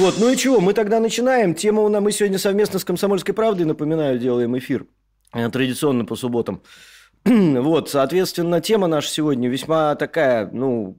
Вот, 0.00 0.14
ну 0.18 0.30
и 0.30 0.36
чего, 0.38 0.60
мы 0.60 0.72
тогда 0.72 0.98
начинаем. 0.98 1.54
Тема 1.54 1.82
у 1.82 1.90
нас, 1.90 2.02
мы 2.02 2.10
сегодня 2.10 2.38
совместно 2.38 2.78
с 2.78 2.86
«Комсомольской 2.86 3.34
правдой», 3.34 3.66
напоминаю, 3.66 4.18
делаем 4.18 4.56
эфир 4.56 4.86
э, 5.34 5.50
традиционно 5.50 6.06
по 6.06 6.16
субботам. 6.16 6.62
Вот, 7.24 7.90
соответственно, 7.90 8.62
тема 8.62 8.86
наша 8.86 9.10
сегодня 9.10 9.50
весьма 9.50 9.94
такая, 9.96 10.48
ну, 10.50 10.96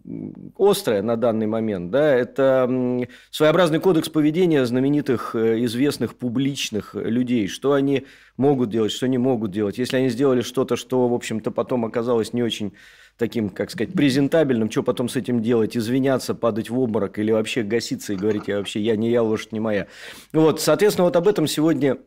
острая 0.56 1.02
на 1.02 1.18
данный 1.18 1.48
момент, 1.48 1.90
да, 1.90 2.14
это 2.14 3.08
своеобразный 3.32 3.80
кодекс 3.80 4.08
поведения 4.08 4.64
знаменитых, 4.68 5.34
э, 5.34 5.66
известных, 5.66 6.16
публичных 6.16 6.94
людей, 6.94 7.48
что 7.48 7.74
они 7.74 8.06
могут 8.38 8.70
делать, 8.70 8.92
что 8.92 9.08
не 9.08 9.18
могут 9.18 9.50
делать. 9.50 9.80
Если 9.80 9.98
они 9.98 10.10
сделали 10.10 10.42
что-то, 10.42 10.76
что, 10.76 11.08
в 11.08 11.14
общем-то, 11.16 11.50
потом 11.50 11.86
оказалось 11.86 12.34
не 12.34 12.44
очень 12.44 12.74
таким, 13.18 13.50
как 13.50 13.72
сказать, 13.72 13.94
презентабельным, 13.94 14.72
что 14.72 14.84
потом 14.84 15.10
с 15.10 15.16
этим 15.16 15.42
делать, 15.42 15.78
извиняться, 15.78 16.36
падать 16.36 16.70
в 16.70 16.80
обморок 16.80 17.20
или 17.20 17.32
вообще 17.32 17.64
гаситься 17.64 18.14
и 18.14 18.16
говорить, 18.16 18.44
я 18.48 18.58
вообще, 18.58 18.80
я 18.80 18.96
не 18.96 19.10
я, 19.12 19.24
лошадь 19.24 19.52
не 19.52 19.60
моя. 19.60 19.88
Вот, 20.34 20.62
соответственно, 20.62 21.06
вот 21.06 21.16
об 21.16 21.28
этом 21.28 21.48
сегодня 21.48 21.98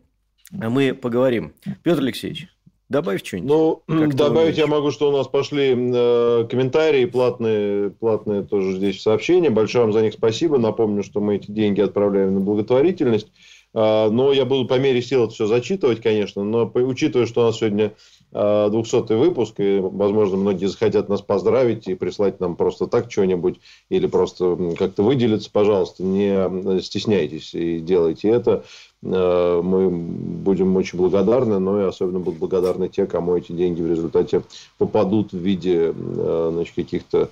мы 0.50 0.94
поговорим. 0.94 1.54
Петр 1.82 2.00
Алексеевич, 2.00 2.48
Добавь 2.90 3.24
что-нибудь. 3.24 3.48
Ну, 3.48 4.08
добавить 4.12 4.58
я 4.58 4.66
могу, 4.66 4.91
что 4.91 5.08
у 5.08 5.16
нас 5.16 5.27
пошли 5.27 5.74
э, 5.74 6.46
комментарии 6.50 7.06
платные, 7.06 7.91
платные 7.91 8.42
тоже 8.42 8.77
здесь 8.77 9.00
сообщения. 9.00 9.48
Большое 9.48 9.84
вам 9.84 9.92
за 9.94 10.02
них 10.02 10.12
спасибо. 10.12 10.58
Напомню, 10.58 11.02
что 11.02 11.20
мы 11.20 11.36
эти 11.36 11.50
деньги 11.50 11.80
отправляем 11.80 12.34
на 12.34 12.41
благотворительность. 12.41 13.33
Э, 13.72 14.11
но 14.11 14.33
я 14.34 14.44
буду 14.44 14.68
по 14.68 14.78
мере 14.78 15.00
сил 15.00 15.24
это 15.24 15.33
все 15.33 15.46
зачитывать, 15.46 16.02
конечно. 16.02 16.44
Но 16.44 16.70
учитывая, 16.74 17.27
что 17.27 17.41
у 17.41 17.44
нас 17.46 17.56
сегодня 17.56 17.94
200 18.34 19.12
э, 19.12 19.16
выпуск, 19.16 19.54
и, 19.58 19.78
возможно, 19.78 20.36
многие 20.36 20.66
захотят 20.66 21.08
нас 21.08 21.22
поздравить 21.22 21.86
и 21.86 21.94
прислать 21.94 22.40
нам 22.40 22.56
просто 22.56 22.88
так 22.88 23.10
что-нибудь, 23.10 23.60
или 23.90 24.08
просто 24.08 24.74
как-то 24.77 25.04
выделиться, 25.04 25.48
пожалуйста, 25.52 26.02
не 26.02 26.80
стесняйтесь 26.82 27.55
и 27.55 27.78
делайте 27.78 28.28
это. 28.28 28.64
Э, 29.05 29.60
мы 29.62 29.88
будем 29.88 30.74
очень 30.77 30.98
благодарны, 30.98 31.60
но 31.60 31.80
и 31.80 31.84
особенно 31.84 32.18
будут 32.18 32.40
благодарны 32.40 32.88
те, 32.88 33.06
кому 33.06 33.36
эти 33.36 33.52
деньги 33.52 33.82
в 33.82 33.88
результате 33.88 34.42
попадут 34.78 35.32
в 35.32 35.38
виде 35.38 35.94
э, 35.94 36.50
значит, 36.52 36.74
каких-то 36.74 37.30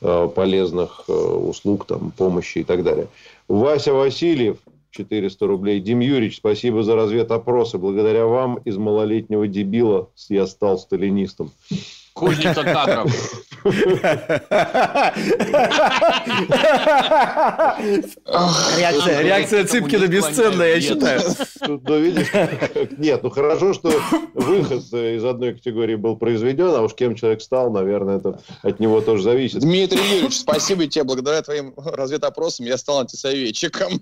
полезных 0.00 1.08
услуг, 1.08 1.86
там, 1.86 2.12
помощи 2.16 2.58
и 2.58 2.64
так 2.64 2.84
далее. 2.84 3.08
Вася 3.48 3.92
Васильев– 3.92 4.58
400 4.94 5.46
рублей. 5.46 5.80
Дим 5.80 6.00
Юрьевич, 6.00 6.36
спасибо 6.36 6.82
за 6.82 6.94
разведопросы. 6.94 7.78
Благодаря 7.78 8.26
вам 8.26 8.56
из 8.64 8.76
малолетнего 8.76 9.48
дебила 9.48 10.10
я 10.28 10.46
стал 10.46 10.78
сталинистом. 10.78 11.50
Кузница 12.14 12.62
кадров. 12.62 13.12
Реакция, 18.78 19.22
реакция 19.22 19.64
Цыпкина 19.64 20.06
бесценная, 20.06 20.74
я 20.76 20.80
считаю. 20.80 21.20
Ну, 21.66 21.98
видишь, 21.98 22.28
нет, 22.98 23.22
ну 23.22 23.30
хорошо, 23.30 23.72
что 23.74 23.90
выход 24.34 24.84
из 24.92 25.24
одной 25.24 25.54
категории 25.54 25.96
был 25.96 26.16
произведен, 26.16 26.74
а 26.74 26.82
уж 26.82 26.94
кем 26.94 27.14
человек 27.16 27.40
стал, 27.40 27.70
наверное, 27.72 28.18
это 28.18 28.38
от 28.62 28.80
него 28.80 29.00
тоже 29.00 29.22
зависит. 29.24 29.60
Дмитрий 29.60 29.98
Юрьевич, 29.98 30.36
спасибо 30.38 30.86
тебе. 30.86 31.04
Благодаря 31.04 31.42
твоим 31.42 31.74
разведопросам 31.76 32.66
я 32.66 32.76
стал 32.76 33.00
антисоветчиком. 33.00 34.00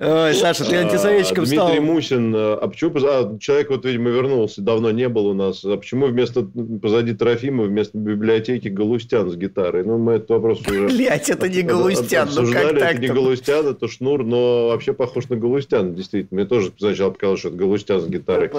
Ой, 0.00 0.34
Саша, 0.34 0.64
ты 0.64 0.76
антисоветчиком 0.76 1.46
стал. 1.46 1.68
Дмитрий 1.68 1.86
Мусин, 1.86 2.34
а 2.36 2.66
почему? 2.68 2.92
А, 3.06 3.38
человек 3.38 3.70
вот, 3.70 3.84
видимо, 3.84 4.10
вернулся, 4.10 4.60
давно 4.60 4.90
не 4.90 5.08
был 5.08 5.26
у 5.26 5.34
нас. 5.34 5.64
А 5.64 5.78
почему 5.88 6.06
вместо 6.06 6.46
позади 6.82 7.14
Трофима 7.14 7.64
вместо 7.64 7.96
библиотеки 7.96 8.68
Галустян 8.68 9.30
с 9.30 9.36
гитарой? 9.36 9.84
Ну, 9.84 9.96
мы 9.96 10.14
этот 10.14 10.28
вопрос 10.28 10.60
уже... 10.60 10.86
Блять, 10.88 11.30
это 11.30 11.48
не 11.48 11.62
Галустян, 11.62 12.28
ну 12.34 12.52
как 12.52 12.78
так 12.78 12.94
Это 12.94 13.00
не 13.00 13.08
Галустян, 13.08 13.66
это 13.66 13.88
Шнур, 13.88 14.22
но 14.22 14.68
вообще 14.68 14.92
похож 14.92 15.30
на 15.30 15.36
Галустян, 15.36 15.94
действительно. 15.94 16.40
Мне 16.40 16.46
тоже 16.46 16.72
сначала 16.76 17.10
показалось, 17.10 17.40
что 17.40 17.48
это 17.48 17.56
Галустян 17.56 18.02
с 18.02 18.06
гитарой. 18.06 18.50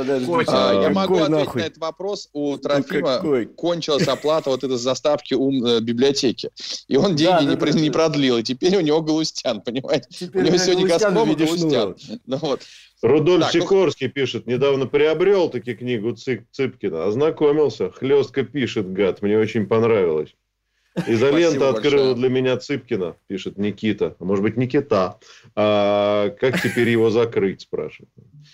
А, 0.48 0.82
я 0.82 0.90
могу 0.90 1.20
ответить 1.20 1.54
на 1.54 1.60
этот 1.60 1.78
вопрос. 1.78 2.30
У 2.34 2.54
ну, 2.54 2.58
Трофима 2.58 3.46
кончилась 3.56 4.08
оплата 4.08 4.50
вот 4.50 4.64
этой 4.64 4.78
заставки 4.78 5.36
у 5.36 5.52
э, 5.52 5.82
библиотеки. 5.82 6.50
И 6.88 6.98
он 6.98 7.16
деньги 7.16 7.44
не 7.80 7.92
продлил. 7.92 8.38
И 8.38 8.44
теперь 8.44 8.76
у 8.76 8.82
него 8.82 9.02
Галустян, 9.02 9.62
понимаете? 9.62 10.32
У 10.34 10.42
него 10.42 10.58
сегодня 10.58 10.88
Газпром 10.88 11.36
Галустян. 11.36 11.96
Рудольф 13.02 13.46
так, 13.46 13.54
ну, 13.54 13.62
Сикорский 13.62 14.08
ну... 14.08 14.14
пишет, 14.14 14.48
недавно 14.48 14.86
приобрел 14.86 15.50
таки 15.50 15.74
книгу 15.74 16.14
Цып, 16.14 16.44
Цыпкина, 16.52 17.06
ознакомился, 17.06 17.92
хлестко 17.92 18.44
пишет, 18.44 18.92
гад, 18.92 19.22
мне 19.22 19.38
очень 19.38 19.68
понравилось. 19.68 20.36
Изолента 21.08 21.70
открыла 21.70 22.14
для 22.16 22.30
меня 22.30 22.58
Цыпкина, 22.58 23.16
пишет 23.28 23.58
Никита. 23.58 24.16
А 24.20 24.24
может 24.24 24.44
быть, 24.44 24.58
Никита. 24.58 25.18
А 25.56 26.30
как 26.32 26.62
теперь 26.62 26.90
его 26.90 27.10
закрыть, 27.10 27.62
спрашивает. 27.62 28.12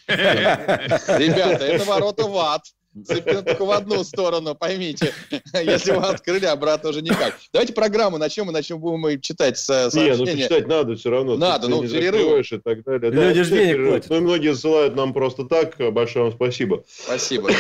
Ребята, 0.08 1.66
это 1.66 1.86
ворота 1.86 2.28
в 2.28 2.38
ад. 2.38 2.62
Только 3.08 3.66
в 3.66 3.72
одну 3.72 4.04
сторону, 4.04 4.56
поймите. 4.56 5.14
Если 5.54 5.92
вы 5.92 6.04
открыли, 6.04 6.46
обратно 6.46 6.90
уже 6.90 7.02
никак. 7.02 7.38
Давайте 7.52 7.74
программу 7.74 8.18
начнем, 8.18 8.50
и 8.50 8.54
начнем 8.54 8.80
будем 8.80 9.20
читать 9.20 9.58
сообщения. 9.58 10.16
Не, 10.16 10.18
ну 10.18 10.26
читать 10.26 10.68
надо 10.68 10.96
все 10.96 11.10
равно. 11.10 11.36
Надо, 11.36 11.68
ну 11.68 11.82
перерыв. 11.82 12.52
и 12.52 12.58
так 12.58 12.84
далее. 12.84 13.12
Люди 13.12 13.44
же 13.44 13.52
денег 13.52 13.88
платят. 13.90 14.10
Ну, 14.10 14.22
многие 14.22 14.56
ссылают 14.56 14.96
нам 14.96 15.14
просто 15.14 15.46
так. 15.46 15.76
Большое 15.94 16.26
вам 16.26 16.34
спасибо. 16.34 16.84
Спасибо. 16.88 17.50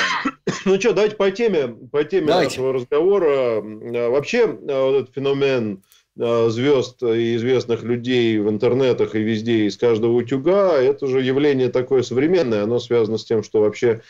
Ну 0.63 0.79
что, 0.79 0.94
давайте 0.94 1.16
по 1.16 1.29
теме, 1.31 1.68
по 1.91 2.03
теме 2.03 2.28
нашего 2.28 2.74
разговора. 2.74 3.62
Вообще, 3.62 4.47
вот 4.47 4.95
этот 4.95 5.13
феномен 5.13 5.84
звезд 6.16 7.03
и 7.03 7.35
известных 7.35 7.84
людей 7.84 8.40
в 8.40 8.50
интернетах 8.50 9.16
и 9.16 9.19
везде 9.19 9.66
из 9.66 9.78
каждого 9.78 10.13
утюга, 10.13 10.78
это 10.78 11.07
же 11.07 11.22
явление 11.22 11.69
такое 11.69 12.03
современное, 12.03 12.63
оно 12.63 12.79
связано 12.79 13.18
с 13.18 13.25
тем, 13.25 13.44
что 13.44 13.59
вообще 13.59 14.01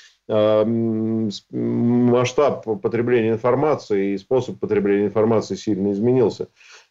масштаб 1.52 2.66
потребления 2.82 3.32
информации 3.32 4.14
и 4.14 4.18
способ 4.18 4.60
потребления 4.60 5.06
информации 5.06 5.56
сильно 5.56 5.92
изменился. 5.92 6.48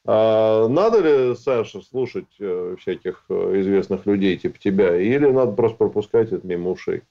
А 0.06 0.69
надо 0.69 1.00
ли, 1.00 1.34
Саша, 1.37 1.81
слушать 1.81 2.28
э, 2.39 2.77
всяких 2.78 3.25
э, 3.31 3.61
известных 3.61 4.05
людей 4.06 4.37
типа 4.37 4.59
тебя, 4.59 5.00
или 5.00 5.27
надо 5.31 5.53
просто 5.53 5.78
пропускать 5.78 6.31
это 6.31 6.47
мимо 6.47 6.71
ушей? 6.71 7.03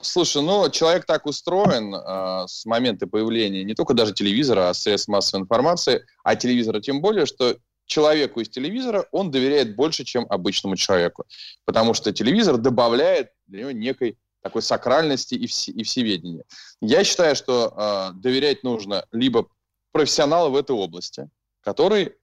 Слушай, 0.00 0.42
ну, 0.42 0.70
человек 0.70 1.04
так 1.04 1.26
устроен 1.26 1.94
э, 1.94 2.44
с 2.46 2.64
момента 2.64 3.06
появления 3.06 3.64
не 3.64 3.74
только 3.74 3.92
даже 3.92 4.14
телевизора, 4.14 4.68
а 4.68 4.74
средств 4.74 5.08
массовой 5.08 5.42
информации, 5.42 6.04
а 6.22 6.36
телевизора 6.36 6.80
тем 6.80 7.00
более, 7.00 7.26
что 7.26 7.56
человеку 7.86 8.40
из 8.40 8.48
телевизора 8.48 9.06
он 9.10 9.30
доверяет 9.30 9.74
больше, 9.74 10.04
чем 10.04 10.26
обычному 10.28 10.76
человеку. 10.76 11.24
Потому 11.64 11.92
что 11.94 12.12
телевизор 12.12 12.56
добавляет 12.58 13.30
для 13.46 13.60
него 13.60 13.70
некой 13.72 14.16
такой 14.46 14.62
сакральности 14.62 15.34
и, 15.34 15.48
все, 15.48 15.72
и 15.72 15.82
всеведения. 15.82 16.44
Я 16.80 17.02
считаю, 17.02 17.34
что 17.34 17.74
э, 17.76 18.20
доверять 18.20 18.62
нужно 18.62 19.04
либо 19.10 19.48
профессионалу 19.90 20.50
в 20.50 20.56
этой 20.56 20.76
области, 20.76 21.28
который 21.62 22.14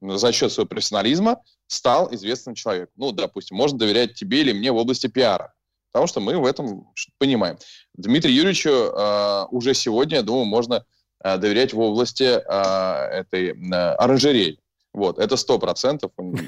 за 0.00 0.32
счет 0.32 0.52
своего 0.52 0.68
профессионализма 0.68 1.42
стал 1.66 2.14
известным 2.14 2.54
человеком. 2.54 2.92
Ну, 2.96 3.10
допустим, 3.10 3.56
можно 3.56 3.78
доверять 3.78 4.14
тебе 4.14 4.42
или 4.42 4.52
мне 4.52 4.70
в 4.70 4.76
области 4.76 5.08
пиара, 5.08 5.52
потому 5.90 6.06
что 6.06 6.20
мы 6.20 6.38
в 6.38 6.46
этом 6.46 6.92
понимаем. 7.18 7.58
Дмитрию 7.94 8.36
Юрьевичу 8.36 8.70
э, 8.70 9.46
уже 9.50 9.74
сегодня, 9.74 10.18
я 10.18 10.22
думаю, 10.22 10.44
можно 10.44 10.84
э, 11.24 11.36
доверять 11.36 11.72
в 11.72 11.80
области 11.80 12.22
э, 12.22 13.22
этой 13.22 13.48
э, 13.48 13.74
оранжереи. 13.94 14.60
Вот, 14.94 15.18
это 15.18 15.36
сто 15.36 15.58
процентов. 15.58 16.12
Ну, 16.18 16.38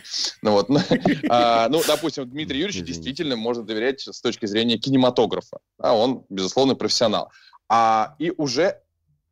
вот. 0.43 0.69
а, 1.31 1.69
ну, 1.69 1.81
допустим, 1.87 2.29
Дмитрий 2.29 2.59
Юрьевич 2.61 2.85
действительно 2.85 3.37
можно 3.37 3.63
доверять 3.65 4.01
с 4.01 4.21
точки 4.21 4.47
зрения 4.47 4.77
кинематографа. 4.77 5.59
А 5.79 5.97
он, 5.97 6.25
безусловно, 6.29 6.75
профессионал. 6.75 7.31
А, 7.69 8.15
и 8.19 8.33
уже 8.37 8.81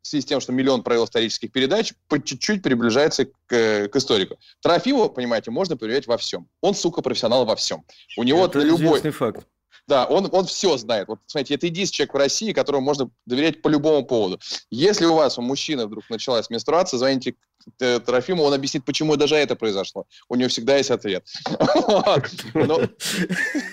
в 0.03 0.07
связи 0.07 0.21
с 0.21 0.25
тем, 0.25 0.41
что 0.41 0.51
миллион 0.51 0.83
провел 0.83 1.05
исторических 1.05 1.51
передач, 1.51 1.93
по 2.09 2.21
чуть-чуть 2.21 2.61
приближается 2.61 3.25
к, 3.25 3.87
к 3.87 3.95
историку. 3.95 4.37
Трофимова, 4.61 5.07
понимаете, 5.07 5.49
можно 5.49 5.77
проверять 5.77 6.07
во 6.07 6.17
всем. 6.17 6.47
Он, 6.61 6.75
сука, 6.75 7.01
профессионал 7.01 7.45
во 7.45 7.55
всем. 7.55 7.85
У 8.17 8.23
него 8.23 8.45
Это 8.45 8.59
любой... 8.59 8.99
факт. 9.11 9.47
Да, 9.87 10.05
он, 10.05 10.29
он 10.31 10.45
все 10.45 10.77
знает. 10.77 11.07
Вот, 11.07 11.19
смотрите, 11.25 11.55
это 11.55 11.65
единственный 11.65 11.97
человек 11.97 12.13
в 12.13 12.17
России, 12.17 12.53
которому 12.53 12.85
можно 12.85 13.09
доверять 13.25 13.61
по 13.61 13.67
любому 13.67 14.05
поводу. 14.05 14.39
Если 14.69 15.05
у 15.05 15.13
вас, 15.13 15.37
у 15.37 15.41
мужчины 15.41 15.85
вдруг 15.85 16.09
началась 16.09 16.49
менструация, 16.49 16.97
звоните 16.97 17.35
Трофиму, 17.77 18.43
он 18.43 18.53
объяснит, 18.53 18.85
почему 18.85 19.15
даже 19.15 19.35
это 19.35 19.55
произошло. 19.55 20.05
У 20.29 20.35
него 20.35 20.49
всегда 20.49 20.77
есть 20.77 20.91
ответ. 20.91 21.25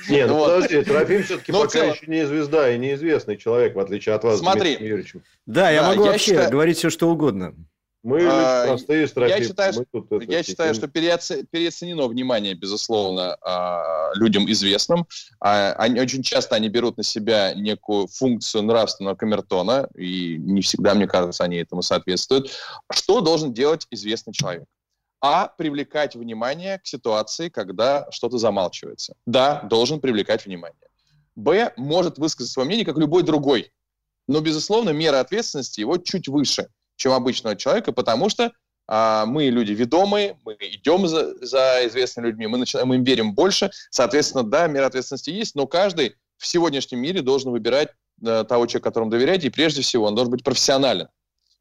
Не, 0.09 0.27
ну 0.27 0.45
подожди, 0.45 0.83
Трофим 0.83 1.23
все-таки 1.25 1.53
пока 1.53 1.85
еще 1.85 2.07
не 2.07 2.27
звезда 2.27 2.73
и 2.73 2.79
неизвестный 2.79 3.37
человек, 3.37 3.75
в 3.75 3.81
отличие 3.81 4.15
от 4.15 4.25
вас, 4.25 4.39
Смотри. 4.39 4.79
Да, 5.47 5.71
я 5.71 5.83
могу 5.83 6.05
вообще 6.05 6.49
говорить 6.49 6.79
все, 6.79 6.91
что 6.91 7.11
угодно. 7.11 7.55
Мы 8.03 8.27
а, 8.27 8.67
простые 8.67 9.07
Я 9.17 9.43
считаю, 9.43 9.73
что, 9.75 9.85
тут, 9.85 10.23
я 10.27 10.43
считаю, 10.43 10.75
что 10.75 10.89
переоценено 10.89 12.07
внимание, 12.07 12.55
безусловно, 12.55 13.37
а, 13.43 14.13
людям 14.15 14.51
известным. 14.51 15.07
А, 15.39 15.73
они, 15.73 16.01
очень 16.01 16.23
часто 16.23 16.57
они 16.57 16.71
берут 16.71 16.97
на 16.97 17.03
себя 17.03 17.53
некую 17.53 18.07
функцию 18.07 18.63
нравственного 18.63 19.17
камертона, 19.17 19.87
и 19.95 20.39
не 20.39 20.63
всегда, 20.63 20.95
мне 20.95 21.07
кажется, 21.07 21.45
они 21.45 21.59
этому 21.59 21.83
соответствуют. 21.83 22.51
Что 22.91 23.21
должен 23.21 23.53
делать 23.53 23.87
известный 23.91 24.33
человек? 24.33 24.65
А. 25.21 25.49
Привлекать 25.49 26.17
внимание 26.17 26.79
к 26.79 26.87
ситуации, 26.87 27.51
когда 27.51 28.07
что-то 28.11 28.39
замалчивается. 28.39 29.15
Да, 29.27 29.61
должен 29.69 30.01
привлекать 30.01 30.47
внимание. 30.47 30.89
Б. 31.37 31.75
Может 31.77 32.17
высказать 32.17 32.51
свое 32.51 32.67
мнение, 32.67 32.87
как 32.87 32.97
любой 32.97 33.25
другой. 33.25 33.73
Но, 34.27 34.41
безусловно, 34.41 34.91
мера 34.91 35.21
ответственности 35.21 35.81
его 35.81 35.99
чуть 35.99 36.29
выше– 36.29 36.69
чем 37.01 37.13
обычного 37.13 37.57
человека, 37.57 37.93
потому 37.93 38.29
что 38.29 38.53
а, 38.87 39.25
мы 39.25 39.47
люди 39.47 39.73
ведомые, 39.73 40.37
мы 40.45 40.55
идем 40.61 41.07
за, 41.09 41.35
за 41.45 41.87
известными 41.87 42.27
людьми, 42.27 42.47
мы, 42.47 42.59
начинаем, 42.59 42.89
мы 42.89 42.97
им 42.97 43.05
верим 43.05 43.35
больше, 43.35 43.71
соответственно, 43.91 44.45
да, 44.45 44.67
мера 44.67 44.87
ответственности 44.87 45.31
есть, 45.31 45.55
но 45.55 45.67
каждый 45.67 46.17
в 46.37 46.47
сегодняшнем 46.47 47.01
мире 47.01 47.23
должен 47.23 47.53
выбирать 47.53 47.89
а, 48.25 48.45
того 48.45 48.67
человека, 48.67 48.91
которому 48.91 49.11
доверять, 49.11 49.45
и 49.45 49.51
прежде 49.51 49.81
всего 49.81 50.07
он 50.07 50.15
должен 50.15 50.31
быть 50.31 50.45
профессионален. 50.45 51.09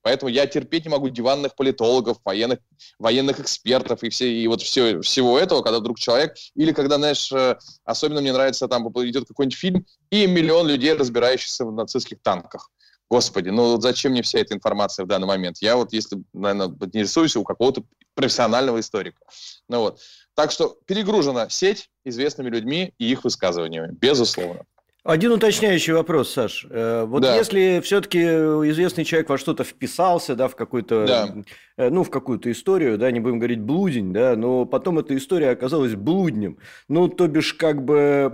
Поэтому 0.02 0.30
я 0.30 0.46
терпеть 0.46 0.86
не 0.86 0.92
могу 0.92 1.10
диванных 1.10 1.56
политологов, 1.56 2.18
военных, 2.26 2.60
военных 3.00 3.40
экспертов 3.40 4.04
и, 4.04 4.10
все, 4.10 4.32
и 4.32 4.48
вот 4.48 4.62
все, 4.62 5.02
всего 5.02 5.38
этого, 5.38 5.62
когда 5.62 5.80
вдруг 5.80 6.00
человек, 6.00 6.36
или 6.56 6.72
когда, 6.72 6.98
знаешь, 6.98 7.32
э, 7.32 7.58
особенно 7.84 8.22
мне 8.22 8.32
нравится, 8.32 8.68
там 8.68 8.88
идет 8.88 9.28
какой-нибудь 9.28 9.58
фильм, 9.58 9.86
и 10.10 10.26
миллион 10.26 10.68
людей, 10.68 10.94
разбирающихся 10.94 11.66
в 11.66 11.74
нацистских 11.74 12.22
танках. 12.22 12.72
Господи, 13.10 13.50
ну 13.50 13.80
зачем 13.82 14.12
мне 14.12 14.22
вся 14.22 14.40
эта 14.40 14.54
информация 14.54 15.06
в 15.06 15.08
данный 15.08 15.28
момент? 15.28 15.58
Я 15.62 15.76
вот, 15.76 15.94
если, 15.94 16.22
наверное, 16.34 16.76
интересуюсь 16.82 17.36
у 17.36 17.44
какого-то 17.44 17.84
профессионального 18.14 18.80
историка. 18.80 19.22
Ну 19.68 19.80
вот. 19.80 20.00
Так 20.36 20.52
что 20.52 20.78
перегружена 20.86 21.50
сеть 21.50 21.90
известными 22.06 22.50
людьми 22.50 22.94
и 22.98 23.12
их 23.12 23.24
высказываниями, 23.24 23.96
безусловно. 24.00 24.66
Один 25.04 25.32
уточняющий 25.32 25.94
вопрос, 25.94 26.32
Саш. 26.34 26.68
Э, 26.70 27.06
вот 27.06 27.22
да. 27.22 27.36
если 27.36 27.80
все-таки 27.84 28.20
известный 28.20 29.06
человек 29.06 29.30
во 29.30 29.38
что-то 29.38 29.64
вписался, 29.64 30.36
да, 30.36 30.50
в 30.50 30.56
какую-то, 30.56 31.08
да. 31.08 31.36
Э, 31.78 31.90
ну, 31.90 32.04
в 32.04 32.10
какую-то 32.10 32.52
историю, 32.52 32.98
да, 32.98 33.10
не 33.10 33.22
будем 33.22 33.40
говорить 33.40 33.62
блудень, 33.62 34.12
да, 34.12 34.36
но 34.36 34.66
потом 34.66 35.00
эта 35.00 35.16
история 35.16 35.52
оказалась 35.52 35.96
блуднем, 35.96 36.58
ну, 36.90 37.08
то 37.08 37.28
бишь, 37.28 37.54
как 37.54 37.84
бы, 37.84 38.30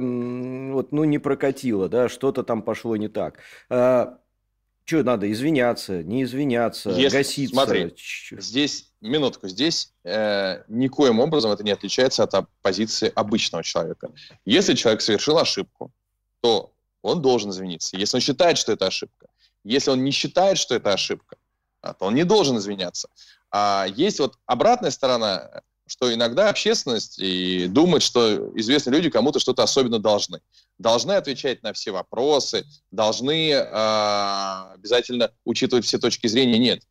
вот, 0.74 0.92
ну, 0.92 1.04
не 1.04 1.19
прокатило, 1.19 1.88
да, 1.88 2.10
что-то 2.10 2.42
там 2.44 2.63
пошло 2.63 2.98
не 2.98 3.10
так. 3.10 3.39
Что 4.86 5.02
надо, 5.02 5.32
извиняться, 5.32 6.04
не 6.04 6.24
извиняться, 6.24 6.92
Если, 6.92 7.18
гаситься? 7.18 7.56
Смотри, 7.56 7.96
здесь, 8.38 8.92
минутку, 9.02 9.48
здесь 9.48 9.92
э, 10.04 10.62
никоим 10.68 11.20
образом 11.20 11.52
это 11.52 11.64
не 11.64 11.72
отличается 11.72 12.24
от 12.24 12.48
позиции 12.62 13.12
обычного 13.16 13.64
человека. 13.64 14.12
Если 14.46 14.76
человек 14.76 15.02
совершил 15.02 15.40
ошибку, 15.40 15.92
то 16.42 16.72
он 17.02 17.24
должен 17.24 17.50
извиниться. 17.50 17.98
Если 17.98 18.18
он 18.18 18.22
считает, 18.22 18.60
что 18.60 18.74
это 18.74 18.86
ошибка. 18.86 19.28
Если 19.64 19.90
он 19.90 20.04
не 20.04 20.12
считает, 20.12 20.60
что 20.60 20.76
это 20.76 20.94
ошибка, 20.94 21.38
а, 21.82 21.94
то 21.96 22.06
он 22.06 22.14
не 22.14 22.24
должен 22.24 22.58
извиняться. 22.58 23.10
А 23.52 23.88
есть 23.88 24.20
вот 24.20 24.38
обратная 24.46 24.92
сторона 24.92 25.64
что 25.88 26.14
иногда 26.14 26.50
общественность 26.50 27.20
и 27.20 27.68
думает, 27.68 28.02
что 28.02 28.52
известные 28.56 28.96
люди 28.96 29.10
кому-то 29.10 29.40
что-то 29.40 29.64
особенно 29.64 30.00
должны. 30.00 30.42
Должны 30.80 31.14
отвечать 31.14 31.62
на 31.64 31.74
все 31.74 31.92
вопросы, 31.92 32.66
должны 32.92 33.52
э, 33.52 33.64
обязательно 34.74 35.32
учитывать 35.44 35.86
все 35.86 36.00
точки 36.00 36.28
зрения. 36.28 36.58
Нет. 36.58 36.84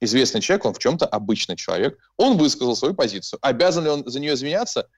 Известный 0.00 0.40
человек, 0.40 0.64
он 0.64 0.74
в 0.74 0.78
чем-то 0.78 1.06
обычный 1.06 1.56
человек. 1.56 1.98
Он 2.16 2.36
высказал 2.36 2.76
свою 2.76 2.94
позицию. 2.94 3.38
Обязан 3.42 3.84
ли 3.84 3.90
он 3.90 4.02
за 4.06 4.20
нее 4.20 4.34
извиняться? 4.34 4.88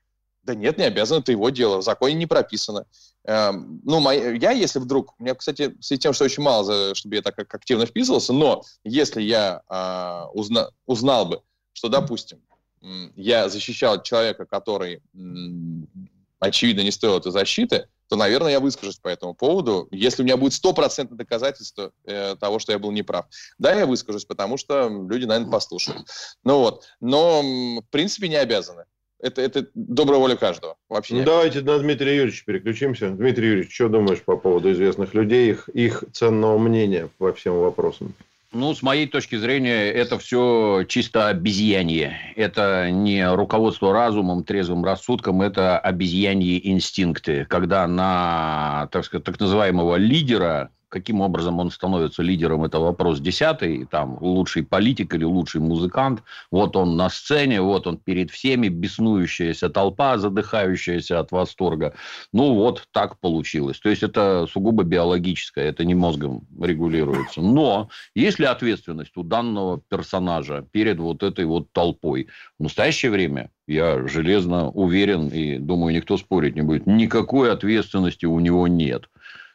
Да 0.43 0.57
нет, 0.57 0.77
не 0.77 0.85
обязан, 0.85 1.21
это 1.21 1.31
его 1.31 1.51
дело, 1.51 1.79
в 1.79 1.83
законе 1.83 2.15
не 2.15 2.27
прописано. 2.27 2.87
Эм, 3.25 3.81
ну, 3.85 4.01
моя, 4.01 4.33
я, 4.33 4.51
если 4.51 4.81
вдруг, 4.81 5.15
у 5.19 5.23
меня, 5.23 5.37
кстати, 5.37 5.77
с 5.81 5.97
тем, 5.97 6.13
что 6.13 6.25
очень 6.25 6.43
мало, 6.43 6.65
за, 6.65 6.95
чтобы 6.97 7.15
я 7.15 7.23
так 7.23 7.39
активно 7.55 7.87
вписывался, 7.87 8.33
но 8.33 8.65
если 8.83 9.23
я 9.23 9.63
э, 9.69 10.37
узна, 10.37 10.71
узнал 10.87 11.27
бы, 11.27 11.43
что, 11.73 11.89
допустим, 11.89 12.41
я 13.17 13.49
защищал 13.49 14.03
человека, 14.03 14.47
который, 14.47 15.03
очевидно, 16.41 16.81
не 16.81 16.91
стоил 16.91 17.19
этой 17.19 17.33
защиты, 17.33 17.87
то, 18.09 18.17
наверное, 18.17 18.53
я 18.53 18.61
выскажусь 18.61 18.97
по 18.97 19.09
этому 19.09 19.33
поводу, 19.33 19.89
если 19.91 20.21
у 20.21 20.27
меня 20.27 20.37
будет 20.37 20.53
стопроцентное 20.53 21.17
доказательство 21.17 21.93
э, 22.05 22.37
того, 22.39 22.59
что 22.59 22.73
я 22.73 22.79
был 22.79 22.91
неправ. 22.93 23.25
Да, 23.59 23.75
я 23.75 23.87
выскажусь, 23.87 24.27
потому 24.27 24.59
что 24.59 24.87
люди, 25.09 25.25
наверное, 25.25 25.51
послушают. 25.51 26.07
Ну 26.45 26.59
вот. 26.59 26.85
Но, 27.01 27.41
в 27.41 27.91
принципе, 27.91 28.29
не 28.29 28.37
обязаны. 28.37 28.85
Это, 29.19 29.41
это 29.41 29.67
добрая 29.75 30.19
воля 30.19 30.37
каждого. 30.37 30.77
Вообще 30.91 31.15
ну, 31.15 31.25
давайте 31.25 31.63
на 31.63 31.79
Дмитрия 31.79 32.17
Юрьевича 32.17 32.45
переключимся. 32.45 33.09
Дмитрий 33.09 33.47
Юрьевич, 33.47 33.75
что 33.75 33.89
думаешь 33.89 34.21
по 34.21 34.37
поводу 34.37 34.71
известных 34.73 35.15
людей, 35.15 35.53
их, 35.53 35.71
их 35.71 36.05
ценного 36.13 36.59
мнения 36.59 37.09
по 37.17 37.33
всем 37.33 37.61
вопросам? 37.61 38.15
Ну, 38.55 38.75
с 38.75 38.83
моей 38.83 39.07
точки 39.07 39.37
зрения, 39.37 39.91
это 39.91 40.19
все 40.19 40.85
чисто 40.87 41.29
обезьянье. 41.29 42.19
Это 42.37 42.91
не 42.91 43.27
руководство 43.35 43.95
разумом, 43.95 44.45
трезвым 44.45 44.85
рассудком, 44.85 45.41
это 45.41 45.79
обезьяньи 45.79 46.61
инстинкты. 46.71 47.47
Когда 47.47 47.87
на, 47.87 48.89
так 48.93 49.07
сказать, 49.07 49.25
так 49.25 49.41
называемого 49.41 49.97
лидера 49.97 50.71
каким 50.93 51.23
образом 51.23 51.59
он 51.59 51.71
становится 51.71 52.23
лидером, 52.23 52.65
это 52.65 52.79
вопрос 52.79 53.19
десятый, 53.19 53.87
там, 53.87 54.19
лучший 54.21 54.63
политик 54.63 55.15
или 55.15 55.25
лучший 55.25 55.63
музыкант, 55.63 56.23
вот 56.51 56.77
он 56.77 56.97
на 56.97 57.09
сцене, 57.09 57.63
вот 57.63 57.87
он 57.87 57.97
перед 57.97 58.31
всеми, 58.31 58.69
беснующаяся 58.69 59.71
толпа, 59.71 60.19
задыхающаяся 60.19 61.19
от 61.19 61.33
восторга. 61.33 61.95
Ну, 62.33 62.55
вот 62.55 62.87
так 62.93 63.19
получилось. 63.21 63.81
То 63.81 63.89
есть, 63.89 64.03
это 64.03 64.47
сугубо 64.53 64.85
биологическое, 64.85 65.71
это 65.71 65.85
не 65.87 65.95
мозгом 65.95 66.47
регулируется. 66.61 67.41
Но 67.41 67.89
есть 68.15 68.39
ли 68.39 68.45
ответственность 68.45 69.17
у 69.17 69.23
данного 69.23 69.81
персонажа 69.89 70.67
перед 70.73 70.99
вот 70.99 71.23
этой 71.23 71.47
вот 71.47 71.73
толпой? 71.73 72.29
В 72.59 72.65
настоящее 72.65 73.11
время 73.11 73.51
я 73.67 74.07
железно 74.07 74.69
уверен 74.69 75.29
и 75.29 75.59
думаю, 75.59 75.95
никто 75.95 76.19
спорить 76.19 76.55
не 76.55 76.63
будет. 76.63 76.87
Никакой 76.87 77.51
ответственности 77.51 78.27
у 78.27 78.39
него 78.41 78.69
нет. 78.69 79.09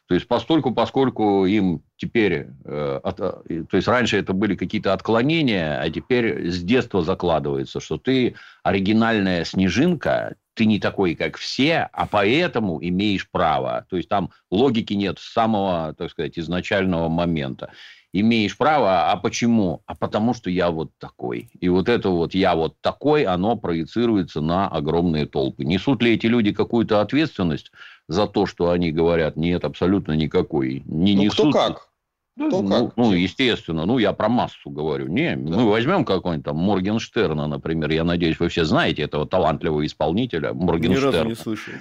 То 0.08 0.14
есть, 0.14 0.26
постольку, 0.26 0.72
поскольку 0.72 1.44
им 1.44 1.82
теперь, 1.98 2.46
э, 2.64 3.00
от, 3.02 3.20
э, 3.20 3.64
то 3.70 3.76
есть, 3.76 3.86
раньше 3.86 4.16
это 4.16 4.32
были 4.32 4.56
какие-то 4.56 4.94
отклонения, 4.94 5.78
а 5.78 5.90
теперь 5.90 6.50
с 6.50 6.62
детства 6.62 7.02
закладывается, 7.02 7.78
что 7.78 7.98
ты 7.98 8.34
оригинальная 8.62 9.44
снежинка, 9.44 10.36
ты 10.54 10.64
не 10.64 10.80
такой, 10.80 11.14
как 11.14 11.36
все, 11.36 11.90
а 11.92 12.06
поэтому 12.06 12.82
имеешь 12.82 13.28
право. 13.30 13.84
То 13.90 13.98
есть, 13.98 14.08
там 14.08 14.30
логики 14.50 14.94
нет 14.94 15.18
с 15.18 15.30
самого, 15.30 15.94
так 15.94 16.10
сказать, 16.10 16.38
изначального 16.38 17.10
момента. 17.10 17.70
Имеешь 18.14 18.56
право, 18.56 19.10
а 19.12 19.16
почему? 19.16 19.82
А 19.84 19.94
потому 19.94 20.32
что 20.32 20.48
я 20.48 20.70
вот 20.70 20.90
такой. 20.98 21.50
И 21.60 21.68
вот 21.68 21.90
это 21.90 22.08
вот 22.08 22.32
я 22.32 22.54
вот 22.54 22.80
такой, 22.80 23.24
оно 23.24 23.56
проецируется 23.56 24.40
на 24.40 24.66
огромные 24.66 25.26
толпы. 25.26 25.64
Несут 25.64 26.02
ли 26.02 26.14
эти 26.14 26.24
люди 26.24 26.54
какую-то 26.54 27.02
ответственность? 27.02 27.70
За 28.08 28.26
то, 28.26 28.46
что 28.46 28.70
они 28.70 28.90
говорят, 28.90 29.36
нет, 29.36 29.64
абсолютно 29.64 30.12
никакой. 30.12 30.82
Не 30.86 31.14
ну, 31.14 31.22
несут... 31.22 31.50
кто 31.50 31.52
как? 31.52 31.88
Кто 32.36 32.62
ну, 32.62 32.68
как? 32.68 32.96
ну, 32.96 33.12
естественно. 33.12 33.84
Ну, 33.84 33.98
я 33.98 34.12
про 34.12 34.28
массу 34.28 34.70
говорю. 34.70 35.08
Не, 35.08 35.36
да. 35.36 35.56
мы 35.56 35.68
возьмем 35.68 36.04
какой-нибудь 36.04 36.44
там 36.44 36.56
Моргенштерна, 36.56 37.46
например. 37.48 37.90
Я 37.90 38.04
надеюсь, 38.04 38.38
вы 38.38 38.48
все 38.48 38.64
знаете 38.64 39.02
этого 39.02 39.26
талантливого 39.26 39.84
исполнителя 39.84 40.54
Моргенштерна. 40.54 41.10
Ни 41.10 41.14
разу 41.16 41.28
не 41.28 41.34
слышал. 41.34 41.74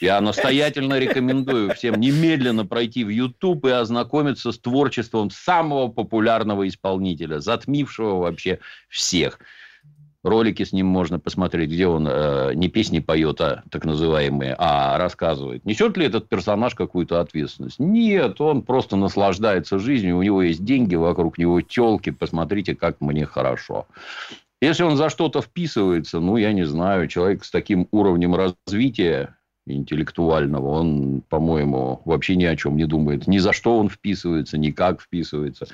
Я 0.00 0.20
настоятельно 0.20 0.98
рекомендую 0.98 1.74
всем 1.74 2.00
немедленно 2.00 2.66
пройти 2.66 3.04
в 3.04 3.08
YouTube 3.08 3.64
и 3.66 3.70
ознакомиться 3.70 4.52
с 4.52 4.58
творчеством 4.58 5.30
самого 5.30 5.88
популярного 5.88 6.68
исполнителя, 6.68 7.40
затмившего 7.40 8.18
вообще 8.18 8.58
всех. 8.88 9.38
Ролики 10.24 10.64
с 10.64 10.72
ним 10.72 10.86
можно 10.86 11.18
посмотреть, 11.18 11.70
где 11.70 11.86
он 11.86 12.08
э, 12.08 12.54
не 12.54 12.68
песни 12.68 12.98
поет, 13.00 13.40
а 13.42 13.62
так 13.70 13.84
называемые, 13.84 14.56
а 14.58 14.96
рассказывает. 14.96 15.66
Несет 15.66 15.98
ли 15.98 16.06
этот 16.06 16.28
персонаж 16.28 16.74
какую-то 16.74 17.20
ответственность? 17.20 17.78
Нет, 17.78 18.40
он 18.40 18.62
просто 18.62 18.96
наслаждается 18.96 19.78
жизнью, 19.78 20.16
у 20.16 20.22
него 20.22 20.42
есть 20.42 20.64
деньги, 20.64 20.94
вокруг 20.94 21.36
него 21.36 21.60
телки, 21.60 22.10
посмотрите, 22.10 22.74
как 22.74 23.02
мне 23.02 23.26
хорошо. 23.26 23.86
Если 24.62 24.82
он 24.82 24.96
за 24.96 25.10
что-то 25.10 25.42
вписывается, 25.42 26.20
ну, 26.20 26.38
я 26.38 26.54
не 26.54 26.64
знаю, 26.64 27.06
человек 27.06 27.44
с 27.44 27.50
таким 27.50 27.86
уровнем 27.90 28.34
развития, 28.34 29.36
интеллектуального, 29.66 30.68
он, 30.68 31.22
по-моему, 31.28 32.02
вообще 32.04 32.36
ни 32.36 32.44
о 32.44 32.56
чем 32.56 32.76
не 32.76 32.86
думает. 32.86 33.26
Ни 33.26 33.38
за 33.38 33.52
что 33.52 33.78
он 33.78 33.88
вписывается, 33.88 34.58
ни 34.58 34.70
как 34.70 35.00
вписывается. 35.00 35.66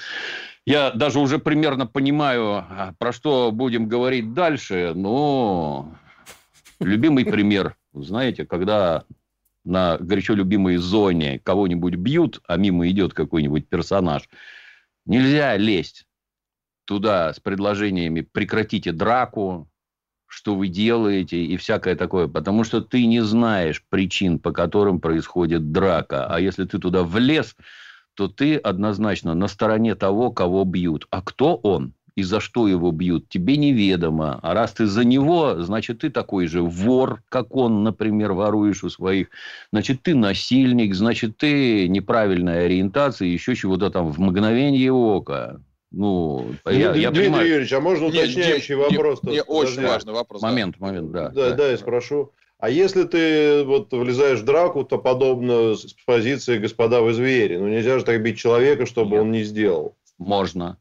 Я 0.64 0.90
даже 0.92 1.18
уже 1.18 1.38
примерно 1.38 1.86
понимаю, 1.86 2.64
а, 2.68 2.94
про 2.98 3.12
что 3.12 3.50
будем 3.50 3.88
говорить 3.88 4.32
дальше, 4.32 4.92
но 4.94 5.92
любимый 6.78 7.24
пример, 7.24 7.76
знаете, 7.92 8.46
когда 8.46 9.04
на 9.64 9.98
горячо 9.98 10.34
любимой 10.34 10.76
зоне 10.76 11.40
кого-нибудь 11.40 11.94
бьют, 11.96 12.40
а 12.46 12.56
мимо 12.56 12.88
идет 12.88 13.12
какой-нибудь 13.12 13.68
персонаж, 13.68 14.28
нельзя 15.04 15.56
лезть 15.56 16.06
туда 16.84 17.32
с 17.34 17.40
предложениями 17.40 18.20
«прекратите 18.22 18.92
драку», 18.92 19.68
что 20.30 20.54
вы 20.54 20.68
делаете 20.68 21.44
и 21.44 21.56
всякое 21.56 21.96
такое, 21.96 22.28
потому 22.28 22.62
что 22.62 22.80
ты 22.80 23.04
не 23.04 23.20
знаешь 23.20 23.82
причин, 23.90 24.38
по 24.38 24.52
которым 24.52 25.00
происходит 25.00 25.72
драка. 25.72 26.26
А 26.26 26.38
если 26.38 26.64
ты 26.64 26.78
туда 26.78 27.02
влез, 27.02 27.56
то 28.14 28.28
ты 28.28 28.56
однозначно 28.56 29.34
на 29.34 29.48
стороне 29.48 29.96
того, 29.96 30.30
кого 30.30 30.64
бьют. 30.64 31.08
А 31.10 31.20
кто 31.20 31.56
он 31.56 31.94
и 32.14 32.22
за 32.22 32.38
что 32.38 32.68
его 32.68 32.92
бьют, 32.92 33.28
тебе 33.28 33.56
неведомо. 33.56 34.38
А 34.42 34.54
раз 34.54 34.72
ты 34.72 34.86
за 34.86 35.04
него, 35.04 35.62
значит, 35.62 36.00
ты 36.00 36.10
такой 36.10 36.46
же 36.46 36.62
вор, 36.62 37.22
как 37.28 37.56
он, 37.56 37.82
например, 37.82 38.32
воруешь 38.32 38.84
у 38.84 38.88
своих. 38.88 39.28
Значит, 39.72 40.02
ты 40.02 40.14
насильник, 40.14 40.94
значит, 40.94 41.38
ты 41.38 41.88
неправильная 41.88 42.66
ориентация, 42.66 43.26
еще 43.26 43.56
чего-то 43.56 43.90
там 43.90 44.12
в 44.12 44.20
мгновение 44.20 44.92
ока. 44.92 45.60
Ну, 45.90 46.54
я, 46.66 46.92
Дмитрий 46.92 47.02
я 47.02 47.10
понимаю... 47.10 47.48
Юрьевич, 47.48 47.72
а 47.72 47.80
можно 47.80 48.06
уточняющий 48.06 48.76
нет, 48.76 48.90
вопрос? 48.90 49.22
Нет, 49.24 49.44
очень 49.48 49.82
важный 49.82 50.12
вопрос. 50.12 50.40
Момент, 50.40 50.76
да. 50.78 50.86
момент, 50.86 51.10
да. 51.10 51.28
Да, 51.30 51.50
да, 51.50 51.56
да, 51.56 51.70
я 51.70 51.76
спрошу. 51.76 52.32
А 52.58 52.68
если 52.68 53.04
ты 53.04 53.64
вот 53.64 53.90
влезаешь 53.92 54.40
в 54.40 54.44
драку, 54.44 54.84
то 54.84 54.98
подобно 54.98 55.74
с 55.74 55.94
позиции 56.04 56.58
господа 56.58 57.00
вы 57.00 57.14
звери. 57.14 57.56
Ну, 57.56 57.68
нельзя 57.68 57.98
же 57.98 58.04
так 58.04 58.22
бить 58.22 58.38
человека, 58.38 58.86
чтобы 58.86 59.12
нет. 59.12 59.20
он 59.22 59.32
не 59.32 59.42
сделал. 59.42 59.96
Можно. 60.18 60.76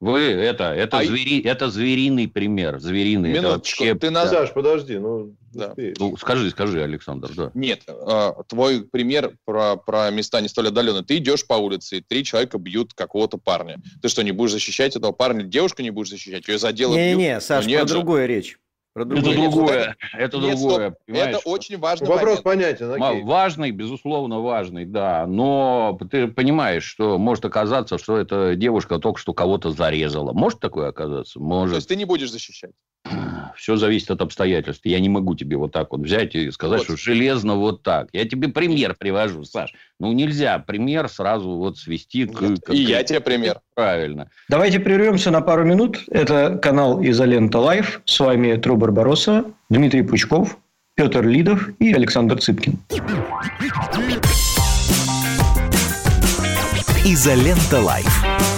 Вы 0.00 0.20
это, 0.20 0.72
это, 0.74 0.98
а... 0.98 1.04
звери, 1.04 1.42
это 1.42 1.70
звериный 1.70 2.28
пример. 2.28 2.78
Звериный. 2.78 3.32
Минуточку, 3.32 3.84
вообще... 3.84 3.98
ты 3.98 4.10
нас... 4.10 4.30
Саш, 4.30 4.52
подожди, 4.52 4.96
ну, 4.96 5.34
да. 5.52 5.74
ну 5.98 6.16
скажи, 6.16 6.50
скажи, 6.50 6.82
Александр, 6.82 7.30
да. 7.34 7.50
Нет, 7.54 7.82
э, 7.88 8.32
твой 8.46 8.84
пример 8.84 9.36
про, 9.44 9.76
про 9.76 10.10
места 10.10 10.40
не 10.40 10.48
столь 10.48 10.68
отдаленные. 10.68 11.02
Ты 11.02 11.16
идешь 11.16 11.44
по 11.44 11.54
улице, 11.54 11.98
и 11.98 12.00
три 12.00 12.22
человека 12.22 12.58
бьют 12.58 12.94
какого-то 12.94 13.38
парня. 13.38 13.80
Ты 14.00 14.08
что, 14.08 14.22
не 14.22 14.30
будешь 14.30 14.52
защищать 14.52 14.94
этого 14.94 15.10
парня? 15.10 15.42
Девушку 15.42 15.82
не 15.82 15.90
будешь 15.90 16.10
защищать? 16.10 16.46
Ее 16.46 16.58
за 16.58 16.72
дело 16.72 16.94
Не-не, 16.94 17.40
Саш, 17.40 17.66
ну, 17.66 17.74
про 17.74 17.84
другое 17.84 18.26
речь. 18.26 18.56
Про 18.98 19.04
другое. 19.04 19.22
Это 19.32 19.50
другое. 19.50 19.96
Это 20.12 20.38
Нет, 20.38 20.58
другое. 20.58 20.96
Это 21.06 21.38
очень 21.44 21.78
важный 21.78 22.08
Вопрос 22.08 22.42
момент. 22.44 22.78
понятен. 22.78 23.02
Окей. 23.02 23.22
Важный, 23.22 23.70
безусловно, 23.70 24.40
важный, 24.40 24.86
да. 24.86 25.24
Но 25.26 25.96
ты 26.10 26.26
понимаешь, 26.26 26.82
что 26.82 27.16
может 27.16 27.44
оказаться, 27.44 27.98
что 27.98 28.16
эта 28.16 28.56
девушка 28.56 28.98
только 28.98 29.20
что 29.20 29.34
кого-то 29.34 29.70
зарезала. 29.70 30.32
Может 30.32 30.58
такое 30.58 30.88
оказаться? 30.88 31.38
Может. 31.38 31.74
То 31.74 31.76
есть 31.76 31.88
ты 31.88 31.94
не 31.94 32.06
будешь 32.06 32.30
защищать? 32.32 32.72
Все 33.56 33.76
зависит 33.76 34.10
от 34.10 34.20
обстоятельств. 34.20 34.84
Я 34.84 35.00
не 35.00 35.08
могу 35.08 35.34
тебе 35.34 35.56
вот 35.56 35.72
так 35.72 35.92
вот 35.92 36.00
взять 36.00 36.34
и 36.34 36.50
сказать, 36.50 36.80
вот. 36.80 36.84
что 36.84 36.96
железно 36.96 37.56
вот 37.56 37.82
так. 37.82 38.08
Я 38.12 38.24
тебе 38.24 38.48
пример 38.48 38.94
привожу, 38.98 39.44
Саш. 39.44 39.74
Ну, 39.98 40.12
нельзя 40.12 40.58
пример 40.58 41.08
сразу 41.08 41.50
вот 41.50 41.78
свести 41.78 42.26
к... 42.26 42.38
к 42.60 42.70
и 42.70 42.78
я 42.78 43.02
тебе 43.02 43.20
пример. 43.20 43.60
Правильно. 43.74 44.30
Давайте 44.48 44.80
прервемся 44.80 45.30
на 45.30 45.40
пару 45.40 45.64
минут. 45.64 46.04
Это 46.10 46.58
канал 46.58 47.02
Изолента 47.02 47.58
Live. 47.58 48.02
С 48.04 48.20
вами 48.20 48.56
Тру 48.56 48.76
Барбаросса, 48.76 49.44
Дмитрий 49.70 50.02
Пучков, 50.02 50.58
Петр 50.94 51.24
Лидов 51.26 51.68
и 51.78 51.92
Александр 51.92 52.40
Цыпкин. 52.40 52.78
Изолента 57.04 57.80
Live. 57.80 58.57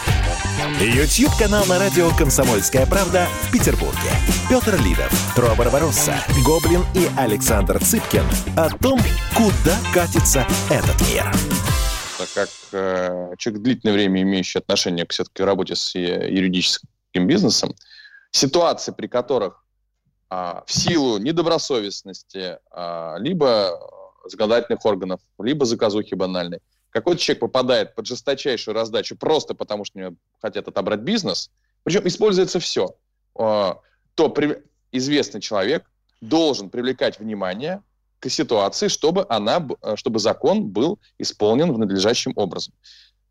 YouTube-канал 0.83 1.63
на 1.67 1.77
радио 1.77 2.09
«Комсомольская 2.17 2.87
правда» 2.87 3.27
в 3.43 3.51
Петербурге. 3.51 4.09
Петр 4.49 4.81
Лидов, 4.81 5.11
Тру 5.35 5.53
Барбаросса, 5.55 6.15
Гоблин 6.43 6.81
и 6.95 7.07
Александр 7.19 7.77
Цыпкин 7.77 8.23
о 8.57 8.67
том, 8.79 8.99
куда 9.35 9.77
катится 9.93 10.47
этот 10.71 10.99
мир. 11.07 11.31
Как 12.33 12.49
э, 12.71 13.35
человек 13.37 13.61
длительное 13.61 13.93
время 13.93 14.23
имеющий 14.23 14.57
отношение 14.57 15.05
к 15.05 15.11
все-таки 15.11 15.43
работе 15.43 15.75
с 15.75 15.95
э, 15.95 16.31
юридическим 16.31 17.27
бизнесом, 17.27 17.75
ситуации, 18.31 18.91
при 18.91 19.05
которых 19.05 19.63
э, 20.31 20.61
в 20.65 20.73
силу 20.73 21.19
недобросовестности 21.19 22.57
э, 22.75 23.15
либо 23.19 23.79
законодательных 24.25 24.83
органов, 24.83 25.19
либо 25.37 25.63
заказухи 25.65 26.15
банальной, 26.15 26.59
какой-то 26.91 27.21
человек 27.21 27.39
попадает 27.39 27.95
под 27.95 28.05
жесточайшую 28.05 28.75
раздачу 28.75 29.15
просто 29.15 29.55
потому, 29.55 29.85
что 29.85 29.99
не 29.99 30.15
хотят 30.39 30.67
отобрать 30.67 30.99
бизнес, 30.99 31.49
причем 31.83 32.07
используется 32.07 32.59
все, 32.59 32.95
а, 33.35 33.79
то 34.15 34.29
при... 34.29 34.63
известный 34.91 35.41
человек 35.41 35.89
должен 36.21 36.69
привлекать 36.69 37.19
внимание 37.19 37.81
к 38.19 38.29
ситуации, 38.29 38.87
чтобы, 38.87 39.25
она, 39.29 39.67
чтобы 39.95 40.19
закон 40.19 40.67
был 40.67 40.99
исполнен 41.17 41.73
в 41.73 41.79
надлежащем 41.79 42.33
образом. 42.35 42.73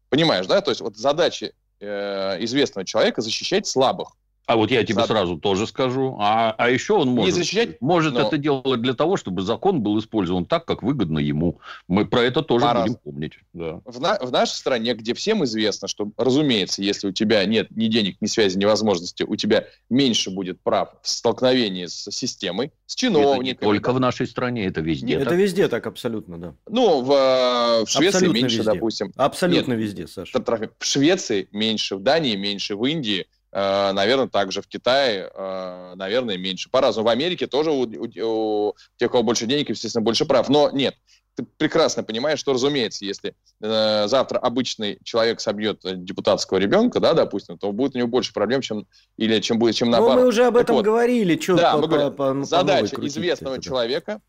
Понимаешь, 0.09 0.47
да? 0.47 0.61
То 0.61 0.73
есть 0.73 0.81
вот 0.81 0.97
задача 0.97 1.53
э, 1.79 2.45
известного 2.45 2.85
человека 2.85 3.23
защищать 3.23 3.69
слабых. 3.69 4.17
А 4.47 4.57
вот 4.57 4.71
я 4.73 4.83
тебе 4.83 4.97
Зад... 4.97 5.07
сразу 5.07 5.37
тоже 5.37 5.67
скажу. 5.67 6.17
А, 6.19 6.55
а 6.59 6.71
еще 6.71 6.95
он 6.95 7.11
может, 7.11 7.37
защищать, 7.37 7.81
может 7.81 8.15
но... 8.15 8.23
это 8.23 8.37
делать 8.37 8.83
для 8.83 8.95
того, 8.95 9.17
чтобы 9.17 9.43
закон 9.43 9.81
был 9.81 9.99
использован 10.01 10.45
так, 10.45 10.65
как 10.65 10.83
выгодно 10.83 11.21
ему. 11.21 11.61
Мы 11.87 12.05
про 12.05 12.23
это 12.23 12.43
тоже 12.43 12.65
Пора. 12.65 12.83
будем 12.83 12.97
помнить. 12.97 13.39
Да. 13.53 13.81
В, 13.85 14.01
на... 14.01 14.19
в 14.19 14.33
нашей 14.33 14.55
стране, 14.55 14.95
где 14.95 15.15
всем 15.15 15.45
известно, 15.45 15.87
что, 15.87 16.11
разумеется, 16.17 16.83
если 16.83 17.07
у 17.07 17.13
тебя 17.13 17.45
нет 17.45 17.71
ни 17.71 17.87
денег, 17.87 18.17
ни 18.21 18.27
связи, 18.27 18.59
ни 18.59 18.65
возможности, 18.65 19.23
у 19.23 19.37
тебя 19.37 19.67
меньше 19.89 20.31
будет 20.31 20.61
прав 20.61 20.95
в 21.01 21.09
столкновении 21.09 21.87
с 21.87 22.11
системой, 22.11 22.73
с 22.87 22.97
чиновниками. 22.97 23.51
Это 23.51 23.65
не 23.65 23.73
только 23.73 23.93
в 23.93 24.01
нашей 24.01 24.27
стране, 24.27 24.67
это 24.67 24.81
везде. 24.81 25.07
Нет, 25.07 25.19
так. 25.21 25.29
это 25.29 25.37
везде 25.37 25.69
так 25.69 25.87
абсолютно, 25.87 26.39
да. 26.39 26.55
Ну, 26.69 27.03
в, 27.03 27.13
э, 27.13 27.85
в 27.85 27.89
Швеции 27.89 28.17
абсолютно 28.17 28.37
меньше, 28.37 28.57
везде. 28.59 28.73
допустим. 28.73 29.13
Абсолютно 29.17 29.73
нет, 29.75 29.81
везде, 29.81 30.07
Саша. 30.09 30.43
В 30.79 30.85
Швеции 30.85 31.49
меньше, 31.53 31.95
в 31.95 32.03
Дании 32.03 32.35
меньше, 32.35 32.75
в 32.75 32.85
Индии– 32.85 33.27
наверное, 33.53 34.29
также 34.29 34.63
в 34.63 34.69
Китае, 34.69 35.31
э, 35.33 35.93
наверное, 35.97 36.37
меньше. 36.37 36.71
По-разному. 36.71 37.09
В 37.09 37.11
Америке 37.11 37.47
тоже 37.47 37.71
у, 37.71 37.83
у, 37.83 38.05
у 38.05 38.75
тех, 38.97 39.11
у 39.11 39.13
кого 39.13 39.23
больше 39.23 39.47
денег, 39.47 39.71
естественно, 39.71 40.03
больше 40.03 40.25
прав. 40.25 40.49
Но 40.49 40.71
нет, 40.71 40.95
ты 41.35 41.45
прекрасно 41.57 42.03
понимаешь, 42.03 42.39
что, 42.39 42.53
разумеется, 42.53 43.05
если 43.05 43.35
э, 43.61 44.09
завтра 44.09 44.39
обычный 44.39 44.99
человек 45.05 45.41
собьет 45.41 45.81
депутатского 46.05 46.59
ребенка, 46.59 47.01
да, 47.01 47.15
допустим, 47.15 47.59
то 47.59 47.73
будет 47.73 47.95
у 47.95 47.99
него 47.99 48.09
больше 48.09 48.33
проблем, 48.33 48.61
чем 48.61 48.87
или 49.17 49.41
чем 49.41 49.59
будет, 49.59 49.75
чем 49.75 49.91
наоборот. 49.91 50.17
Ну, 50.17 50.23
мы 50.23 50.29
уже 50.29 50.47
об 50.47 50.57
этом 50.57 50.77
вот. 50.77 50.85
говорили. 50.85 51.41
Что 51.41 51.57
да, 51.57 51.73
по, 51.73 51.79
мы 51.79 51.89
говорим, 51.89 52.13
по, 52.13 52.35
по, 52.35 52.45
задача 52.45 52.97
известного 53.01 53.55
это, 53.55 53.65
человека 53.65 54.21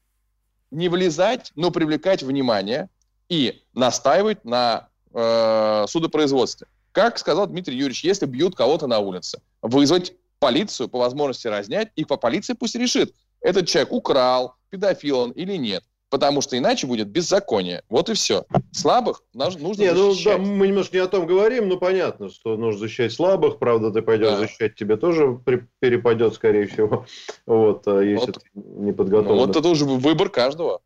не 0.72 0.90
влезать, 0.90 1.52
но 1.56 1.72
привлекать 1.72 2.24
внимание 2.24 2.90
и 3.30 3.62
настаивать 3.74 4.46
на 4.46 4.88
э, 5.14 5.86
судопроизводстве. 5.88 6.68
Как 6.92 7.18
сказал 7.18 7.48
Дмитрий 7.48 7.76
Юрьевич, 7.76 8.04
если 8.04 8.26
бьют 8.26 8.56
кого-то 8.56 8.88
на 8.88 9.00
улице, 9.00 9.40
вызвать 9.62 10.14
полицию, 10.40 10.90
по 10.90 11.00
возможности 11.00 11.48
разнять, 11.48 11.90
и 11.96 12.04
по 12.04 12.18
полиции 12.18 12.54
пусть 12.54 12.76
решит, 12.76 13.14
этот 13.42 13.68
человек 13.68 13.92
украл, 13.94 14.56
педофил 14.70 15.20
он 15.20 15.32
или 15.32 15.56
нет. 15.56 15.84
потому 16.10 16.42
что 16.42 16.58
иначе 16.58 16.88
будет 16.88 17.08
беззаконие. 17.08 17.84
Вот 17.88 18.10
и 18.10 18.14
все. 18.16 18.44
Слабых 18.74 19.24
нужно 19.34 19.60
Не, 19.82 19.94
ну 19.94 20.10
да, 20.10 20.12
защищать. 20.12 20.40
мы 20.42 20.68
немножко 20.68 20.98
не 20.98 21.04
о 21.04 21.08
том 21.08 21.26
говорим, 21.26 21.70
но 21.70 21.78
понятно, 21.78 22.28
что 22.30 22.58
нужно 22.58 22.82
защищать 22.82 23.14
слабых, 23.14 23.60
правда, 23.60 23.92
ты 23.92 24.02
пойдешь 24.02 24.28
Да. 24.32 24.38
защищать, 24.40 24.76
тебе 24.76 24.98
тоже 24.98 25.40
при- 25.46 25.66
перепадет, 25.80 26.34
скорее 26.34 26.68
всего, 26.68 27.06
вот, 27.46 27.88
а 27.88 28.02
если 28.02 28.26
Вот. 28.26 28.36
ты 28.44 28.50
не 28.56 28.92
Ну, 28.92 28.94
подготовлен. 28.98 29.38
вот 29.38 29.56
это 29.56 29.66
уже 29.70 29.86
выбор 29.86 30.28
каждого. 30.28 30.82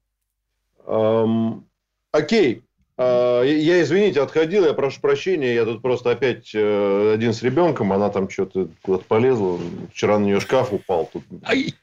Ам, 0.86 1.66
окей. 2.12 2.64
А, 2.98 3.42
я, 3.44 3.82
извините, 3.82 4.22
отходил, 4.22 4.66
я 4.66 4.74
прошу 4.74 5.02
прощения, 5.02 5.54
я 5.54 5.66
тут 5.66 5.82
просто 5.82 6.12
опять 6.12 6.52
э, 6.54 7.12
один 7.14 7.34
с 7.34 7.44
ребенком, 7.44 7.92
она 7.92 8.10
там 8.10 8.30
что-то 8.30 8.70
куда-то 8.84 9.04
полезла, 9.06 9.60
вчера 9.94 10.18
на 10.18 10.24
нее 10.24 10.40
шкаф 10.40 10.72
упал. 10.72 11.10
Тут. 11.12 11.24
Ай, 11.46 11.74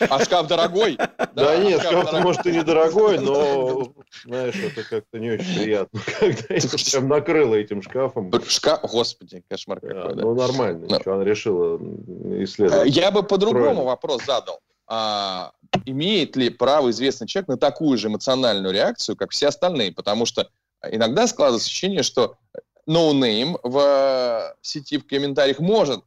А 0.00 0.22
шкаф 0.22 0.46
дорогой? 0.46 0.98
Да, 1.34 1.56
нет, 1.56 1.80
шкаф 1.80 1.92
шкаф, 1.92 2.04
дорогой. 2.04 2.22
может, 2.22 2.46
и 2.46 2.52
недорогой, 2.52 3.18
но, 3.20 3.92
знаешь, 4.26 4.54
это 4.56 4.82
как-то 4.88 5.18
не 5.18 5.30
очень 5.30 5.62
приятно, 5.62 6.00
когда 6.20 6.54
ее 6.54 6.68
прям 6.92 7.08
накрыло 7.08 7.54
этим 7.54 7.80
шкафом. 7.80 8.30
Шкаф, 8.46 8.82
господи, 8.82 9.42
кошмар 9.48 9.80
Да, 9.80 9.88
какой, 9.88 10.14
да. 10.14 10.22
ну, 10.22 10.34
нормально, 10.34 10.86
Ну. 10.90 10.96
ничего, 10.98 11.14
она 11.14 11.24
решила 11.24 11.78
исследовать. 12.44 12.94
Я 12.94 13.10
бы 13.10 13.22
по-другому 13.22 13.84
вопрос 13.84 14.24
задал. 14.26 14.60
А, 14.88 15.52
имеет 15.84 16.34
ли 16.34 16.48
право 16.48 16.90
известный 16.90 17.26
человек 17.26 17.48
на 17.48 17.56
такую 17.58 17.98
же 17.98 18.08
эмоциональную 18.08 18.72
реакцию, 18.72 19.16
как 19.16 19.30
все 19.30 19.48
остальные? 19.48 19.92
Потому 19.92 20.24
что 20.24 20.50
иногда 20.82 21.26
складывается 21.26 21.68
ощущение, 21.68 22.02
что 22.02 22.36
ноунейм 22.86 23.58
в 23.62 23.78
э, 23.78 24.54
сети 24.62 24.96
в 24.96 25.06
комментариях 25.06 25.58
может 25.58 26.02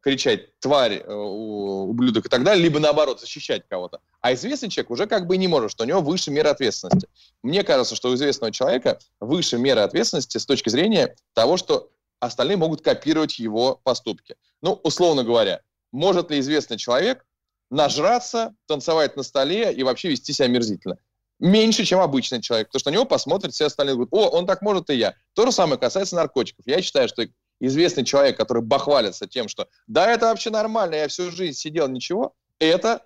кричать 0.00 0.58
«тварь», 0.60 1.02
э, 1.04 1.14
«ублюдок» 1.14 2.24
и 2.24 2.28
так 2.30 2.42
далее, 2.42 2.62
либо 2.64 2.80
наоборот 2.80 3.20
защищать 3.20 3.64
кого-то. 3.68 4.00
А 4.22 4.32
известный 4.32 4.70
человек 4.70 4.90
уже 4.90 5.06
как 5.06 5.26
бы 5.26 5.36
не 5.36 5.46
может, 5.46 5.70
что 5.70 5.84
у 5.84 5.86
него 5.86 6.00
выше 6.00 6.30
мера 6.30 6.50
ответственности. 6.50 7.08
Мне 7.42 7.62
кажется, 7.62 7.94
что 7.94 8.08
у 8.08 8.14
известного 8.14 8.50
человека 8.50 8.98
выше 9.20 9.58
мера 9.58 9.84
ответственности 9.84 10.38
с 10.38 10.46
точки 10.46 10.70
зрения 10.70 11.14
того, 11.34 11.58
что 11.58 11.90
остальные 12.18 12.56
могут 12.56 12.80
копировать 12.80 13.38
его 13.38 13.80
поступки. 13.84 14.36
Ну, 14.62 14.80
условно 14.82 15.22
говоря, 15.24 15.60
может 15.92 16.30
ли 16.30 16.40
известный 16.40 16.78
человек 16.78 17.26
нажраться, 17.72 18.54
танцевать 18.66 19.16
на 19.16 19.22
столе 19.22 19.72
и 19.72 19.82
вообще 19.82 20.10
вести 20.10 20.32
себя 20.32 20.46
омерзительно? 20.46 20.98
Меньше, 21.38 21.84
чем 21.84 21.98
обычный 21.98 22.40
человек, 22.40 22.68
потому 22.68 22.80
что 22.80 22.90
на 22.90 22.94
него 22.94 23.04
посмотрят 23.04 23.52
все 23.52 23.66
остальные, 23.66 23.94
говорят, 23.94 24.12
о, 24.12 24.28
он 24.28 24.46
так 24.46 24.62
может 24.62 24.90
и 24.90 24.94
я. 24.94 25.14
То 25.32 25.46
же 25.46 25.52
самое 25.52 25.80
касается 25.80 26.14
наркотиков. 26.14 26.64
Я 26.66 26.80
считаю, 26.82 27.08
что 27.08 27.26
известный 27.58 28.04
человек, 28.04 28.36
который 28.36 28.62
бахвалится 28.62 29.26
тем, 29.26 29.48
что 29.48 29.68
да, 29.86 30.12
это 30.12 30.26
вообще 30.26 30.50
нормально, 30.50 30.96
я 30.96 31.08
всю 31.08 31.30
жизнь 31.30 31.58
сидел, 31.58 31.88
ничего, 31.88 32.34
это 32.58 33.04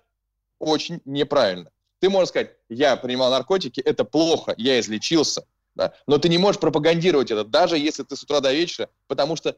очень 0.59 1.01
неправильно. 1.05 1.71
Ты 1.99 2.09
можешь 2.09 2.29
сказать, 2.29 2.51
я 2.69 2.95
принимал 2.97 3.31
наркотики, 3.31 3.79
это 3.79 4.03
плохо, 4.03 4.53
я 4.57 4.79
излечился, 4.79 5.45
да? 5.75 5.93
но 6.05 6.17
ты 6.17 6.29
не 6.29 6.37
можешь 6.37 6.59
пропагандировать 6.59 7.31
это, 7.31 7.43
даже 7.43 7.77
если 7.77 8.03
ты 8.03 8.15
с 8.15 8.23
утра 8.23 8.39
до 8.39 8.53
вечера, 8.53 8.89
потому 9.07 9.35
что 9.35 9.55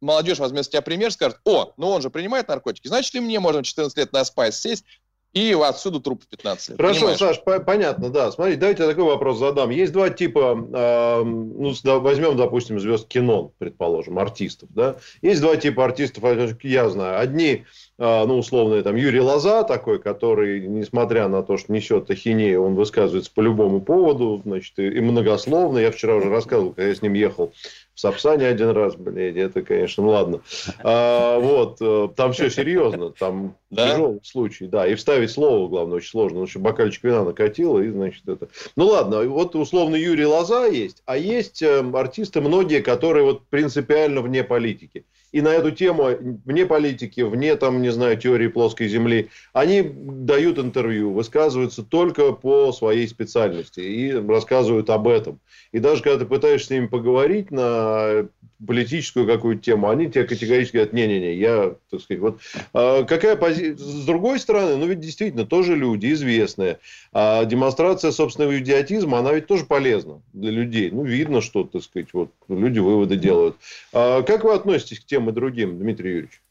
молодежь 0.00 0.38
возьмет 0.38 0.64
с 0.64 0.68
тебя 0.68 0.82
пример, 0.82 1.12
скажет, 1.12 1.38
о, 1.44 1.72
ну 1.76 1.88
он 1.88 2.02
же 2.02 2.10
принимает 2.10 2.48
наркотики, 2.48 2.88
значит, 2.88 3.14
и 3.14 3.20
мне 3.20 3.40
можно 3.40 3.62
в 3.62 3.66
14 3.66 3.96
лет 3.96 4.12
на 4.12 4.24
спайс 4.24 4.58
сесть, 4.58 4.84
и 5.32 5.52
отсюда 5.52 6.00
труп 6.00 6.24
в 6.24 6.28
15 6.28 6.70
лет. 6.70 6.78
Хорошо, 6.78 7.00
Понимаешь? 7.00 7.18
Саш, 7.18 7.44
по- 7.44 7.60
понятно, 7.60 8.10
да. 8.10 8.32
Смотри, 8.32 8.56
давайте 8.56 8.82
я 8.82 8.88
такой 8.88 9.04
вопрос 9.04 9.38
задам. 9.38 9.70
Есть 9.70 9.92
два 9.92 10.10
типа, 10.10 10.68
эм, 10.72 11.62
ну, 11.62 12.00
возьмем, 12.00 12.36
допустим, 12.36 12.80
звезд 12.80 13.06
кино, 13.06 13.52
предположим, 13.58 14.18
артистов, 14.18 14.70
да. 14.72 14.96
Есть 15.22 15.40
два 15.40 15.56
типа 15.56 15.84
артистов, 15.84 16.24
э, 16.24 16.56
я 16.64 16.88
знаю. 16.90 17.20
Одни, 17.20 17.52
э, 17.52 17.64
ну, 18.00 18.38
условные, 18.38 18.82
там, 18.82 18.96
Юрий 18.96 19.20
Лоза 19.20 19.62
такой, 19.62 19.98
который, 19.98 20.66
несмотря 20.66 21.28
на 21.28 21.42
то, 21.42 21.58
что 21.58 21.70
несет 21.70 22.10
ахинею, 22.10 22.62
он 22.64 22.74
высказывается 22.74 23.30
по 23.34 23.42
любому 23.42 23.82
поводу, 23.82 24.40
значит, 24.42 24.78
и, 24.78 25.00
многословно. 25.00 25.78
Я 25.78 25.90
вчера 25.90 26.16
уже 26.16 26.30
рассказывал, 26.30 26.72
когда 26.72 26.88
я 26.88 26.94
с 26.94 27.02
ним 27.02 27.12
ехал 27.12 27.52
в 27.94 28.00
Сапсане 28.00 28.46
один 28.46 28.70
раз, 28.70 28.96
блядь, 28.96 29.36
это, 29.36 29.60
конечно, 29.60 30.02
ну 30.02 30.08
ладно. 30.08 30.40
А, 30.82 31.38
вот, 31.38 31.76
э, 31.82 32.08
там 32.16 32.32
все 32.32 32.48
серьезно, 32.48 33.10
там 33.10 33.54
Да? 33.68 33.90
тяжелый 33.90 34.20
случай, 34.22 34.66
да, 34.66 34.86
и 34.86 34.94
вставить 34.94 35.30
слово, 35.30 35.68
главное, 35.68 35.98
очень 35.98 36.08
сложно, 36.08 36.36
потому 36.36 36.46
что 36.46 36.60
бокальчик 36.60 37.04
вина 37.04 37.24
накатило, 37.24 37.78
и, 37.80 37.90
значит, 37.90 38.26
это... 38.26 38.48
Ну, 38.76 38.86
ладно, 38.86 39.22
вот, 39.24 39.54
условно, 39.54 39.96
Юрий 39.96 40.24
Лоза 40.24 40.64
есть, 40.66 41.02
а 41.04 41.18
есть 41.18 41.60
э, 41.60 41.84
артисты 41.92 42.40
многие, 42.40 42.80
которые 42.80 43.24
вот 43.24 43.42
принципиально 43.48 44.22
вне 44.22 44.44
политики. 44.44 45.04
И 45.32 45.40
на 45.40 45.48
эту 45.48 45.70
тему, 45.70 46.08
вне 46.44 46.66
политики, 46.66 47.20
вне, 47.20 47.56
там, 47.56 47.82
не 47.82 47.90
знаю, 47.90 48.16
теории 48.16 48.48
плоской 48.48 48.88
земли, 48.88 49.30
они 49.52 49.82
дают 49.82 50.58
интервью, 50.58 51.12
высказываются 51.12 51.82
только 51.82 52.32
по 52.32 52.72
своей 52.72 53.06
специальности 53.06 53.80
и 53.80 54.12
рассказывают 54.12 54.90
об 54.90 55.06
этом. 55.06 55.38
И 55.72 55.78
даже 55.78 56.02
когда 56.02 56.18
ты 56.18 56.26
пытаешься 56.26 56.66
с 56.66 56.70
ними 56.70 56.86
поговорить 56.86 57.50
на 57.50 58.26
политическую 58.66 59.26
какую-то 59.26 59.62
тему, 59.62 59.88
они 59.88 60.10
тебе 60.10 60.24
категорически 60.24 60.76
говорят, 60.76 60.92
не-не-не, 60.92 61.34
я, 61.34 61.74
так 61.90 62.00
сказать, 62.00 62.20
вот 62.20 62.40
а, 62.72 63.04
какая 63.04 63.36
позиция? 63.36 63.76
С 63.76 64.04
другой 64.04 64.38
стороны, 64.38 64.76
ну 64.76 64.86
ведь 64.86 65.00
действительно 65.00 65.46
тоже 65.46 65.76
люди 65.76 66.12
известные. 66.12 66.78
А 67.12 67.44
демонстрация 67.44 68.12
собственного 68.12 68.58
идиотизма, 68.58 69.18
она 69.18 69.32
ведь 69.32 69.46
тоже 69.46 69.64
полезна 69.64 70.20
для 70.32 70.50
людей. 70.50 70.90
Ну, 70.90 71.04
видно, 71.04 71.40
что, 71.40 71.64
так 71.64 71.82
сказать, 71.82 72.08
вот 72.12 72.30
люди 72.48 72.78
выводы 72.78 73.16
делают. 73.16 73.56
А 73.92 74.22
как 74.22 74.44
вы 74.44 74.52
относитесь 74.52 75.00
к 75.00 75.06
тем 75.06 75.19
и 75.28 75.32
другим, 75.32 75.78
Дмитрий 75.78 76.10
Юрьевич? 76.12 76.42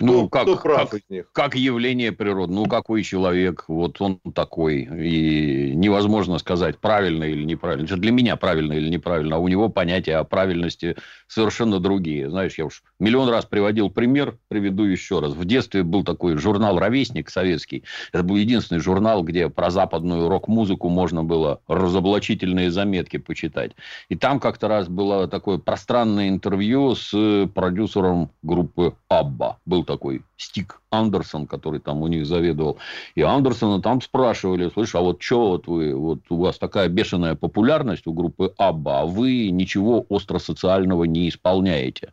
Ну, 0.00 0.28
кто, 0.28 0.38
как, 0.38 0.42
кто 0.42 0.56
прав 0.56 0.90
как, 0.90 1.00
из 1.00 1.10
них? 1.10 1.30
как 1.32 1.54
явление 1.54 2.12
природы. 2.12 2.52
Ну, 2.52 2.66
какой 2.66 3.02
человек, 3.02 3.64
вот 3.68 4.00
он 4.00 4.18
такой. 4.34 4.82
И 4.82 5.72
невозможно 5.74 6.38
сказать, 6.38 6.78
правильно 6.78 7.24
или 7.24 7.44
неправильно. 7.44 7.84
Это 7.84 7.96
для 7.96 8.12
меня 8.12 8.36
правильно 8.36 8.72
или 8.72 8.88
неправильно, 8.88 9.36
а 9.36 9.38
у 9.38 9.48
него 9.48 9.68
понятия 9.68 10.16
о 10.16 10.24
правильности 10.24 10.96
совершенно 11.28 11.78
другие. 11.78 12.30
Знаешь, 12.30 12.56
я 12.56 12.66
уж 12.66 12.82
миллион 12.98 13.28
раз 13.28 13.44
приводил 13.44 13.90
пример, 13.90 14.38
приведу 14.48 14.84
еще 14.84 15.20
раз. 15.20 15.34
В 15.34 15.44
детстве 15.44 15.82
был 15.82 16.04
такой 16.04 16.36
журнал 16.36 16.78
«Ровесник» 16.78 17.30
советский. 17.30 17.84
Это 18.12 18.22
был 18.22 18.36
единственный 18.36 18.80
журнал, 18.80 19.22
где 19.22 19.48
про 19.50 19.70
западную 19.70 20.28
рок-музыку 20.28 20.88
можно 20.88 21.22
было 21.22 21.60
разоблачительные 21.68 22.70
заметки 22.70 23.18
почитать. 23.18 23.72
И 24.08 24.16
там 24.16 24.40
как-то 24.40 24.68
раз 24.68 24.88
было 24.88 25.28
такое 25.28 25.58
пространное 25.58 26.28
интервью 26.28 26.94
с 26.94 27.46
продюсером 27.54 28.30
группы 28.42 28.94
«Абба». 29.08 29.58
Был 29.66 29.81
такой 29.84 30.22
Стик 30.36 30.80
Андерсон, 30.90 31.46
который 31.46 31.80
там 31.80 32.02
у 32.02 32.06
них 32.06 32.26
заведовал. 32.26 32.78
И 33.14 33.22
Андерсона 33.22 33.80
там 33.82 34.00
спрашивали, 34.00 34.70
слышь, 34.70 34.94
а 34.94 35.00
вот 35.00 35.22
что 35.22 35.50
вот 35.50 35.66
вы, 35.66 35.94
вот 35.94 36.20
у 36.28 36.36
вас 36.36 36.58
такая 36.58 36.88
бешеная 36.88 37.34
популярность 37.34 38.06
у 38.06 38.12
группы 38.12 38.52
Абба, 38.58 39.00
а 39.00 39.06
вы 39.06 39.50
ничего 39.50 40.06
остросоциального 40.08 41.04
не 41.04 41.28
исполняете. 41.28 42.12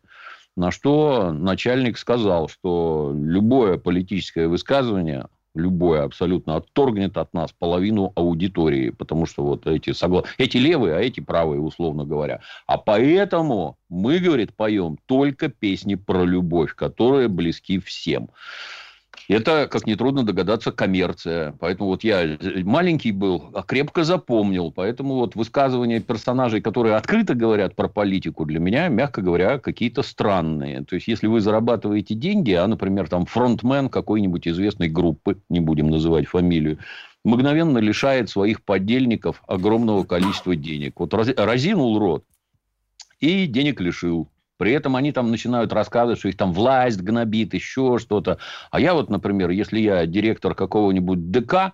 На 0.55 0.71
что 0.71 1.31
начальник 1.31 1.97
сказал, 1.97 2.49
что 2.49 3.13
любое 3.15 3.77
политическое 3.77 4.47
высказывание, 4.47 5.27
любое 5.55 6.03
абсолютно 6.03 6.55
отторгнет 6.55 7.17
от 7.17 7.33
нас 7.33 7.51
половину 7.51 8.11
аудитории, 8.15 8.89
потому 8.89 9.25
что 9.25 9.43
вот 9.43 9.67
эти, 9.67 9.93
согла... 9.93 10.23
эти 10.37 10.57
левые, 10.57 10.95
а 10.95 10.99
эти 10.99 11.19
правые, 11.19 11.61
условно 11.61 12.05
говоря. 12.05 12.41
А 12.67 12.77
поэтому 12.77 13.77
мы, 13.89 14.19
говорит, 14.19 14.55
поем 14.55 14.97
только 15.05 15.49
песни 15.49 15.95
про 15.95 16.23
любовь, 16.23 16.75
которые 16.75 17.27
близки 17.27 17.79
всем. 17.79 18.29
Это, 19.27 19.67
как 19.69 19.85
нетрудно 19.85 20.23
догадаться, 20.23 20.71
коммерция. 20.71 21.53
Поэтому 21.59 21.89
вот 21.89 22.03
я 22.03 22.37
маленький 22.63 23.11
был, 23.11 23.51
а 23.53 23.61
крепко 23.61 24.03
запомнил. 24.03 24.71
Поэтому 24.71 25.15
вот 25.15 25.35
высказывания 25.35 25.99
персонажей, 25.99 26.61
которые 26.61 26.95
открыто 26.95 27.35
говорят 27.35 27.75
про 27.75 27.87
политику, 27.87 28.45
для 28.45 28.59
меня, 28.59 28.87
мягко 28.87 29.21
говоря, 29.21 29.59
какие-то 29.59 30.01
странные. 30.01 30.83
То 30.83 30.95
есть, 30.95 31.07
если 31.07 31.27
вы 31.27 31.41
зарабатываете 31.41 32.15
деньги, 32.15 32.53
а, 32.53 32.65
например, 32.65 33.07
там 33.07 33.27
фронтмен 33.27 33.89
какой-нибудь 33.89 34.47
известной 34.47 34.89
группы, 34.89 35.37
не 35.47 35.59
будем 35.59 35.91
называть 35.91 36.27
фамилию, 36.27 36.79
мгновенно 37.23 37.77
лишает 37.77 38.29
своих 38.29 38.63
подельников 38.63 39.43
огромного 39.47 40.05
количества 40.05 40.55
денег. 40.55 40.99
Вот 40.99 41.13
раз- 41.13 41.35
разинул 41.37 41.99
рот 41.99 42.23
и 43.19 43.45
денег 43.45 43.79
лишил. 43.79 44.27
При 44.59 44.73
этом 44.73 44.97
они 44.97 45.13
там 45.13 45.31
начинают 45.31 45.71
рассказывать, 45.71 46.19
что 46.19 46.27
их 46.27 46.35
там 46.35 46.51
власть 46.51 47.01
гнобит, 47.01 47.53
еще 47.53 47.97
что-то. 47.97 48.39
А 48.71 48.81
я 48.81 48.93
вот, 48.93 49.09
например, 49.09 49.51
если 49.51 49.79
я 49.79 50.05
директор 50.05 50.53
какого-нибудь 50.53 51.31
ДК, 51.31 51.73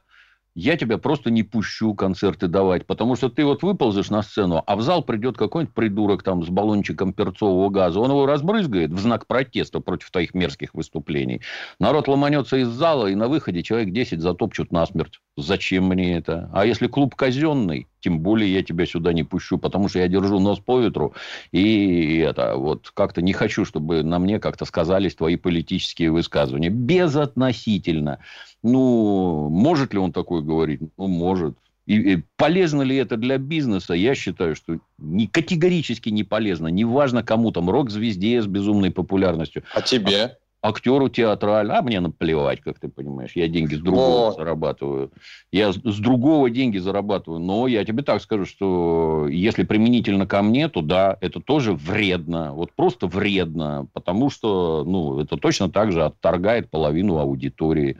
я 0.53 0.77
тебя 0.77 0.99
просто 0.99 1.31
не 1.31 1.41
пущу 1.41 1.95
концерты 1.95 2.47
давать, 2.47 2.85
потому 2.85 3.15
что 3.15 3.29
ты 3.29 3.43
вот 3.43 3.63
выползешь 3.63 4.11
на 4.11 4.21
сцену, 4.21 4.63
а 4.65 4.75
в 4.75 4.81
зал 4.83 5.03
придет 5.03 5.35
какой-нибудь 5.35 5.73
придурок 5.73 6.23
там 6.23 6.45
с 6.45 6.47
баллончиком 6.47 7.11
перцового 7.11 7.69
газа, 7.69 7.99
он 7.99 8.11
его 8.11 8.25
разбрызгает 8.27 8.91
в 8.91 8.99
знак 8.99 9.25
протеста 9.27 9.79
против 9.81 10.11
твоих 10.11 10.33
мерзких 10.33 10.75
выступлений. 10.75 11.41
Народ 11.79 12.07
ломанется 12.07 12.57
из 12.57 12.67
зала, 12.69 13.07
и 13.07 13.15
на 13.15 13.27
выходе 13.27 13.63
человек 13.63 13.91
10 13.91 14.21
затопчут 14.21 14.71
насмерть. 14.71 15.19
Зачем 15.35 15.87
мне 15.87 16.17
это? 16.17 16.49
А 16.53 16.65
если 16.65 16.87
клуб 16.87 17.15
казенный, 17.15 17.87
тем 18.05 18.19
более 18.19 18.53
я 18.53 18.61
тебя 18.61 18.85
сюда 18.85 19.13
не 19.13 19.23
пущу, 19.23 19.57
потому 19.57 19.89
что 19.89 19.97
я 19.97 20.07
держу 20.07 20.39
нос 20.39 20.59
по 20.59 20.79
ветру, 20.79 21.15
и 21.51 22.19
это 22.19 22.55
вот 22.55 22.91
как-то 22.93 23.23
не 23.23 23.33
хочу, 23.33 23.65
чтобы 23.65 24.03
на 24.03 24.19
мне 24.19 24.39
как-то 24.39 24.65
сказались 24.65 25.15
твои 25.15 25.37
политические 25.37 26.11
высказывания. 26.11 26.69
Безотносительно. 26.69 28.19
Ну, 28.61 29.49
может 29.49 29.93
ли 29.93 29.99
он 29.99 30.11
такое 30.11 30.41
говорить? 30.41 30.81
Ну, 30.97 31.07
может. 31.07 31.57
И, 31.87 32.13
и 32.13 32.23
полезно 32.37 32.83
ли 32.83 32.95
это 32.95 33.17
для 33.17 33.39
бизнеса? 33.39 33.95
Я 33.95 34.13
считаю, 34.13 34.55
что 34.55 34.77
не, 34.99 35.25
категорически 35.25 36.09
не 36.09 36.23
полезно. 36.23 36.67
Неважно 36.67 37.23
кому 37.23 37.51
там, 37.51 37.71
рок-звезде 37.71 38.39
с 38.39 38.45
безумной 38.45 38.91
популярностью. 38.91 39.63
А 39.73 39.81
тебе? 39.81 40.37
Актеру 40.67 41.09
театральному, 41.09 41.79
а 41.79 41.81
мне 41.81 41.99
наплевать, 41.99 42.61
как 42.61 42.79
ты 42.79 42.89
понимаешь, 42.89 43.31
я 43.35 43.47
деньги 43.47 43.75
с 43.75 43.79
другого 43.79 44.29
О. 44.29 44.31
зарабатываю, 44.31 45.11
я 45.51 45.71
с- 45.71 45.75
с 45.83 45.99
другого 45.99 46.49
деньги 46.49 46.77
зарабатываю, 46.77 47.39
но 47.39 47.67
я 47.67 47.85
тебе 47.85 48.03
так 48.03 48.21
скажу, 48.21 48.45
что 48.45 49.27
если 49.29 49.63
применительно 49.63 50.25
ко 50.25 50.41
мне, 50.41 50.67
то 50.69 50.81
да, 50.81 51.17
это 51.21 51.39
тоже 51.39 51.73
вредно, 51.73 52.53
вот 52.53 52.71
просто 52.73 53.07
вредно, 53.07 53.87
потому 53.93 54.29
что, 54.29 54.83
ну, 54.85 55.19
это 55.19 55.37
точно 55.37 55.69
так 55.69 55.91
же 55.91 56.03
отторгает 56.03 56.69
половину 56.69 57.17
аудитории. 57.17 57.97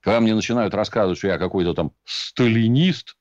Когда 0.00 0.20
мне 0.20 0.34
начинают 0.34 0.74
рассказывать, 0.74 1.18
что 1.18 1.28
я 1.28 1.38
какой-то 1.38 1.74
там 1.74 1.92
сталинист, 2.04 3.16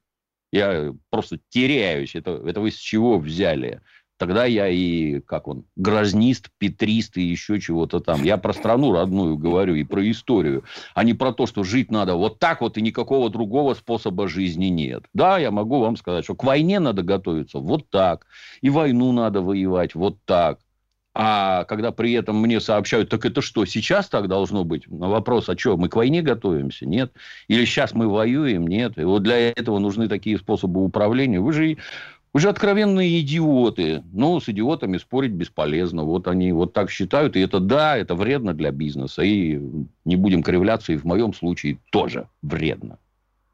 я 0.52 0.94
просто 1.10 1.40
теряюсь, 1.50 2.14
это, 2.14 2.42
это 2.46 2.62
вы 2.62 2.70
с 2.70 2.76
чего 2.76 3.18
взяли? 3.18 3.82
Тогда 4.18 4.46
я 4.46 4.68
и, 4.70 5.20
как 5.22 5.48
он, 5.48 5.66
грознист, 5.76 6.50
петрист 6.60 7.18
и 7.18 7.22
еще 7.22 7.60
чего-то 7.60 8.00
там. 8.00 8.24
Я 8.24 8.38
про 8.38 8.54
страну 8.54 8.94
родную 8.94 9.38
говорю 9.38 9.76
и 9.76 9.84
про 9.84 10.10
историю, 10.10 10.64
а 10.94 11.04
не 11.04 11.14
про 11.14 11.34
то, 11.34 11.48
что 11.48 11.64
жить 11.64 11.92
надо 11.92 12.16
вот 12.16 12.40
так 12.40 12.62
вот 12.62 12.78
и 12.78 12.82
никакого 12.82 13.30
другого 13.30 13.74
способа 13.74 14.28
жизни 14.28 14.68
нет. 14.68 15.06
Да, 15.14 15.40
я 15.40 15.52
могу 15.52 15.80
вам 15.80 15.98
сказать, 15.98 16.26
что 16.26 16.36
к 16.36 16.44
войне 16.44 16.80
надо 16.80 17.02
готовиться 17.02 17.58
вот 17.58 17.90
так, 17.90 18.28
и 18.62 18.70
войну 18.70 19.12
надо 19.12 19.42
воевать 19.42 19.96
вот 19.96 20.18
так. 20.26 20.60
А 21.16 21.66
когда 21.66 21.92
при 21.92 22.14
этом 22.14 22.42
мне 22.42 22.60
сообщают, 22.60 23.10
так 23.10 23.24
это 23.26 23.42
что, 23.42 23.66
сейчас 23.66 24.10
так 24.10 24.28
должно 24.28 24.64
быть? 24.64 24.88
На 24.88 25.08
вопрос, 25.10 25.48
а 25.48 25.56
что, 25.56 25.78
мы 25.78 25.88
к 25.88 25.96
войне 25.96 26.24
готовимся? 26.24 26.88
Нет. 26.88 27.14
Или 27.48 27.66
сейчас 27.66 27.94
мы 27.94 28.08
воюем? 28.08 28.66
Нет. 28.66 28.98
И 28.98 29.04
вот 29.04 29.22
для 29.22 29.52
этого 29.52 29.78
нужны 29.78 30.08
такие 30.08 30.40
способы 30.40 30.84
управления. 30.84 31.40
Вы 31.40 31.54
же 31.54 31.78
вы 32.34 32.40
же 32.40 32.50
откровенные 32.50 33.22
идиоты. 33.22 34.04
Ну, 34.12 34.40
с 34.40 34.50
идиотами 34.50 34.98
спорить 34.98 35.34
бесполезно. 35.34 36.04
Вот 36.04 36.28
они 36.28 36.52
вот 36.52 36.74
так 36.74 36.90
считают. 36.90 37.36
И 37.36 37.40
это 37.40 37.60
да, 37.60 37.96
это 37.96 38.16
вредно 38.16 38.56
для 38.56 38.72
бизнеса. 38.72 39.22
И 39.22 39.60
не 40.04 40.16
будем 40.16 40.42
кривляться, 40.42 40.94
и 40.94 40.98
в 40.98 41.06
моем 41.06 41.34
случае 41.34 41.78
тоже 41.92 42.28
вредно. 42.42 42.98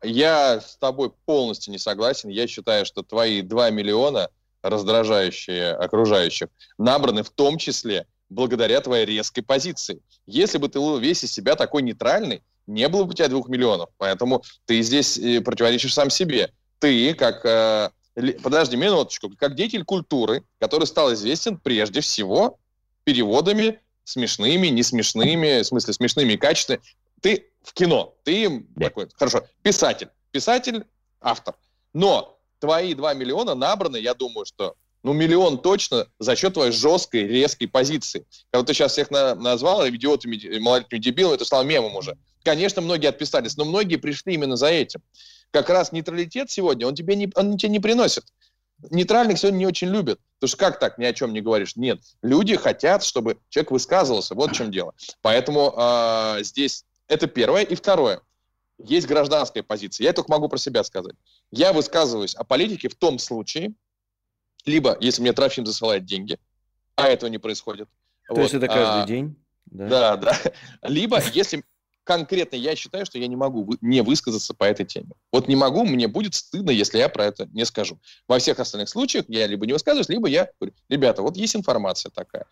Я 0.01 0.61
с 0.61 0.77
тобой 0.77 1.11
полностью 1.25 1.73
не 1.73 1.77
согласен. 1.77 2.29
Я 2.29 2.47
считаю, 2.47 2.85
что 2.85 3.03
твои 3.03 3.41
2 3.41 3.69
миллиона, 3.71 4.29
раздражающие 4.63 5.71
окружающих, 5.71 6.47
набраны 6.77 7.23
в 7.23 7.29
том 7.29 7.57
числе 7.57 8.05
благодаря 8.29 8.79
твоей 8.79 9.05
резкой 9.05 9.43
позиции. 9.43 10.01
Если 10.25 10.57
бы 10.57 10.69
ты 10.69 10.79
был 10.79 10.99
весь 10.99 11.23
из 11.25 11.33
себя 11.33 11.55
такой 11.55 11.81
нейтральный, 11.81 12.43
не 12.65 12.87
было 12.87 13.03
бы 13.03 13.09
у 13.09 13.13
тебя 13.13 13.27
двух 13.27 13.49
миллионов. 13.49 13.89
Поэтому 13.97 14.43
ты 14.65 14.81
здесь 14.83 15.17
э, 15.17 15.41
противоречишь 15.41 15.93
сам 15.93 16.09
себе. 16.09 16.53
Ты, 16.79 17.13
как... 17.13 17.45
подожди 18.43 18.76
минуточку. 18.76 19.30
Как 19.38 19.56
деятель 19.56 19.84
культуры, 19.84 20.43
который 20.60 20.86
стал 20.86 21.13
известен 21.13 21.58
прежде 21.58 22.02
всего 22.02 22.58
переводами 23.04 23.80
смешными, 24.04 24.67
не 24.67 24.84
смешными, 24.84 25.62
в 25.62 25.65
смысле 25.65 25.93
смешными 25.93 26.34
и 26.34 26.38
качественными. 26.38 26.84
Ты 27.22 27.48
в 27.63 27.74
кино, 27.74 28.15
ты 28.24 28.65
Да. 28.76 28.86
такой, 28.88 29.08
хорошо, 29.15 29.45
писатель. 29.62 30.10
Писатель, 30.32 30.86
автор. 31.22 31.56
Но 31.93 32.38
твои 32.60 32.93
2 32.93 33.13
миллиона 33.13 33.56
набраны, 33.56 33.98
я 33.98 34.13
думаю, 34.13 34.45
что 34.45 34.76
ну, 35.02 35.13
миллион 35.13 35.60
точно 35.62 36.08
за 36.19 36.36
счет 36.36 36.56
твоей 36.56 36.74
жесткой, 36.74 37.26
резкой 37.26 37.67
позиции. 37.69 38.26
Когда 38.52 38.65
ты 38.65 38.74
сейчас 38.74 38.91
всех 38.91 39.10
на- 39.12 39.34
назвал 39.34 39.88
идиотами, 39.88 40.58
малолетними 40.60 41.00
дебилами, 41.00 41.36
это 41.36 41.45
стало 41.45 41.63
мемом 41.63 41.95
уже. 41.95 42.17
Конечно, 42.43 42.82
многие 42.82 43.08
отписались, 43.08 43.56
но 43.56 43.63
многие 43.63 43.95
пришли 43.95 44.34
именно 44.34 44.58
за 44.58 44.67
этим. 44.67 45.02
Как 45.51 45.69
раз 45.69 45.91
нейтралитет 45.91 46.51
сегодня, 46.51 46.88
он 46.88 46.95
тебе 46.95 47.15
не, 47.15 47.31
он 47.35 47.57
тебе 47.57 47.69
не 47.69 47.79
приносит. 47.79 48.25
Нейтральных 48.91 49.39
сегодня 49.39 49.57
не 49.57 49.67
очень 49.67 49.89
любят. 49.89 50.19
Потому 50.39 50.47
что 50.47 50.57
как 50.57 50.79
так, 50.79 50.97
ни 50.97 51.05
о 51.05 51.13
чем 51.13 51.33
не 51.33 51.41
говоришь? 51.41 51.75
Нет. 51.75 51.99
Люди 52.21 52.55
хотят, 52.55 53.03
чтобы 53.03 53.38
человек 53.49 53.71
высказывался. 53.71 54.35
Вот 54.35 54.51
в 54.51 54.53
чем 54.53 54.71
дело. 54.71 54.93
Поэтому 55.21 55.73
а, 55.75 56.38
здесь 56.41 56.85
это 57.07 57.27
первое. 57.27 57.63
И 57.63 57.75
второе. 57.75 58.21
Есть 58.77 59.07
гражданская 59.07 59.63
позиция. 59.63 60.05
Я 60.05 60.13
только 60.13 60.31
могу 60.31 60.47
про 60.47 60.57
себя 60.57 60.83
сказать. 60.83 61.15
Я 61.51 61.73
высказываюсь 61.73 62.35
о 62.35 62.45
политике 62.45 62.88
в 62.88 62.95
том 62.95 63.19
случае, 63.19 63.73
либо 64.65 64.97
если 65.01 65.21
мне 65.21 65.33
Трофим 65.33 65.65
засылает 65.65 66.05
деньги, 66.05 66.39
а 66.95 67.07
этого 67.07 67.29
не 67.29 67.38
происходит. 67.38 67.89
То 68.27 68.35
Вот, 68.35 68.43
есть 68.43 68.53
это 68.53 68.67
каждый 68.67 69.03
а, 69.03 69.05
день? 69.05 69.35
Да. 69.65 69.89
да, 69.89 70.17
да. 70.17 70.38
Либо, 70.83 71.21
если 71.33 71.63
конкретно 72.10 72.56
я 72.56 72.76
считаю, 72.76 73.06
что 73.06 73.19
я 73.19 73.28
не 73.28 73.36
могу 73.36 73.76
не 73.82 74.02
высказаться 74.02 74.56
по 74.56 74.63
этой 74.63 74.84
теме. 74.84 75.12
Вот 75.32 75.48
не 75.48 75.56
могу, 75.56 75.86
мне 75.86 76.08
будет 76.08 76.34
стыдно, 76.34 76.72
если 76.72 76.98
я 76.98 77.08
про 77.08 77.26
это 77.26 77.45
не 77.54 77.63
скажу. 77.67 78.00
Во 78.28 78.39
всех 78.39 78.60
остальных 78.60 78.89
случаях 78.89 79.26
я 79.28 79.45
либо 79.45 79.67
не 79.67 79.74
высказываюсь, 79.74 80.10
либо 80.10 80.28
я 80.28 80.50
говорю, 80.60 80.76
ребята, 80.89 81.22
вот 81.22 81.38
есть 81.38 81.56
информация 81.56 82.10
такая. 82.10 82.48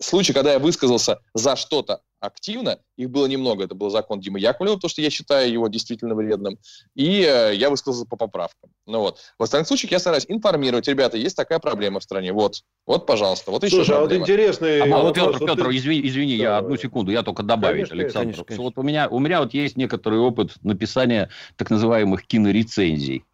В 0.00 0.04
случае, 0.04 0.34
когда 0.34 0.54
я 0.54 0.58
высказался 0.58 1.20
за 1.32 1.54
что-то 1.54 2.00
активно, 2.22 2.78
их 2.96 3.10
было 3.10 3.26
немного, 3.26 3.64
это 3.64 3.74
был 3.74 3.90
закон 3.90 4.20
Димы 4.20 4.38
Яковлева, 4.38 4.76
потому 4.76 4.88
что 4.88 5.02
я 5.02 5.10
считаю 5.10 5.50
его 5.52 5.68
действительно 5.68 6.14
вредным, 6.14 6.56
и 6.94 7.22
э, 7.28 7.54
я 7.54 7.68
высказался 7.68 8.06
по 8.06 8.16
поправкам. 8.16 8.70
Ну 8.86 9.00
вот. 9.00 9.18
В 9.38 9.42
остальных 9.42 9.66
случаях 9.66 9.90
я 9.92 9.98
стараюсь 9.98 10.24
информировать, 10.28 10.86
ребята, 10.86 11.16
есть 11.16 11.36
такая 11.36 11.58
проблема 11.58 11.98
в 12.00 12.04
стране, 12.04 12.32
вот, 12.32 12.62
вот, 12.86 13.06
пожалуйста, 13.06 13.50
вот 13.50 13.64
еще 13.64 13.76
Слушай, 13.76 13.96
а 13.96 14.00
вот 14.00 14.08
проблема. 14.10 14.22
интересный 14.24 14.80
А 14.80 14.86
вот, 14.86 15.04
вопрос. 15.04 15.14
Петр, 15.14 15.38
Вот 15.40 15.50
Петр, 15.50 15.68
ты- 15.68 15.76
извини, 15.76 16.08
извини, 16.08 16.32
я 16.34 16.58
одну 16.58 16.76
секунду, 16.76 17.10
я 17.10 17.22
только 17.22 17.42
добавить, 17.42 17.88
Конечно, 17.88 17.96
Александр. 17.96 18.24
конечно, 18.24 18.44
конечно. 18.44 18.64
Вот 18.64 18.78
у 18.78 18.82
меня, 18.82 19.08
у 19.08 19.18
меня 19.18 19.40
вот 19.40 19.52
есть 19.52 19.76
некоторый 19.76 20.20
опыт 20.20 20.54
написания 20.62 21.28
так 21.56 21.70
называемых 21.70 22.24
кинорецензий. 22.26 23.24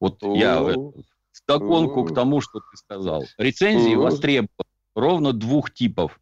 Вот 0.00 0.18
я 0.22 0.60
О. 0.60 0.70
э, 0.70 1.02
вдогонку 1.44 2.04
к 2.04 2.14
тому, 2.14 2.40
что 2.40 2.58
ты 2.58 2.76
сказал. 2.76 3.24
Рецензии 3.38 3.94
востребованы 3.94 4.48
ровно 4.96 5.32
двух 5.32 5.72
типов. 5.72 6.20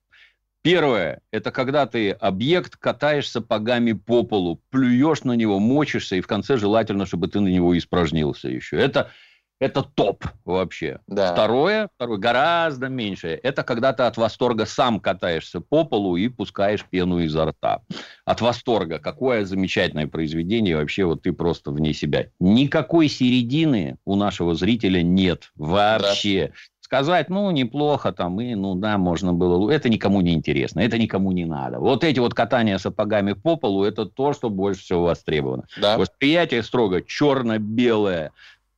Первое– 0.62 1.20
это 1.32 1.50
когда 1.50 1.86
ты 1.86 2.12
объект 2.12 2.76
катаешь 2.76 3.28
сапогами 3.28 3.92
по 3.92 4.22
полу, 4.22 4.60
плюешь 4.70 5.24
на 5.24 5.32
него, 5.32 5.58
мочишься, 5.58 6.16
и 6.16 6.20
в 6.20 6.28
конце 6.28 6.56
желательно, 6.56 7.04
чтобы 7.04 7.26
ты 7.26 7.40
на 7.40 7.48
него 7.48 7.76
испражнился 7.76 8.48
еще. 8.48 8.76
Это, 8.76 9.10
это 9.58 9.82
топ 9.82 10.24
вообще. 10.44 11.00
Да. 11.08 11.32
Второе, 11.32 11.88
второе, 11.96 12.18
гораздо 12.18 12.88
меньшее, 12.88 13.36
это 13.36 13.64
когда 13.64 13.92
ты 13.92 14.04
от 14.04 14.16
восторга 14.16 14.64
сам 14.64 15.00
катаешься 15.00 15.60
по 15.60 15.84
полу 15.84 16.14
и 16.14 16.28
пускаешь 16.28 16.84
пену 16.88 17.18
изо 17.18 17.46
рта. 17.46 17.80
От 18.24 18.40
восторга. 18.40 19.00
Какое 19.00 19.44
замечательное 19.44 20.06
произведение, 20.06 20.76
вообще 20.76 21.04
вот 21.04 21.22
ты 21.22 21.32
просто 21.32 21.72
вне 21.72 21.92
себя. 21.92 22.26
Никакой 22.38 23.08
середины 23.08 23.98
у 24.04 24.14
нашего 24.14 24.54
зрителя 24.54 25.02
нет 25.02 25.50
вообще. 25.56 26.52
Сказать, 26.92 27.30
ну, 27.30 27.50
неплохо 27.52 28.12
там, 28.12 28.38
и, 28.38 28.54
ну, 28.54 28.74
да, 28.74 28.98
можно 28.98 29.32
было. 29.32 29.70
Это 29.70 29.88
никому 29.88 30.20
не 30.20 30.34
интересно, 30.34 30.80
это 30.80 30.98
никому 30.98 31.32
не 31.32 31.46
надо. 31.46 31.78
Вот 31.78 32.04
эти 32.04 32.18
вот 32.18 32.34
катания 32.34 32.76
сапогами 32.76 33.32
по 33.32 33.56
полу, 33.56 33.82
это 33.84 34.04
то, 34.04 34.34
что 34.34 34.50
больше 34.50 34.82
всего 34.82 35.04
востребовано. 35.04 35.64
Да. 35.80 35.96
Восприятие 35.96 36.62
строго 36.62 37.00
черно-белое. 37.00 38.32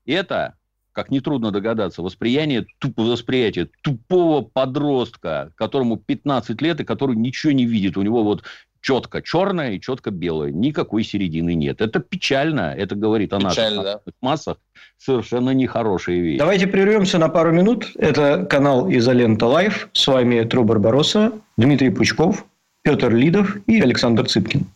Это, 0.07 0.55
как 0.93 1.11
нетрудно 1.11 1.51
догадаться, 1.51 2.03
восприятие, 2.03 2.67
туп, 2.79 2.99
восприятие 2.99 3.69
тупого 3.83 4.43
подростка, 4.43 5.51
которому 5.57 5.97
15 5.97 6.63
лет 6.63 6.79
и 6.79 6.85
который 6.85 7.17
ничего 7.17 7.53
не 7.53 7.65
видит. 7.65 7.97
У 7.97 8.03
него 8.03 8.23
вот 8.23 8.45
четко 8.85 9.23
черное 9.23 9.73
и 9.73 9.81
четко 9.81 10.11
белое. 10.11 10.53
Никакой 10.53 11.05
середины 11.05 11.55
нет. 11.55 11.81
Это 11.81 12.01
печально. 12.01 12.75
Это 12.77 12.95
говорит 12.95 13.33
о 13.33 13.39
наших 13.39 13.57
Печально, 13.57 13.83
да. 13.83 14.01
массах. 14.21 14.59
Совершенно 14.99 15.51
нехорошие 15.51 16.21
вещи. 16.21 16.39
Давайте 16.39 16.67
прервемся 16.67 17.19
на 17.19 17.29
пару 17.29 17.53
минут. 17.53 17.93
Это 17.97 18.45
канал 18.45 18.91
Изолента 18.91 19.47
Live. 19.47 19.89
С 19.95 20.07
вами 20.07 20.43
Тру 20.45 20.65
Барбаросса, 20.65 21.33
Дмитрий 21.57 21.91
Пучков, 21.91 22.45
Петр 22.83 23.11
Лидов 23.13 23.57
и 23.67 23.81
Александр 23.81 24.27
Цыпкин. 24.27 24.67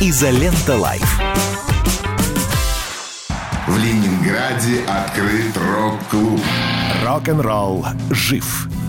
Изолента 0.00 0.76
Live. 0.76 1.20
В 3.68 3.78
Ленинграде 3.78 4.82
открыт 4.88 5.56
рок-клуб. 5.56 6.40
Рок-н-ролл 7.04 7.86
жив 8.10 8.68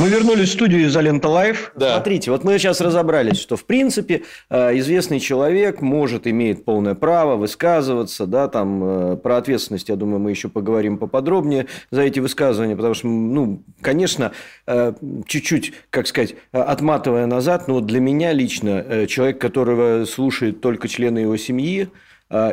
Мы 0.00 0.08
вернулись 0.08 0.48
в 0.48 0.52
студию 0.52 0.86
«Изолента 0.86 1.28
Live». 1.28 1.72
Да. 1.76 1.96
Смотрите, 1.96 2.30
вот 2.30 2.42
мы 2.42 2.58
сейчас 2.58 2.80
разобрались, 2.80 3.38
что, 3.38 3.56
в 3.56 3.66
принципе, 3.66 4.22
э, 4.48 4.78
известный 4.78 5.20
человек 5.20 5.82
может, 5.82 6.26
имеет 6.26 6.64
полное 6.64 6.94
право 6.94 7.36
высказываться, 7.36 8.24
да, 8.26 8.48
там, 8.48 8.82
э, 8.82 9.16
про 9.16 9.36
ответственность, 9.36 9.90
я 9.90 9.96
думаю, 9.96 10.18
мы 10.18 10.30
еще 10.30 10.48
поговорим 10.48 10.96
поподробнее 10.96 11.66
за 11.90 12.00
эти 12.00 12.18
высказывания, 12.18 12.76
потому 12.76 12.94
что, 12.94 13.08
ну, 13.08 13.62
конечно, 13.82 14.32
э, 14.66 14.94
чуть-чуть, 15.26 15.74
как 15.90 16.06
сказать, 16.06 16.34
отматывая 16.50 17.26
назад, 17.26 17.68
но 17.68 17.74
вот 17.74 17.84
для 17.84 18.00
меня 18.00 18.32
лично, 18.32 19.06
человек, 19.06 19.38
которого 19.38 20.06
слушает 20.06 20.62
только 20.62 20.88
члены 20.88 21.18
его 21.18 21.36
семьи, 21.36 21.88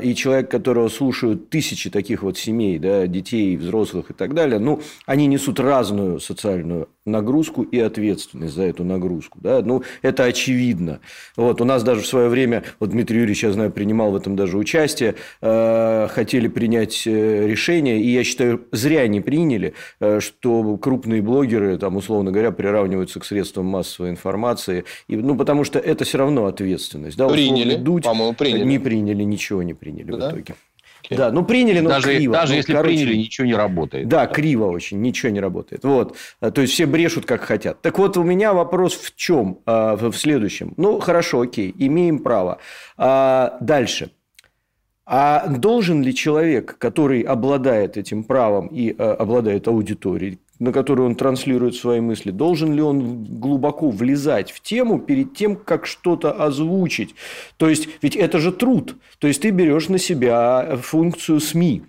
и 0.01 0.15
человек, 0.15 0.49
которого 0.49 0.89
слушают 0.89 1.51
тысячи 1.51 1.91
таких 1.91 2.23
вот 2.23 2.35
семей, 2.37 2.79
да, 2.79 3.05
детей, 3.05 3.55
взрослых 3.55 4.09
и 4.09 4.13
так 4.13 4.33
далее, 4.33 4.57
ну, 4.57 4.81
они 5.05 5.27
несут 5.27 5.59
разную 5.59 6.19
социальную 6.19 6.89
нагрузку 7.07 7.63
и 7.63 7.79
ответственность 7.79 8.53
за 8.53 8.63
эту 8.63 8.83
нагрузку. 8.83 9.39
Да? 9.41 9.61
Ну, 9.61 9.83
это 10.01 10.25
очевидно. 10.25 10.99
Вот, 11.35 11.61
у 11.61 11.65
нас 11.65 11.83
даже 11.83 12.01
в 12.01 12.07
свое 12.07 12.29
время, 12.29 12.63
вот 12.79 12.89
Дмитрий 12.89 13.17
Юрьевич, 13.17 13.43
я 13.43 13.51
знаю, 13.51 13.71
принимал 13.71 14.11
в 14.11 14.15
этом 14.15 14.35
даже 14.35 14.57
участие, 14.57 15.15
э, 15.41 16.07
хотели 16.09 16.47
принять 16.47 17.03
э, 17.05 17.47
решение, 17.47 18.01
и 18.01 18.09
я 18.09 18.23
считаю, 18.23 18.65
зря 18.71 19.07
не 19.07 19.21
приняли, 19.21 19.73
э, 19.99 20.19
что 20.19 20.77
крупные 20.77 21.21
блогеры, 21.21 21.77
там, 21.77 21.95
условно 21.95 22.31
говоря, 22.31 22.51
приравниваются 22.51 23.19
к 23.19 23.25
средствам 23.25 23.65
массовой 23.65 24.09
информации, 24.09 24.85
и, 25.07 25.15
ну, 25.15 25.35
потому 25.35 25.63
что 25.63 25.79
это 25.79 26.05
все 26.05 26.17
равно 26.17 26.45
ответственность. 26.45 27.17
Да? 27.17 27.27
Приняли, 27.27 27.75
Дудь 27.75 28.03
по-моему, 28.03 28.33
приняли. 28.33 28.65
Не 28.65 28.79
приняли, 28.79 29.23
ничего 29.23 29.63
не 29.63 29.73
приняли 29.73 30.11
Да? 30.11 30.29
в 30.29 30.31
итоге. 30.31 30.55
Да, 31.09 31.31
ну 31.31 31.45
приняли, 31.45 31.79
но 31.79 31.89
даже 31.89 32.15
криво. 32.15 32.33
даже 32.33 32.53
Ну, 32.53 32.57
если 32.57 32.73
короче, 32.73 32.95
приняли, 32.95 33.15
ничего 33.15 33.47
не 33.47 33.55
работает. 33.55 34.07
Да, 34.07 34.27
криво 34.27 34.65
очень, 34.65 35.01
ничего 35.01 35.31
не 35.31 35.39
работает. 35.39 35.83
Вот. 35.83 36.15
А, 36.39 36.51
То 36.51 36.61
есть 36.61 36.73
все 36.73 36.85
брешут 36.85 37.25
как 37.25 37.41
хотят. 37.41 37.81
Так 37.81 37.97
вот, 37.97 38.17
у 38.17 38.23
меня 38.23 38.53
вопрос 38.53 38.95
в 38.95 39.15
чем? 39.15 39.59
А, 39.65 39.95
В 39.95 40.13
следующем. 40.13 40.73
Ну, 40.77 40.99
хорошо, 40.99 41.41
окей, 41.41 41.73
имеем 41.77 42.19
право. 42.19 42.59
А, 42.97 43.57
Дальше. 43.61 44.11
А 45.05 45.47
должен 45.47 46.01
ли 46.01 46.13
человек, 46.13 46.77
который 46.77 47.21
обладает 47.21 47.95
этим 47.95 48.25
правом 48.25 48.67
и 48.67 48.89
обладает 48.89 49.69
аудиторией, 49.69 50.39
на 50.59 50.71
которую 50.71 51.07
он 51.07 51.15
транслирует 51.15 51.75
свои 51.75 51.99
мысли, 51.99 52.31
должен 52.31 52.73
ли 52.73 52.81
он 52.81 53.23
глубоко 53.23 53.89
влезать 53.89 54.51
в 54.51 54.61
тему 54.61 54.99
перед 54.99 55.35
тем, 55.35 55.55
как 55.55 55.85
что-то 55.85 56.31
озвучить? 56.31 57.15
То 57.57 57.69
есть, 57.69 57.89
ведь 58.01 58.15
это 58.15 58.39
же 58.39 58.51
труд. 58.51 58.95
То 59.19 59.27
есть, 59.27 59.41
ты 59.41 59.51
берешь 59.51 59.89
на 59.89 59.97
себя 59.97 60.77
функцию 60.81 61.39
СМИ. 61.39 61.83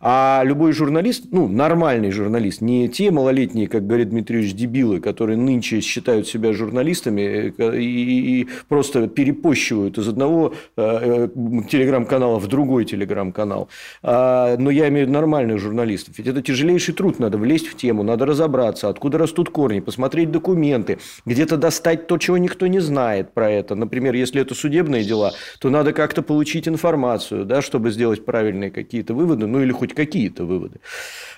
А 0.00 0.42
любой 0.44 0.72
журналист, 0.72 1.24
ну, 1.32 1.48
нормальный 1.48 2.10
журналист, 2.10 2.60
не 2.60 2.88
те 2.88 3.10
малолетние, 3.10 3.68
как 3.68 3.86
говорит 3.86 4.10
Дмитрий 4.10 4.40
Ильич, 4.40 4.54
дебилы, 4.54 5.00
которые 5.00 5.36
нынче 5.36 5.80
считают 5.80 6.28
себя 6.28 6.52
журналистами 6.52 7.52
э, 7.56 7.78
и, 7.78 8.40
и 8.40 8.48
просто 8.68 9.08
перепощивают 9.08 9.98
из 9.98 10.08
одного 10.08 10.54
э, 10.76 11.28
э, 11.34 11.62
телеграм-канала 11.68 12.38
в 12.38 12.46
другой 12.46 12.84
телеграм-канал. 12.84 13.68
А, 14.02 14.56
но 14.56 14.70
я 14.70 14.88
имею 14.88 15.06
в 15.06 15.08
виду 15.08 15.18
нормальных 15.18 15.58
журналистов. 15.58 16.14
Ведь 16.18 16.26
это 16.26 16.42
тяжелейший 16.42 16.94
труд. 16.94 17.18
Надо 17.18 17.38
влезть 17.38 17.66
в 17.66 17.76
тему, 17.76 18.02
надо 18.02 18.26
разобраться, 18.26 18.88
откуда 18.88 19.18
растут 19.18 19.50
корни, 19.50 19.80
посмотреть 19.80 20.30
документы, 20.30 20.98
где-то 21.26 21.56
достать 21.56 22.06
то, 22.06 22.18
чего 22.18 22.38
никто 22.38 22.66
не 22.66 22.78
знает 22.78 23.32
про 23.34 23.50
это. 23.50 23.74
Например, 23.74 24.14
если 24.14 24.40
это 24.40 24.54
судебные 24.54 25.04
дела, 25.04 25.32
то 25.58 25.70
надо 25.70 25.92
как-то 25.92 26.22
получить 26.22 26.68
информацию, 26.68 27.44
да, 27.44 27.62
чтобы 27.62 27.90
сделать 27.90 28.24
правильные 28.24 28.70
какие-то 28.70 29.14
выводы, 29.14 29.46
ну 29.46 29.60
или 29.60 29.72
хоть 29.72 29.87
какие-то 29.94 30.44
выводы. 30.44 30.80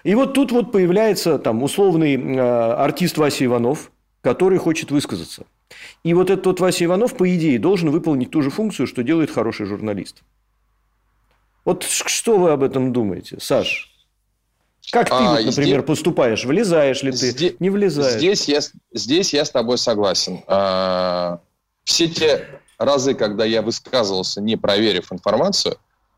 И 0.05 0.15
вот 0.15 0.35
тут 0.35 0.53
вот 0.53 0.73
появляется 0.73 1.39
там 1.39 1.63
условный 1.63 2.15
э, 2.17 2.41
артист 2.41 3.19
Вася 3.19 3.45
Иванов, 3.45 3.91
который 4.23 4.59
хочет 4.59 4.91
высказаться. 4.91 5.45
И 6.05 6.15
вот 6.15 6.31
этот 6.31 6.47
вот 6.47 6.61
Вася 6.61 6.85
Иванов, 6.85 7.17
по 7.17 7.33
идее, 7.35 7.59
должен 7.59 7.91
выполнить 7.91 8.31
ту 8.31 8.43
же 8.43 8.51
функцию, 8.51 8.87
что 8.87 9.03
делает 9.03 9.31
хороший 9.31 9.67
журналист. 9.67 10.23
Вот 11.65 11.83
что 11.85 12.39
вы 12.39 12.51
об 12.51 12.63
этом 12.63 12.93
думаете, 12.93 13.39
Саш? 13.41 13.87
Как 14.91 15.09
ты, 15.09 15.15
А, 15.15 15.33
вот, 15.37 15.45
например, 15.45 15.81
здесь- 15.81 15.87
поступаешь? 15.87 16.45
Влезаешь 16.45 17.03
ли 17.03 17.13
ты? 17.13 17.31
Зде- 17.31 17.57
Не 17.61 17.71
влезаешь? 17.71 18.15
Здесь 18.15 18.49
я, 18.49 18.61
здесь 18.93 19.35
я 19.35 19.45
с 19.45 19.51
тобой 19.51 19.79
согласен. 19.79 20.41
А, 20.47 21.41
Все 21.85 22.09
те 22.09 22.47
разы, 22.79 23.15
когда 23.15 23.45
я 23.45 23.63
высказывался, 23.63 24.41
не 24.41 24.57
проверив 24.57 25.13
информацию, 25.13 25.77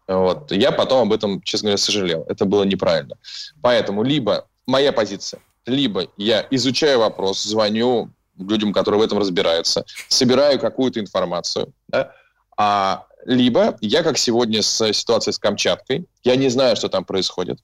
вот, 0.08 0.52
я 0.52 0.72
потом 0.72 1.08
об 1.08 1.12
этом, 1.12 1.42
честно 1.42 1.66
говоря, 1.66 1.78
сожалел. 1.78 2.24
Это 2.28 2.44
было 2.44 2.64
неправильно. 2.64 3.16
Поэтому 3.60 4.02
либо 4.02 4.46
моя 4.66 4.92
позиция, 4.92 5.40
либо 5.66 6.06
я 6.16 6.46
изучаю 6.50 7.00
вопрос, 7.00 7.42
звоню 7.42 8.10
людям, 8.38 8.72
которые 8.72 9.00
в 9.00 9.04
этом 9.04 9.18
разбираются, 9.18 9.84
собираю 10.08 10.58
какую-то 10.58 11.00
информацию, 11.00 11.72
да, 11.88 12.12
а 12.56 13.06
либо 13.24 13.76
я, 13.80 14.02
как 14.02 14.18
сегодня 14.18 14.62
с 14.62 14.92
ситуацией 14.92 15.34
с 15.34 15.38
Камчаткой, 15.38 16.06
я 16.24 16.36
не 16.36 16.48
знаю, 16.48 16.76
что 16.76 16.88
там 16.88 17.04
происходит, 17.04 17.58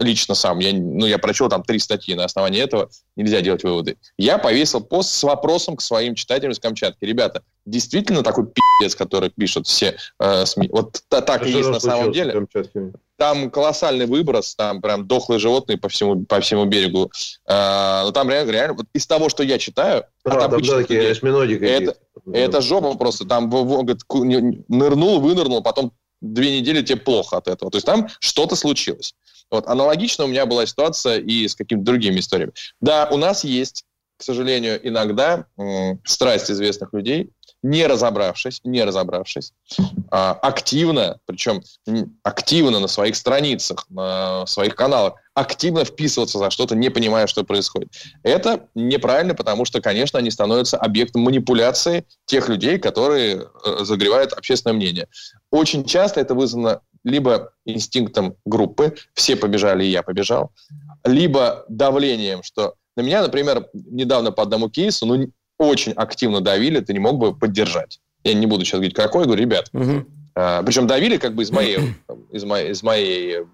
лично 0.00 0.34
сам. 0.34 0.58
Я, 0.58 0.72
ну, 0.72 1.06
я 1.06 1.18
прочел 1.18 1.48
там 1.48 1.62
три 1.62 1.78
статьи, 1.78 2.14
на 2.14 2.24
основании 2.24 2.60
этого 2.60 2.88
нельзя 3.16 3.40
делать 3.40 3.64
выводы. 3.64 3.96
Я 4.18 4.38
повесил 4.38 4.80
пост 4.80 5.10
с 5.10 5.22
вопросом 5.22 5.76
к 5.76 5.80
своим 5.82 6.14
читателям 6.14 6.52
из 6.52 6.58
Камчатки. 6.58 7.04
Ребята, 7.04 7.42
действительно 7.64 8.22
такой 8.22 8.46
пиздец, 8.46 8.94
который 8.96 9.30
пишут 9.30 9.66
все 9.66 9.96
э, 10.18 10.46
СМИ, 10.46 10.68
вот 10.72 11.02
та- 11.08 11.20
так 11.20 11.46
и 11.46 11.50
есть 11.50 11.68
на 11.70 11.80
самом 11.80 12.12
деле? 12.12 12.32
Там 13.18 13.50
колоссальный 13.50 14.06
выброс, 14.06 14.54
там 14.54 14.82
прям 14.82 15.06
дохлые 15.06 15.38
животные 15.38 15.78
по 15.78 15.88
всему, 15.88 16.24
по 16.26 16.40
всему 16.40 16.66
берегу. 16.66 17.10
Э, 17.46 18.02
но 18.04 18.12
там 18.12 18.28
реально, 18.28 18.50
реально 18.50 18.74
вот 18.74 18.86
из 18.92 19.06
того, 19.06 19.28
что 19.28 19.42
я 19.42 19.58
читаю, 19.58 20.04
А, 20.24 20.30
от 20.30 20.40
там 20.40 20.54
обычных 20.54 20.76
людей, 20.90 21.14
это, 21.86 21.96
это 22.32 22.60
жопа 22.60 22.94
просто. 22.96 23.24
Там 23.26 23.48
говорит, 23.48 24.02
нырнул, 24.68 25.20
вынырнул, 25.20 25.62
потом 25.62 25.92
две 26.20 26.58
недели 26.58 26.82
тебе 26.82 26.96
плохо 26.98 27.36
от 27.38 27.48
этого. 27.48 27.70
То 27.70 27.76
есть 27.76 27.86
там 27.86 28.08
что-то 28.20 28.56
случилось. 28.56 29.14
Вот. 29.50 29.66
Аналогично 29.66 30.24
у 30.24 30.28
меня 30.28 30.46
была 30.46 30.66
ситуация 30.66 31.18
и 31.18 31.46
с 31.46 31.54
какими-то 31.54 31.84
другими 31.84 32.20
историями. 32.20 32.52
Да, 32.80 33.08
у 33.10 33.16
нас 33.16 33.44
есть, 33.44 33.84
к 34.18 34.22
сожалению, 34.22 34.80
иногда 34.86 35.46
м, 35.58 36.00
страсть 36.04 36.50
известных 36.50 36.92
людей, 36.92 37.30
не 37.62 37.86
разобравшись, 37.86 38.60
не 38.64 38.84
разобравшись, 38.84 39.52
а, 40.10 40.32
активно, 40.32 41.18
причем 41.26 41.62
активно 42.22 42.78
на 42.78 42.86
своих 42.86 43.16
страницах, 43.16 43.86
на 43.88 44.46
своих 44.46 44.76
каналах, 44.76 45.14
активно 45.34 45.84
вписываться 45.84 46.38
за 46.38 46.50
что-то, 46.50 46.76
не 46.76 46.90
понимая, 46.90 47.26
что 47.26 47.44
происходит. 47.44 47.90
Это 48.22 48.68
неправильно, 48.74 49.34
потому 49.34 49.64
что, 49.64 49.80
конечно, 49.80 50.18
они 50.18 50.30
становятся 50.30 50.76
объектом 50.76 51.22
манипуляции 51.22 52.06
тех 52.26 52.48
людей, 52.48 52.78
которые 52.78 53.46
э, 53.64 53.84
загревают 53.84 54.32
общественное 54.32 54.74
мнение. 54.74 55.08
Очень 55.50 55.84
часто 55.84 56.20
это 56.20 56.34
вызвано 56.34 56.80
либо 57.06 57.52
инстинктом 57.64 58.34
группы, 58.44 58.94
все 59.14 59.36
побежали, 59.36 59.84
и 59.84 59.88
я 59.90 60.02
побежал, 60.02 60.50
либо 61.04 61.64
давлением, 61.68 62.42
что 62.42 62.74
на 62.96 63.02
меня, 63.02 63.22
например, 63.22 63.68
недавно 63.72 64.32
по 64.32 64.42
одному 64.42 64.68
кейсу, 64.68 65.06
ну, 65.06 65.30
очень 65.56 65.92
активно 65.92 66.40
давили, 66.40 66.80
ты 66.80 66.92
не 66.92 66.98
мог 66.98 67.18
бы 67.18 67.32
поддержать. 67.34 68.00
Я 68.24 68.34
не 68.34 68.46
буду 68.46 68.64
сейчас 68.64 68.78
говорить, 68.78 68.94
какой, 68.94 69.24
говорю, 69.24 69.40
ребят, 69.40 69.68
Мгм. 69.72 70.08
а, 70.34 70.62
причем 70.64 70.88
давили 70.88 71.16
как 71.16 71.34
бы 71.34 71.44
из 71.44 71.50
моей, 71.52 71.78
из 72.32 72.44
моей, 72.44 72.72
из 72.72 72.82
моей 72.82 73.44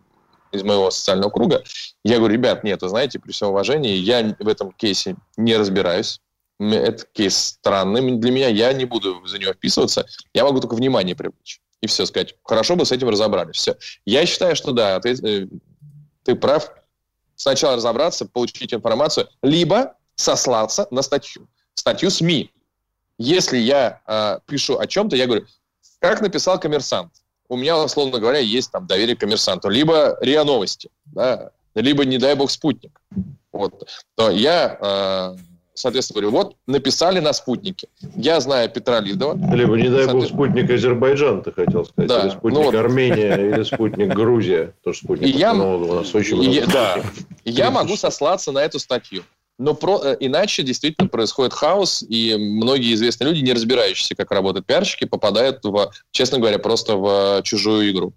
из 0.53 0.63
моего 0.63 0.91
социального 0.91 1.31
круга. 1.31 1.63
Я 2.05 2.19
говорю, 2.19 2.35
ребят, 2.35 2.63
нет, 2.63 2.83
вы 2.83 2.89
знаете, 2.91 3.19
при 3.19 3.33
всем 3.33 3.49
уважении, 3.49 3.97
я 3.97 4.37
в 4.39 4.49
этом 4.49 4.73
кейсе 4.73 5.17
не 5.39 5.57
разбираюсь. 5.57 6.21
Этот 6.61 7.09
кейс 7.13 7.37
странный 7.37 8.19
для 8.19 8.31
меня, 8.31 8.49
я 8.49 8.73
не 8.75 8.85
буду 8.85 9.27
за 9.27 9.39
него 9.39 9.55
вписываться. 9.55 10.07
Я 10.35 10.45
могу 10.45 10.61
только 10.61 10.75
внимание 10.75 11.17
привлечь. 11.17 11.61
И 11.83 11.89
все 11.89 12.07
сказать, 12.07 12.37
хорошо 12.45 12.77
бы 12.77 12.87
с 12.87 12.93
этим 12.93 13.09
разобрались. 13.09 13.57
Все. 13.57 13.77
Я 14.07 14.25
считаю, 14.25 14.57
что 14.57 14.73
да, 14.73 14.99
ты, 15.01 15.11
э, 15.11 15.47
ты 16.23 16.35
прав. 16.37 16.73
Сначала 17.35 17.77
разобраться, 17.77 18.25
получить 18.25 18.73
информацию, 18.73 19.29
либо 19.43 19.97
сослаться 20.15 20.87
на 20.91 21.03
статью. 21.03 21.49
Статью 21.75 22.11
СМИ. 22.11 22.53
Если 23.19 23.59
я 23.59 24.01
э, 24.07 24.39
пишу 24.47 24.79
о 24.79 24.87
чем-то, 24.87 25.17
я 25.17 25.27
говорю, 25.27 25.47
как 25.99 26.21
написал 26.21 26.59
коммерсант. 26.61 27.13
У 27.49 27.57
меня, 27.57 27.77
условно 27.77 28.19
говоря, 28.19 28.39
есть 28.39 28.71
там 28.71 28.87
доверие 28.87 29.17
коммерсанту. 29.17 29.69
Либо 29.69 30.17
РИА 30.21 30.45
Новости, 30.45 30.89
да, 31.07 31.51
либо, 31.75 32.05
не 32.05 32.19
дай 32.19 32.35
бог, 32.35 32.51
спутник. 32.51 33.01
Вот. 33.51 33.89
То 34.15 34.31
я, 34.31 34.79
э, 34.81 35.37
соответственно, 35.75 36.21
говорю, 36.23 36.37
вот 36.37 36.57
написали 36.67 37.21
на 37.21 37.33
спутнике. 37.33 37.89
Я 38.17 38.41
знаю 38.41 38.69
Петра 38.71 39.01
Лидова. 39.01 39.39
Либо, 39.55 39.77
не 39.77 39.89
дай 39.89 40.07
бог, 40.07 40.27
спутник 40.27 40.71
Азербайджан, 40.71 41.43
ты 41.43 41.53
хотел 41.53 41.85
сказать. 41.85 42.09
Да, 42.09 42.23
Или 42.23 42.31
спутник 42.31 42.59
ну 42.59 42.65
вот. 42.65 42.75
Армения, 42.75 43.35
или 43.51 43.63
спутник 43.63 44.09
Грузия. 44.15 44.75
Тоже 44.85 44.99
спутник. 44.99 45.29
И 45.35 45.39
я- 45.39 45.55
у 45.55 45.95
нас 45.95 46.15
очень 46.15 46.37
И 46.43 46.49
много. 46.49 46.53
я- 46.61 46.67
да. 46.67 47.03
Я 47.45 47.71
могу 47.71 47.97
сослаться 47.97 48.53
на 48.53 48.59
эту 48.61 48.79
статью. 48.79 49.23
Но 49.59 49.75
про, 49.75 50.01
э, 50.03 50.17
иначе 50.19 50.63
действительно 50.63 51.09
происходит 51.09 51.53
хаос, 51.53 52.03
и 52.09 52.35
многие 52.37 52.95
известные 52.95 53.29
люди, 53.31 53.43
не 53.45 53.53
разбирающиеся, 53.53 54.15
как 54.15 54.31
работают 54.33 54.67
пиарщики, 54.67 55.05
попадают, 55.05 55.61
в, 55.63 55.91
честно 56.11 56.39
говоря, 56.39 56.59
просто 56.59 56.97
в 56.97 57.43
чужую 57.45 57.91
игру. 57.91 58.13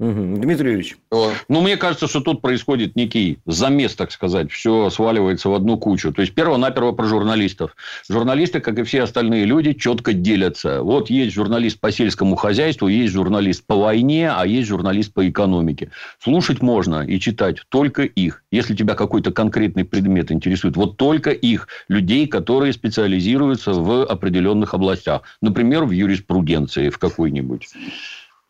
Мгм. 0.00 0.40
Дмитрий 0.40 0.70
Юрьевич. 0.70 0.96
Ну, 1.10 1.60
мне 1.60 1.76
кажется, 1.76 2.08
что 2.08 2.20
тут 2.20 2.40
происходит 2.40 2.96
некий 2.96 3.38
замес, 3.44 3.94
так 3.94 4.10
сказать. 4.12 4.50
Все 4.50 4.88
сваливается 4.88 5.50
в 5.50 5.54
одну 5.54 5.76
кучу. 5.76 6.10
То 6.10 6.22
есть, 6.22 6.34
перво-наперво 6.34 6.92
про 6.92 7.04
журналистов. 7.04 7.76
Журналисты, 8.08 8.60
как 8.60 8.78
и 8.78 8.82
все 8.82 9.02
остальные 9.02 9.44
люди, 9.44 9.74
четко 9.74 10.14
делятся. 10.14 10.82
Вот 10.82 11.10
есть 11.10 11.34
журналист 11.34 11.80
по 11.80 11.92
сельскому 11.92 12.36
хозяйству, 12.36 12.88
есть 12.88 13.12
журналист 13.12 13.66
по 13.66 13.76
войне, 13.76 14.30
а 14.30 14.46
есть 14.46 14.68
журналист 14.68 15.12
по 15.12 15.28
экономике. 15.28 15.90
Слушать 16.18 16.62
можно 16.62 17.06
и 17.06 17.20
читать 17.20 17.58
только 17.68 18.04
их. 18.04 18.42
Если 18.50 18.74
тебя 18.74 18.94
какой-то 18.94 19.32
конкретный 19.32 19.84
предмет 19.84 20.32
интересует, 20.32 20.76
вот 20.76 20.96
только 20.96 21.30
их. 21.30 21.68
Людей, 21.88 22.26
которые 22.26 22.72
специализируются 22.72 23.74
в 23.74 24.06
определенных 24.06 24.72
областях. 24.72 25.24
Например, 25.42 25.84
в 25.84 25.90
юриспруденции 25.90 26.88
в 26.88 26.96
какой-нибудь. 26.96 27.68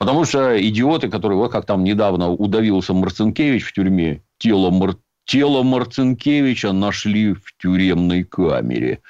Потому 0.00 0.24
что 0.24 0.58
идиоты, 0.58 1.10
которые, 1.10 1.36
вот 1.36 1.52
как 1.52 1.66
там 1.66 1.84
недавно 1.84 2.30
удавился 2.30 2.94
Марцинкевич 2.94 3.64
в 3.64 3.74
тюрьме, 3.74 4.22
тело, 4.38 4.70
Мар... 4.70 4.96
тело 5.26 5.62
Марцинкевича 5.62 6.72
нашли 6.72 7.34
в 7.34 7.54
тюремной 7.60 8.24
камере. 8.24 9.00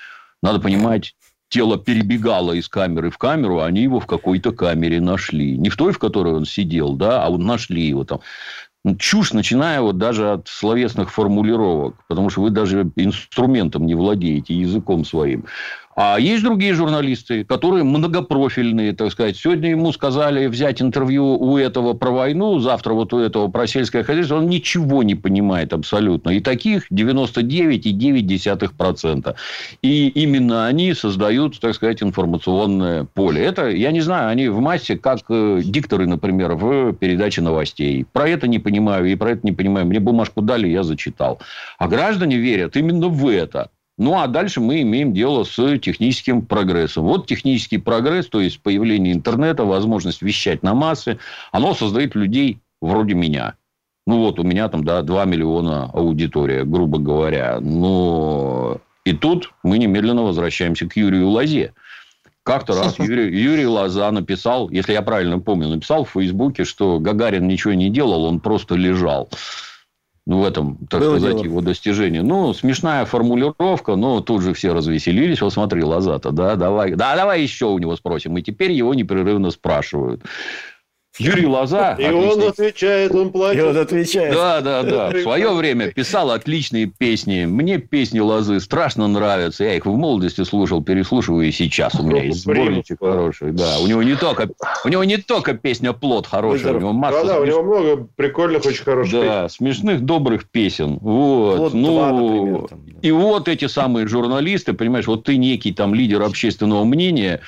Надо 0.43 0.59
понимать, 0.59 1.15
тело 1.49 1.79
перебегало 1.79 2.55
из 2.55 2.69
камеры 2.69 3.11
в 3.11 3.19
камеру, 3.19 3.61
а 3.61 3.67
они 3.67 3.83
его 3.83 4.01
в 4.01 4.07
какой-то 4.07 4.51
камере 4.51 5.01
нашли. 5.01 5.57
Не 5.57 5.69
в 5.69 5.77
той, 5.77 5.93
в 5.93 6.01
которой 6.01 6.35
он 6.35 6.45
сидел, 6.45 6.95
да, 6.97 7.25
а 7.25 7.31
вот 7.31 7.39
нашли 7.39 7.87
его 7.87 8.03
там. 8.03 8.19
Ну, 8.85 8.97
Чушь, 8.97 9.33
начиная 9.33 9.83
вот 9.83 9.97
даже 9.97 10.33
от 10.33 10.49
словесных 10.49 11.13
формулировок, 11.13 11.95
потому 12.09 12.31
что 12.31 12.41
вы 12.41 12.51
даже 12.51 12.91
инструментом 12.97 13.87
не 13.87 13.95
владеете, 13.95 14.55
языком 14.55 15.05
своим. 15.05 15.45
А 16.03 16.19
есть 16.19 16.43
другие 16.43 16.73
журналисты, 16.73 17.45
которые 17.45 17.85
многопрофильные, 17.85 18.95
так 18.95 19.13
сказать. 19.13 19.37
Сегодня 19.37 19.69
ему 19.69 19.93
сказали 19.93 20.47
взять 20.47 20.81
интервью 20.81 21.37
у 21.39 21.59
этого 21.59 21.93
про 21.93 22.11
войну, 22.11 22.59
завтра 22.59 22.95
вот 22.95 23.13
у 23.13 23.19
этого 23.19 23.49
про 23.49 23.67
сельское 23.67 24.03
хозяйство. 24.03 24.37
Он 24.37 24.49
ничего 24.49 25.03
не 25.03 25.15
понимает 25.15 25.75
абсолютно. 25.75 26.31
И 26.31 26.41
таких 26.41 26.91
99,9%. 26.91 29.35
И 29.83 30.09
именно 30.09 30.67
они 30.67 30.95
создают, 30.95 31.61
так 31.61 31.75
сказать, 31.75 32.03
информационное 32.03 33.05
поле. 33.05 33.45
Это, 33.45 33.69
я 33.69 33.93
не 33.93 34.01
знаю, 34.01 34.31
они 34.31 34.49
в 34.49 34.59
массе, 34.59 34.97
как 34.97 35.19
э, 35.29 35.61
дикторы, 35.63 36.07
например, 36.07 36.55
в 36.55 36.95
передаче 36.95 37.43
новостей. 37.43 38.07
Про 38.11 38.27
это 38.27 38.49
не 38.49 38.59
понимаю 38.59 39.05
и 39.05 39.17
про 39.17 39.33
это 39.33 39.41
не 39.43 39.53
понимаю. 39.53 39.85
Мне 39.85 40.01
бумажку 40.01 40.41
дали, 40.41 40.67
я 40.67 40.83
зачитал. 40.83 41.41
А 41.77 41.89
граждане 41.89 42.39
верят 42.39 42.75
именно 42.75 43.09
в 43.09 43.29
это. 43.29 43.69
Ну, 44.01 44.19
а 44.19 44.27
дальше 44.29 44.63
мы 44.63 44.81
имеем 44.81 45.13
дело 45.13 45.45
с 45.45 45.79
техническим 45.79 46.41
прогрессом. 46.41 47.05
Вот 47.05 47.27
технический 47.27 47.77
прогресс, 47.77 48.29
то 48.29 48.41
есть 48.41 48.63
появление 48.63 49.13
интернета, 49.13 49.65
возможность 49.67 50.23
вещать 50.23 50.63
на 50.63 50.73
массы, 50.73 51.19
оно 51.53 51.75
создает 51.75 52.15
людей 52.15 52.61
вроде 52.81 53.13
меня. 53.13 53.57
Ну, 54.07 54.21
вот 54.21 54.41
у 54.41 54.43
меня 54.43 54.71
там, 54.71 54.85
да, 54.85 55.03
2 55.03 55.27
миллиона 55.27 55.91
аудитория, 55.93 56.65
грубо 56.65 56.99
говоря. 56.99 57.61
Но 57.61 58.81
и 59.05 59.13
тут 59.13 59.53
мы 59.63 59.77
немедленно 59.77 60.23
возвращаемся 60.23 60.89
к 60.89 60.97
Юрию 60.97 61.29
Лозе. 61.29 61.75
Как-то 62.43 62.75
раз 62.75 62.99
Юрий, 62.99 63.39
Юрий 63.39 63.67
Лоза 63.67 64.11
написал, 64.13 64.71
если 64.71 64.95
я 64.95 65.03
правильно 65.03 65.41
помню, 65.41 65.69
написал 65.69 66.05
в 66.05 66.11
Фейсбуке, 66.13 66.65
что 66.65 67.01
Гагарин 67.01 67.47
ничего 67.47 67.75
не 67.75 67.91
делал, 67.91 68.25
он 68.25 68.41
просто 68.41 68.77
лежал. 68.77 69.29
Ну, 70.31 70.39
в 70.39 70.45
этом, 70.45 70.77
так 70.89 71.01
Было 71.01 71.19
сказать, 71.19 71.39
дело. 71.39 71.45
его 71.45 71.61
достижение. 71.61 72.23
Ну, 72.23 72.55
смешная 72.55 73.05
формулировка, 73.05 73.97
но 73.97 74.21
тут 74.21 74.43
же 74.43 74.55
все 74.55 74.73
развеселились. 74.73 75.43
Вот 75.43 75.53
смотри, 75.53 75.83
Лозата, 75.83 76.31
да, 76.31 76.55
давай, 76.55 76.95
да, 76.95 77.17
давай 77.17 77.43
еще 77.43 77.67
у 77.67 77.79
него 77.79 77.97
спросим. 77.97 78.37
И 78.39 78.43
теперь 78.43 78.71
его 78.71 78.95
непрерывно 78.95 79.51
спрашивают. 79.51 80.23
Юрий 81.19 81.47
Лоза... 81.47 81.97
И 81.99 82.05
он 82.05 82.25
отличный- 82.25 82.49
отвечает, 82.49 83.15
он 83.15 83.29
И 83.29 83.31
плачет. 83.31 83.65
он 83.65 83.77
отвечает. 83.77 84.33
да, 84.33 84.61
да, 84.61 84.83
да. 84.83 85.11
В 85.11 85.21
свое 85.23 85.53
время 85.53 85.91
писал 85.91 86.31
отличные 86.31 86.87
песни. 86.87 87.45
Мне 87.45 87.79
песни 87.79 88.21
Лозы 88.21 88.61
страшно 88.61 89.09
нравятся. 89.09 89.65
Я 89.65 89.75
их 89.75 89.87
в 89.87 89.95
молодости 89.95 90.45
слушал, 90.45 90.83
переслушиваю 90.83 91.49
и 91.49 91.53
сейчас. 91.53 91.95
У 91.97 92.05
меня 92.05 92.23
есть 92.25 92.43
сборничек 92.43 93.01
хороший. 93.01 93.53
Да, 93.53 93.79
у 93.81 93.87
него 93.87 94.03
не 94.03 94.15
только, 94.15 94.49
у 94.85 94.89
него 94.89 95.05
не 95.05 95.17
только 95.17 95.55
песня 95.55 95.93
«Плод» 95.93 96.27
хорошая, 96.27 96.75
у 96.75 96.79
него 96.81 96.93
масса 96.93 97.23
Да, 97.25 97.35
да, 97.35 97.41
у 97.41 97.45
него 97.45 97.63
много 97.63 98.07
прикольных, 98.17 98.65
очень 98.65 98.85
хороших 98.85 99.13
песен. 99.13 99.27
да, 99.27 99.49
смешных, 99.49 100.03
добрых 100.03 100.49
песен. 100.49 100.99
Вот. 101.01 101.59
Вот 101.59 101.75
ну, 101.75 101.93
два, 101.93 102.13
например. 102.13 102.69
там, 102.69 102.81
да. 102.87 102.99
и 103.03 103.11
вот 103.11 103.49
эти 103.49 103.67
самые 103.67 104.07
журналисты, 104.07 104.73
понимаешь, 104.73 105.07
вот 105.07 105.25
ты 105.25 105.37
некий 105.37 105.73
там 105.73 105.95
лидер 105.95 106.23
общественного 106.23 106.85
мнения, 106.85 107.41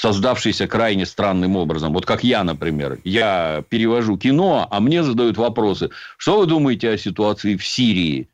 создавшийся 0.00 0.66
крайне 0.66 1.06
странным 1.06 1.56
образом. 1.56 1.92
Вот 1.92 2.04
как 2.04 2.22
я, 2.22 2.44
например. 2.44 2.98
Я 3.04 3.64
перевожу 3.68 4.18
кино, 4.18 4.68
а 4.70 4.80
мне 4.80 5.02
задают 5.02 5.38
вопросы. 5.38 5.90
Что 6.18 6.38
вы 6.38 6.46
думаете 6.46 6.90
о 6.90 6.98
ситуации 6.98 7.56
в 7.56 7.64
Сирии? 7.66 8.28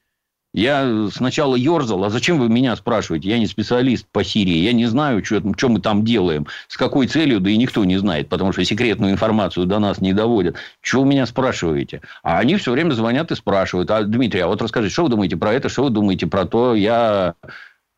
Я 0.54 1.08
сначала 1.10 1.56
ерзал, 1.56 2.04
а 2.04 2.10
зачем 2.10 2.38
вы 2.38 2.50
меня 2.50 2.76
спрашиваете? 2.76 3.30
Я 3.30 3.38
не 3.38 3.46
специалист 3.46 4.06
по 4.12 4.22
Сирии, 4.22 4.56
я 4.56 4.74
не 4.74 4.84
знаю, 4.84 5.24
что, 5.24 5.40
что 5.56 5.68
мы 5.70 5.80
там 5.80 6.04
делаем, 6.04 6.46
с 6.68 6.76
какой 6.76 7.06
целью, 7.06 7.40
да 7.40 7.48
и 7.48 7.56
никто 7.56 7.82
не 7.86 7.96
знает, 7.96 8.28
потому 8.28 8.52
что 8.52 8.62
секретную 8.62 9.12
информацию 9.12 9.64
до 9.64 9.78
нас 9.78 10.02
не 10.02 10.12
доводят. 10.12 10.56
Чего 10.82 11.02
вы 11.02 11.08
меня 11.08 11.24
спрашиваете? 11.24 12.02
А 12.22 12.38
они 12.38 12.56
все 12.56 12.72
время 12.72 12.92
звонят 12.92 13.30
и 13.30 13.34
спрашивают, 13.34 13.90
а, 13.90 14.02
Дмитрий, 14.02 14.40
а 14.40 14.48
вот 14.48 14.60
расскажите, 14.60 14.92
что 14.92 15.04
вы 15.04 15.08
думаете 15.08 15.38
про 15.38 15.54
это, 15.54 15.70
что 15.70 15.84
вы 15.84 15.90
думаете 15.90 16.26
про 16.26 16.44
то? 16.44 16.74
Я, 16.74 17.34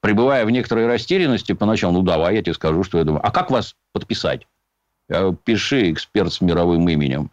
пребывая 0.04 0.44
в 0.44 0.50
некоторой 0.50 0.86
растерянности 0.86 1.52
поначалу, 1.52 1.94
ну, 1.94 2.02
давай, 2.02 2.34
я 2.34 2.42
тебе 2.42 2.52
скажу, 2.52 2.84
что 2.84 2.98
я 2.98 3.04
думаю. 3.04 3.26
А 3.26 3.30
как 3.30 3.50
вас 3.50 3.74
подписать? 3.94 4.46
Говорю, 5.08 5.32
пиши 5.32 5.90
эксперт 5.90 6.30
с 6.30 6.42
мировым 6.42 6.86
именем. 6.90 7.30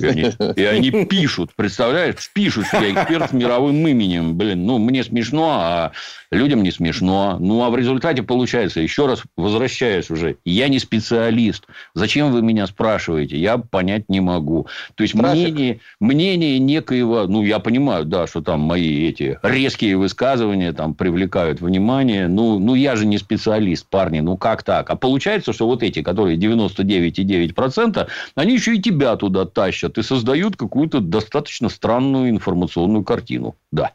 И 0.00 0.06
они, 0.06 0.32
и 0.56 0.64
они 0.64 0.90
пишут, 1.06 1.50
представляешь, 1.54 2.30
пишут, 2.32 2.66
что 2.66 2.80
я 2.80 2.92
эксперт 2.92 3.30
с 3.30 3.32
мировым 3.32 3.86
именем. 3.86 4.36
Блин, 4.36 4.66
ну, 4.66 4.78
мне 4.78 5.02
смешно, 5.02 5.50
а 5.50 5.92
людям 6.30 6.62
не 6.62 6.70
смешно. 6.70 7.38
Ну, 7.40 7.62
а 7.62 7.70
в 7.70 7.76
результате 7.76 8.22
получается, 8.22 8.80
еще 8.80 9.06
раз 9.06 9.22
возвращаюсь 9.36 10.10
уже, 10.10 10.36
я 10.44 10.68
не 10.68 10.78
специалист. 10.78 11.64
Зачем 11.94 12.32
вы 12.32 12.42
меня 12.42 12.66
спрашиваете? 12.66 13.38
Я 13.38 13.58
понять 13.58 14.08
не 14.08 14.20
могу. 14.20 14.66
То 14.94 15.02
есть, 15.02 15.14
Трафик. 15.14 15.54
мнение, 15.54 15.80
мнение 16.00 16.58
некоего, 16.58 17.26
ну, 17.26 17.42
я 17.42 17.58
понимаю, 17.58 18.04
да, 18.04 18.26
что 18.26 18.42
там 18.42 18.60
мои 18.60 19.08
эти 19.08 19.38
резкие 19.42 19.96
высказывания 19.96 20.72
там 20.72 20.94
привлекают 20.94 21.60
внимание. 21.60 22.28
Ну, 22.28 22.58
ну, 22.58 22.74
я 22.74 22.96
же 22.96 23.06
не 23.06 23.18
специалист, 23.18 23.86
парни, 23.86 24.20
ну, 24.20 24.36
как 24.36 24.62
так? 24.62 24.90
А 24.90 24.96
получается, 24.96 25.52
что 25.52 25.66
вот 25.66 25.82
эти, 25.82 26.02
которые 26.02 26.36
99,9%, 26.36 28.06
они 28.34 28.54
еще 28.54 28.76
и 28.76 28.82
тебя 28.82 29.16
туда 29.16 29.44
тащат 29.46 29.77
и 29.86 30.02
создают 30.02 30.56
какую-то 30.56 31.00
достаточно 31.00 31.68
странную 31.68 32.30
информационную 32.30 33.04
картину. 33.04 33.56
Да. 33.70 33.92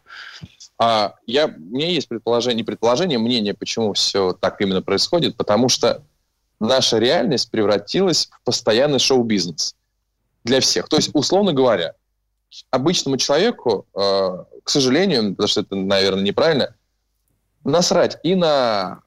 А 0.80 1.16
я, 1.26 1.48
у 1.48 1.76
меня 1.76 1.88
есть 1.90 2.08
предположение, 2.08 2.66
предположение, 2.66 3.20
мнение, 3.20 3.54
почему 3.54 3.94
все 3.94 4.34
так 4.34 4.60
именно 4.62 4.82
происходит, 4.82 5.36
потому 5.36 5.70
что 5.70 6.04
наша 6.60 6.98
реальность 6.98 7.52
превратилась 7.52 8.30
в 8.32 8.44
постоянный 8.44 9.00
шоу-бизнес 9.00 9.76
для 10.44 10.60
всех. 10.62 10.90
То 10.90 10.96
есть, 10.96 11.12
условно 11.14 11.54
говоря, 11.54 11.94
обычному 12.72 13.18
человеку, 13.18 13.86
э, 13.96 14.00
к 14.64 14.70
сожалению, 14.70 15.32
потому 15.32 15.48
что 15.48 15.62
это, 15.62 15.76
наверное, 15.76 16.24
неправильно, 16.24 16.76
насрать 17.64 18.18
и 18.24 18.36
на 18.36 19.02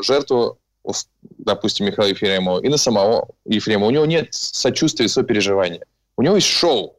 жертву, 0.00 0.58
допустим, 1.38 1.86
Михаила 1.86 2.10
Ефремова, 2.10 2.60
и 2.60 2.68
на 2.68 2.76
самого 2.76 3.28
Ефремова. 3.44 3.88
У 3.88 3.92
него 3.92 4.06
нет 4.06 4.28
сочувствия 4.32 5.06
и 5.06 5.08
сопереживания. 5.08 5.84
У 6.16 6.22
него 6.22 6.36
есть 6.36 6.48
шоу. 6.48 6.96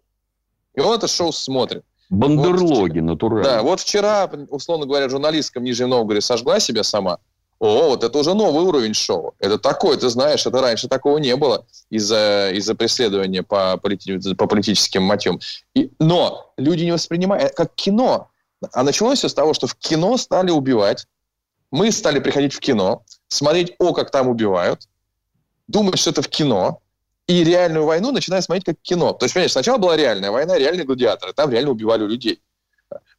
И 0.75 0.79
он 0.79 0.95
это 0.95 1.07
шоу 1.07 1.31
смотрит. 1.31 1.83
Бандерлоги 2.09 2.99
натурально. 2.99 3.43
Да, 3.43 3.61
вот 3.63 3.79
вчера, 3.81 4.29
условно 4.49 4.85
говоря, 4.85 5.09
журналистка 5.09 5.59
в 5.59 5.63
Нижнем 5.63 5.89
Новгороде 5.89 6.21
сожгла 6.21 6.59
себя 6.59 6.83
сама. 6.83 7.17
О, 7.59 7.89
вот 7.89 8.03
это 8.03 8.19
уже 8.19 8.35
новый 8.35 8.63
уровень 8.63 8.93
шоу. 8.93 9.33
Это 9.39 9.57
такое, 9.57 9.97
ты 9.97 10.09
знаешь, 10.09 10.45
это 10.45 10.61
раньше 10.61 10.87
такого 10.87 11.17
не 11.17 11.35
было 11.35 11.65
из-за 11.89 12.51
из 12.53 12.67
преследования 12.77 13.41
по, 13.41 13.79
полити- 13.81 14.35
по 14.35 14.45
политическим 14.45 15.01
мотивам. 15.01 15.39
И, 15.73 15.91
но 15.99 16.53
люди 16.57 16.83
не 16.83 16.91
воспринимают 16.91 17.53
как 17.55 17.73
кино. 17.73 18.29
А 18.71 18.83
началось 18.83 19.19
все 19.19 19.29
с 19.29 19.33
того, 19.33 19.53
что 19.53 19.65
в 19.67 19.75
кино 19.75 20.17
стали 20.17 20.51
убивать. 20.51 21.07
Мы 21.71 21.91
стали 21.91 22.19
приходить 22.19 22.53
в 22.53 22.59
кино, 22.59 23.03
смотреть, 23.27 23.75
о, 23.79 23.93
как 23.93 24.11
там 24.11 24.27
убивают, 24.27 24.87
думать, 25.67 25.99
что 25.99 26.11
это 26.11 26.21
в 26.21 26.29
кино, 26.29 26.81
и 27.27 27.43
реальную 27.43 27.85
войну 27.85 28.11
начинают 28.11 28.45
смотреть 28.45 28.65
как 28.65 28.77
кино. 28.81 29.11
То 29.11 29.25
есть, 29.25 29.33
понимаешь, 29.33 29.51
сначала 29.51 29.77
была 29.77 29.97
реальная 29.97 30.31
война, 30.31 30.57
реальные 30.57 30.85
гладиаторы, 30.85 31.33
там 31.33 31.51
реально 31.51 31.71
убивали 31.71 32.05
людей. 32.05 32.41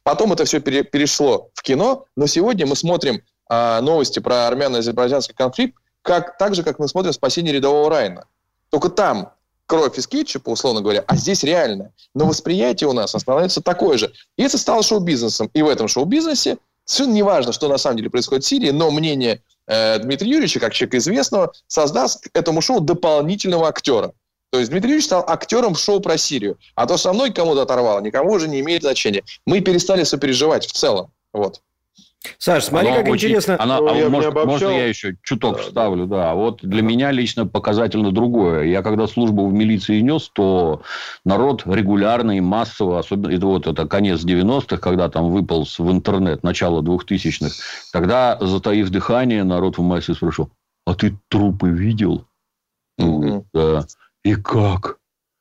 Потом 0.01 0.33
это 0.33 0.45
все 0.45 0.59
пере- 0.59 0.83
перешло 0.83 1.51
в 1.53 1.61
кино, 1.61 2.05
но 2.15 2.25
сегодня 2.25 2.65
мы 2.65 2.75
смотрим 2.75 3.21
а, 3.47 3.81
новости 3.81 4.19
про 4.19 4.47
армяно-азербайджанский 4.47 5.35
конфликт 5.35 5.75
как, 6.01 6.37
так 6.37 6.55
же, 6.55 6.63
как 6.63 6.79
мы 6.79 6.87
смотрим 6.87 7.13
«Спасение 7.13 7.53
рядового 7.53 7.89
Райна». 7.89 8.25
Только 8.69 8.89
там 8.89 9.33
кровь 9.67 9.99
из 9.99 10.07
кетчупа, 10.07 10.49
условно 10.49 10.81
говоря, 10.81 11.03
а 11.05 11.15
здесь 11.15 11.43
реально. 11.43 11.91
Но 12.15 12.25
восприятие 12.25 12.89
у 12.89 12.93
нас 12.93 13.11
становится 13.11 13.61
такое 13.61 13.97
же. 13.99 14.11
И 14.35 14.43
это 14.43 14.57
стало 14.57 14.81
шоу-бизнесом. 14.81 15.51
И 15.53 15.61
в 15.61 15.67
этом 15.67 15.87
шоу-бизнесе 15.87 16.57
совершенно 16.89 17.13
не 17.13 17.23
важно, 17.23 17.53
что 17.53 17.67
на 17.67 17.77
самом 17.77 17.97
деле 17.97 18.09
происходит 18.09 18.43
в 18.43 18.47
Сирии, 18.47 18.71
но 18.71 18.89
мнение 18.91 19.41
э, 19.67 19.99
Дмитрия 19.99 20.31
Юрьевича, 20.31 20.59
как 20.59 20.73
человека 20.73 20.97
известного, 20.97 21.53
создаст 21.67 22.27
этому 22.33 22.61
шоу 22.61 22.79
дополнительного 22.79 23.67
актера. 23.67 24.13
То 24.51 24.57
есть 24.57 24.71
Дмитрий 24.71 24.89
Юрьевич 24.89 25.05
стал 25.05 25.23
актером 25.27 25.75
в 25.75 25.79
шоу 25.79 25.99
про 25.99 26.17
Сирию. 26.17 26.57
А 26.73 26.87
то 26.87 26.97
со 26.97 27.13
мной 27.13 27.31
кому-то 27.31 27.61
оторвало, 27.61 28.01
никому 28.01 28.31
уже 28.31 28.47
не 28.47 28.59
имеет 28.61 28.81
значения. 28.81 29.23
Мы 29.45 29.61
перестали 29.61 30.03
сопереживать 30.03 30.65
в 30.65 30.71
целом. 30.71 31.11
Вот. 31.31 31.61
Саш, 32.37 32.65
смотри, 32.65 32.89
Оно 32.89 32.97
как 32.97 33.07
очень- 33.07 33.27
интересно. 33.29 33.55
она- 33.59 33.79
Ну, 33.79 33.87
а 33.87 33.95
я 33.95 34.09
может, 34.09 34.33
можно 34.33 34.67
я 34.67 34.87
еще 34.87 35.15
чуток 35.23 35.59
вставлю? 35.59 36.05
Да. 36.05 36.33
Вот 36.33 36.59
для 36.61 36.81
меня 36.81 37.11
лично 37.11 37.47
показательно 37.47 38.11
другое. 38.11 38.63
Я 38.65 38.81
когда 38.81 39.07
службу 39.07 39.47
в 39.47 39.53
милиции 39.53 40.01
нес, 40.01 40.29
то 40.33 40.81
народ 41.23 41.63
регулярно 41.65 42.35
и 42.37 42.41
массово, 42.41 42.99
особенно 42.99 43.31
это 43.33 43.45
вот 43.45 43.67
это 43.67 43.87
конец 43.87 44.23
90-х, 44.25 44.81
когда 44.81 45.07
там 45.09 45.31
выполз 45.31 45.79
в 45.79 45.89
интернет, 45.91 46.43
начало 46.43 46.81
2000-х, 46.81 47.55
тогда, 47.93 48.37
затаив 48.41 48.89
дыхание, 48.89 49.45
народ 49.45 49.77
в 49.77 49.81
массе 49.81 50.13
спрашивал, 50.13 50.49
а 50.85 50.95
ты 50.95 51.17
трупы 51.29 51.69
видел? 51.69 52.25
Говорит, 52.97 53.43
Да. 53.53 53.85
И 54.25 54.35
как? 54.35 54.97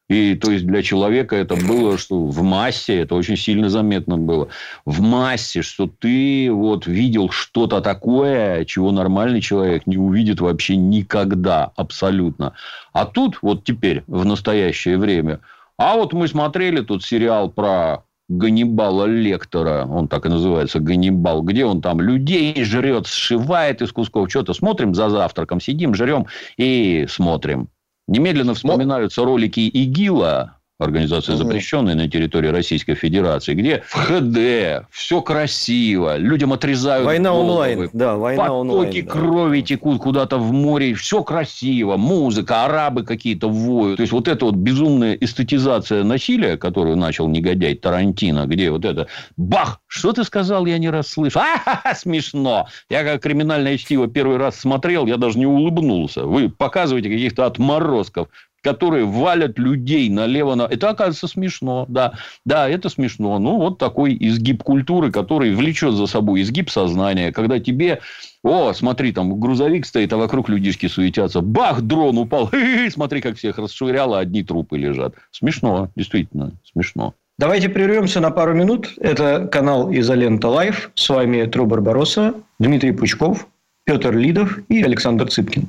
И 0.09 0.37
то 0.37 0.51
есть 0.51 0.67
для 0.67 0.83
человека 0.83 1.37
это 1.37 1.55
было, 1.55 1.99
что 1.99 2.25
в 2.25 2.43
массе, 2.43 3.01
это 3.01 3.15
очень 3.15 3.37
сильно 3.37 3.69
заметно 3.69 4.17
было, 4.17 4.49
в 4.87 5.01
массе, 5.03 5.61
что 5.61 5.87
ты 5.87 6.51
вот 6.51 6.87
видел 6.87 7.29
что-то 7.31 7.83
такое, 7.83 8.65
чего 8.65 8.91
нормальный 8.91 9.43
человек 9.43 9.87
не 9.87 9.99
увидит 9.99 10.41
вообще 10.41 10.77
никогда, 10.77 11.73
абсолютно. 11.77 12.55
А 12.93 13.05
тут 13.05 13.39
вот 13.43 13.65
теперь, 13.65 14.03
в 14.07 14.25
настоящее 14.25 14.97
время, 14.97 15.41
а 15.77 15.97
вот 15.97 16.15
мы 16.15 16.27
смотрели 16.27 16.81
тут 16.81 17.05
сериал 17.05 17.51
про 17.51 18.05
Ганнибала 18.31 19.05
Лектора, 19.05 19.87
он 19.87 20.09
так 20.09 20.25
и 20.25 20.31
называется, 20.31 20.81
Ганнибал, 20.81 21.43
где 21.43 21.67
он 21.67 21.83
там 21.83 22.01
людей 22.01 22.65
жрет, 22.65 23.07
сшивает 23.07 23.83
из 23.83 23.93
кусков, 23.93 24.31
что-то 24.31 24.55
смотрим 24.55 24.95
за 24.95 25.11
завтраком, 25.11 25.61
сидим, 25.61 25.95
жрем 25.95 26.27
и 26.57 27.07
смотрим. 27.09 27.69
Немедленно 28.09 28.55
вспоминаются 28.55 29.23
ролики 29.23 29.61
ИГИЛа, 29.61 30.58
организация 30.89 31.35
Мгм. 31.35 31.45
запрещенная 31.45 31.95
на 31.97 32.09
территории 32.09 32.49
Российской 32.49 32.95
Федерации, 32.95 33.55
где 33.55 33.83
в 33.89 33.95
ХД, 33.95 34.87
все 34.91 35.21
красиво, 35.23 36.17
людям 36.17 36.53
отрезают 36.53 37.05
Война 37.05 37.31
головы, 37.31 37.51
онлайн. 37.51 37.91
Да, 37.93 38.17
война 38.17 38.43
потоки 38.45 38.61
онлайн. 38.61 39.05
да. 39.07 39.13
крови 39.13 39.61
текут 39.63 39.99
куда-то 40.01 40.39
в 40.39 40.53
море, 40.53 40.95
все 40.95 41.25
красиво, 41.25 41.97
музыка, 41.97 42.65
арабы 42.65 43.03
какие-то 43.05 43.49
воют. 43.49 43.97
То 43.97 44.03
есть, 44.03 44.13
вот 44.13 44.29
эта 44.29 44.45
вот 44.45 44.55
безумная 44.55 45.15
эстетизация 45.15 46.05
насилия, 46.05 46.57
которую 46.57 46.97
начал 46.97 47.29
негодяй 47.29 47.75
Тарантино, 47.75 48.47
где 48.47 48.71
вот 48.71 48.85
это 48.85 49.09
бах, 49.37 49.81
что 49.89 50.13
ты 50.13 50.23
сказал, 50.23 50.67
я 50.67 50.79
не 50.79 50.91
расслышал. 50.91 51.43
А, 51.85 51.95
смешно. 51.95 52.69
Я 52.89 53.03
как 53.05 53.23
криминальное 53.23 53.79
чтиво 53.79 54.07
первый 54.07 54.37
раз 54.37 54.57
смотрел, 54.61 55.07
я 55.07 55.17
даже 55.17 55.39
не 55.39 55.47
улыбнулся. 55.47 56.25
Вы 56.25 56.49
показываете 56.49 57.11
каких-то 57.11 57.47
отморозков, 57.47 58.29
которые 58.63 59.05
валят 59.05 59.59
людей 59.59 60.09
налево. 60.09 60.55
На... 60.55 60.63
Это, 60.63 60.91
оказывается, 60.91 61.29
смешно. 61.29 61.87
Да, 61.89 62.15
да, 62.45 62.69
это 62.69 62.89
смешно. 62.89 63.39
Ну, 63.39 63.59
вот 63.59 63.79
такой 63.79 64.17
изгиб 64.19 64.63
культуры, 64.63 65.11
который 65.11 65.55
влечет 65.55 65.95
за 65.95 66.07
собой 66.07 66.43
изгиб 66.43 66.71
сознания. 66.71 67.33
Когда 67.33 67.59
тебе... 67.59 68.01
О, 68.45 68.73
смотри, 68.73 69.13
там 69.13 69.39
грузовик 69.41 69.85
стоит, 69.85 70.13
а 70.13 70.17
вокруг 70.17 70.49
людишки 70.49 70.87
суетятся. 70.87 71.41
Бах, 71.41 71.83
дрон 71.83 72.19
упал. 72.19 72.51
Смотри, 72.91 73.21
как 73.21 73.37
всех 73.37 73.59
расшвыряло, 73.59 74.21
одни 74.21 74.45
трупы 74.45 74.79
лежат. 74.79 75.15
Смешно, 75.33 75.91
действительно, 75.97 76.53
смешно. 76.65 77.15
Давайте 77.39 77.69
прервемся 77.69 78.21
на 78.21 78.31
пару 78.31 78.55
минут. 78.55 78.95
Это 78.99 79.47
канал 79.47 79.93
Изолента 79.93 80.49
Live. 80.49 80.91
С 80.95 81.09
вами 81.09 81.45
Тру 81.47 81.67
Барбаросса, 81.67 82.35
Дмитрий 82.59 82.93
Пучков, 82.93 83.47
Петр 83.85 84.17
Лидов 84.17 84.59
и 84.69 84.83
Александр 84.83 85.29
Цыпкин. 85.29 85.69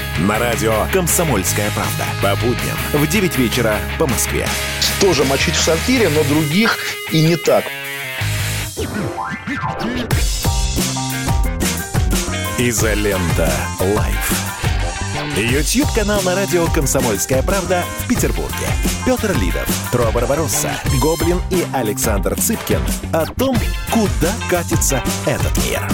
На 0.19 0.37
радио 0.37 0.85
«Комсомольская 0.91 1.71
правда». 1.71 2.05
По 2.21 2.35
будням 2.35 2.77
в 2.93 3.07
9 3.07 3.37
вечера 3.37 3.77
по 3.97 4.05
Москве. 4.07 4.47
Тоже 4.99 5.23
мочить 5.23 5.55
в 5.55 5.61
сортире, 5.61 6.09
но 6.09 6.23
других 6.25 6.77
и 7.11 7.21
не 7.21 7.35
так. 7.37 7.65
Изолента 12.59 13.51
Live. 13.79 14.31
YouTube-канал 15.37 16.21
на 16.23 16.35
радио 16.35 16.67
«Комсомольская 16.67 17.41
правда» 17.41 17.83
в 17.99 18.07
Петербурге. 18.07 18.67
Петр 19.05 19.35
Лидов, 19.39 19.67
Тру 19.91 20.11
Барбаросса, 20.11 20.71
Гоблин 21.01 21.41
и 21.49 21.65
Александр 21.73 22.35
Цыпкин 22.39 22.81
о 23.13 23.25
том, 23.25 23.57
куда 23.89 24.33
катится 24.49 25.01
этот 25.25 25.57
мир. 25.65 25.87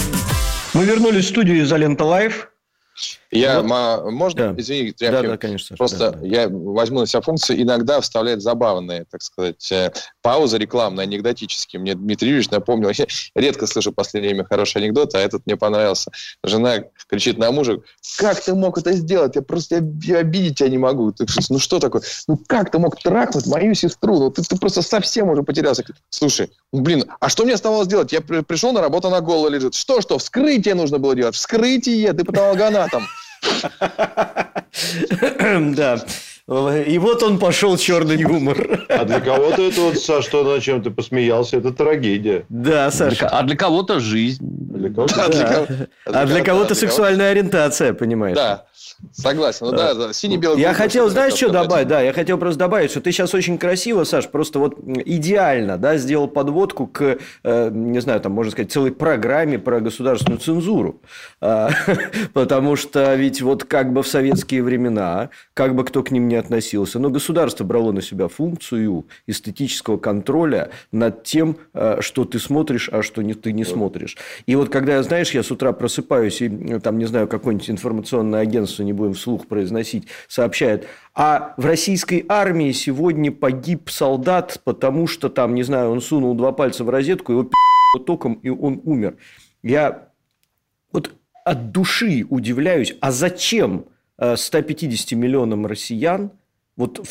Мы 0.73 0.85
вернулись 0.85 1.25
в 1.25 1.29
студию 1.29 1.63
Изолента 1.63 2.03
Live. 2.03 2.49
Я, 3.31 3.57
Вот. 3.61 3.69
ма- 3.69 4.09
можно, 4.11 4.53
Да. 4.53 4.61
извини, 4.61 4.91
Да, 4.99 5.07
Тряпкин, 5.09 5.29
да, 5.31 5.37
конечно. 5.37 5.75
Просто 5.77 5.97
да, 5.97 6.11
да. 6.11 6.25
я 6.27 6.47
возьму 6.49 7.01
на 7.01 7.07
себя 7.07 7.21
функцию 7.21 7.61
иногда 7.61 7.99
вставлять 7.99 8.41
забавные, 8.41 9.05
так 9.11 9.21
сказать, 9.21 9.69
э, 9.71 9.91
паузы 10.21 10.57
рекламные, 10.57 11.03
анекдотические. 11.03 11.81
Мне 11.81 11.95
Дмитрий 11.95 12.29
Юрьевич 12.29 12.49
напомнил. 12.51 12.89
Я 12.89 13.05
редко 13.35 13.67
слышу 13.67 13.91
в 13.91 13.95
последнее 13.95 14.33
время 14.33 14.45
хороший 14.47 14.77
анекдот, 14.81 15.13
а 15.15 15.19
этот 15.19 15.45
мне 15.45 15.57
понравился. 15.57 16.11
Жена 16.43 16.83
кричит 17.09 17.37
на 17.37 17.51
мужа, 17.51 17.79
как 18.17 18.39
ты 18.41 18.53
мог 18.55 18.77
это 18.77 18.93
сделать? 18.93 19.35
Я 19.35 19.41
просто 19.41 19.83
я 20.03 20.19
обидеть 20.19 20.59
тебя 20.59 20.69
не 20.69 20.77
могу. 20.77 21.11
Ты 21.11 21.25
ну 21.49 21.59
что 21.59 21.79
такое? 21.79 22.01
Ну 22.27 22.39
как 22.47 22.71
ты 22.71 22.79
мог 22.79 22.97
трахнуть 23.01 23.45
мою 23.47 23.73
сестру? 23.73 24.19
Ну 24.19 24.31
ты, 24.31 24.41
ты 24.43 24.55
просто 24.57 24.81
совсем 24.81 25.29
уже 25.29 25.43
потерялся. 25.43 25.83
Слушай, 26.09 26.49
ну, 26.71 26.81
блин, 26.81 27.03
а 27.19 27.27
что 27.29 27.43
мне 27.43 27.53
оставалось 27.55 27.87
делать? 27.87 28.11
Я 28.13 28.21
при- 28.21 28.41
пришел 28.41 28.71
на 28.71 28.81
работу, 28.81 29.09
она 29.09 29.19
голая 29.21 29.51
лежит. 29.51 29.73
Что, 29.75 29.99
что? 30.01 30.17
Вскрытие 30.17 30.75
нужно 30.75 30.97
было 30.97 31.13
делать. 31.15 31.35
Вскрытие, 31.35 32.13
ты 32.13 32.23
патологоанатом. 32.23 33.03
Да. 35.71 35.99
И 36.87 36.97
вот 36.97 37.23
он 37.23 37.39
пошел 37.39 37.75
черный 37.77 38.15
юмор. 38.15 38.85
А 38.87 39.03
для 39.03 39.19
кого-то 39.19 39.61
это 39.67 39.81
вот, 39.81 39.97
Саш, 39.99 40.23
что 40.25 40.43
над 40.45 40.63
чем 40.63 40.81
ты 40.81 40.91
посмеялся, 40.91 41.57
это 41.57 41.73
трагедия. 41.73 42.45
Да, 42.47 42.89
Саша. 42.89 43.27
а 43.27 43.43
для 43.43 43.57
кого-то 43.57 43.99
жизнь. 43.99 44.41
Кого-то- 44.95 45.25
А 45.25 45.27
для 45.29 45.41
Да. 45.43 45.53
кого- 45.53 45.67
А 46.05 46.25
для 46.25 46.41
кого-то 46.43 46.73
сексуальная 46.73 47.31
ориентация, 47.31 47.93
понимаешь? 47.93 48.37
Да. 48.37 48.63
Согласен. 49.11 49.67
Ну 49.67 49.71
да, 49.71 49.93
да, 49.93 50.13
синий-белый. 50.13 50.59
Я 50.59 50.73
хотел, 50.73 51.09
знаешь, 51.09 51.33
что 51.33 51.49
добавить? 51.49 51.87
Да, 51.87 52.01
я 52.01 52.13
хотел 52.13 52.37
просто 52.37 52.59
добавить, 52.59 52.91
что 52.91 53.01
ты 53.01 53.11
сейчас 53.11 53.33
очень 53.33 53.57
красиво, 53.57 54.03
Саш, 54.03 54.29
просто 54.29 54.59
вот 54.59 54.79
идеально, 55.05 55.77
да, 55.77 55.97
сделал 55.97 56.27
подводку 56.27 56.87
к, 56.87 57.17
э, 57.43 57.69
не 57.71 57.99
знаю, 57.99 58.19
там, 58.21 58.31
можно 58.31 58.51
сказать, 58.51 58.71
целой 58.71 58.91
программе 58.91 59.59
про 59.59 59.79
государственную 59.79 60.39
цензуру. 60.39 61.01
А, 61.41 61.69
Потому 62.33 62.75
что 62.75 63.13
ведь 63.15 63.41
вот 63.41 63.63
как 63.63 63.93
бы 63.93 64.03
в 64.03 64.07
советские 64.07 64.63
времена, 64.63 65.29
как 65.53 65.75
бы 65.75 65.83
кто 65.83 66.03
к 66.03 66.11
ним 66.11 66.27
не 66.27 66.35
относился, 66.35 66.99
но 66.99 67.09
государство 67.09 67.63
брало 67.63 67.91
на 67.91 68.01
себя 68.01 68.27
функцию 68.27 69.05
эстетического 69.27 69.97
контроля 69.97 70.71
над 70.91 71.23
тем, 71.23 71.57
э, 71.73 71.97
что 72.01 72.25
ты 72.25 72.39
смотришь, 72.39 72.89
а 72.91 73.03
что 73.03 73.21
не, 73.21 73.33
ты 73.33 73.51
не 73.51 73.63
смотришь. 73.63 74.17
И 74.45 74.55
вот 74.55 74.69
когда, 74.69 74.95
я, 74.95 75.03
знаешь, 75.03 75.31
я 75.31 75.43
с 75.43 75.51
утра 75.51 75.71
просыпаюсь, 75.71 76.41
и 76.41 76.47
э, 76.47 76.79
там, 76.79 76.97
не 76.97 77.05
знаю, 77.05 77.27
какое-нибудь 77.27 77.69
информационное 77.69 78.41
агентство, 78.41 78.83
не 78.87 78.93
будем 78.93 79.13
вслух 79.13 79.47
произносить, 79.47 80.07
сообщает, 80.27 80.87
а 81.13 81.53
в 81.57 81.65
российской 81.65 82.25
армии 82.27 82.71
сегодня 82.71 83.31
погиб 83.31 83.89
солдат, 83.89 84.59
потому 84.63 85.05
что 85.05 85.29
там, 85.29 85.53
не 85.53 85.63
знаю, 85.63 85.91
он 85.91 86.01
сунул 86.01 86.33
два 86.33 86.51
пальца 86.51 86.83
в 86.83 86.89
розетку, 86.89 87.33
его 87.33 87.43
пи***ло 87.43 88.03
током, 88.03 88.33
и 88.35 88.49
он 88.49 88.81
умер. 88.83 89.17
Я 89.61 90.09
вот 90.91 91.11
от 91.45 91.71
души 91.71 92.25
удивляюсь, 92.29 92.95
а 93.01 93.11
зачем 93.11 93.85
э, 94.17 94.35
150 94.35 95.11
миллионам 95.17 95.65
россиян 95.65 96.31
вот, 96.77 97.01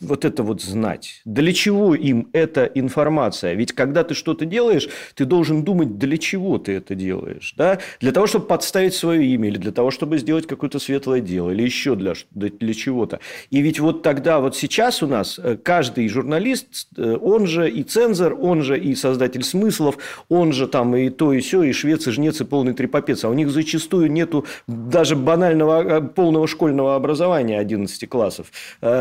вот 0.00 0.24
это 0.24 0.42
вот 0.42 0.62
знать? 0.62 1.20
Для 1.24 1.52
чего 1.52 1.94
им 1.94 2.28
эта 2.32 2.64
информация? 2.64 3.54
Ведь 3.54 3.72
когда 3.72 4.04
ты 4.04 4.14
что-то 4.14 4.46
делаешь, 4.46 4.88
ты 5.14 5.24
должен 5.24 5.64
думать, 5.64 5.98
для 5.98 6.16
чего 6.18 6.58
ты 6.58 6.72
это 6.72 6.94
делаешь. 6.94 7.54
Да? 7.56 7.78
Для 8.00 8.12
того, 8.12 8.26
чтобы 8.26 8.46
подставить 8.46 8.94
свое 8.94 9.24
имя, 9.26 9.48
или 9.48 9.58
для 9.58 9.72
того, 9.72 9.90
чтобы 9.90 10.18
сделать 10.18 10.46
какое-то 10.46 10.78
светлое 10.78 11.20
дело, 11.20 11.50
или 11.50 11.62
еще 11.62 11.96
для, 11.96 12.14
для 12.30 12.74
чего-то. 12.74 13.18
И 13.50 13.60
ведь 13.60 13.80
вот 13.80 14.02
тогда, 14.02 14.38
вот 14.38 14.56
сейчас 14.56 15.02
у 15.02 15.08
нас 15.08 15.38
э, 15.38 15.56
каждый 15.56 16.08
журналист, 16.08 16.86
э, 16.96 17.16
он 17.20 17.46
же 17.46 17.68
и 17.68 17.82
цензор, 17.82 18.38
он 18.40 18.62
же 18.62 18.78
и 18.78 18.94
создатель 18.94 19.42
смыслов, 19.42 19.98
он 20.28 20.52
же 20.52 20.68
там 20.68 20.94
и 20.94 21.10
то, 21.10 21.32
и 21.32 21.40
все, 21.40 21.64
и 21.64 21.72
швец, 21.72 22.06
и 22.06 22.12
жнец, 22.12 22.40
и 22.40 22.44
полный 22.44 22.72
трепопец. 22.72 23.24
А 23.24 23.28
у 23.28 23.34
них 23.34 23.50
зачастую 23.50 24.12
нету 24.12 24.46
даже 24.68 25.16
банального 25.16 25.82
э, 25.82 26.00
полного 26.02 26.46
школьного 26.46 26.94
образования 26.94 27.58
11 27.58 28.08
классов. 28.08 28.52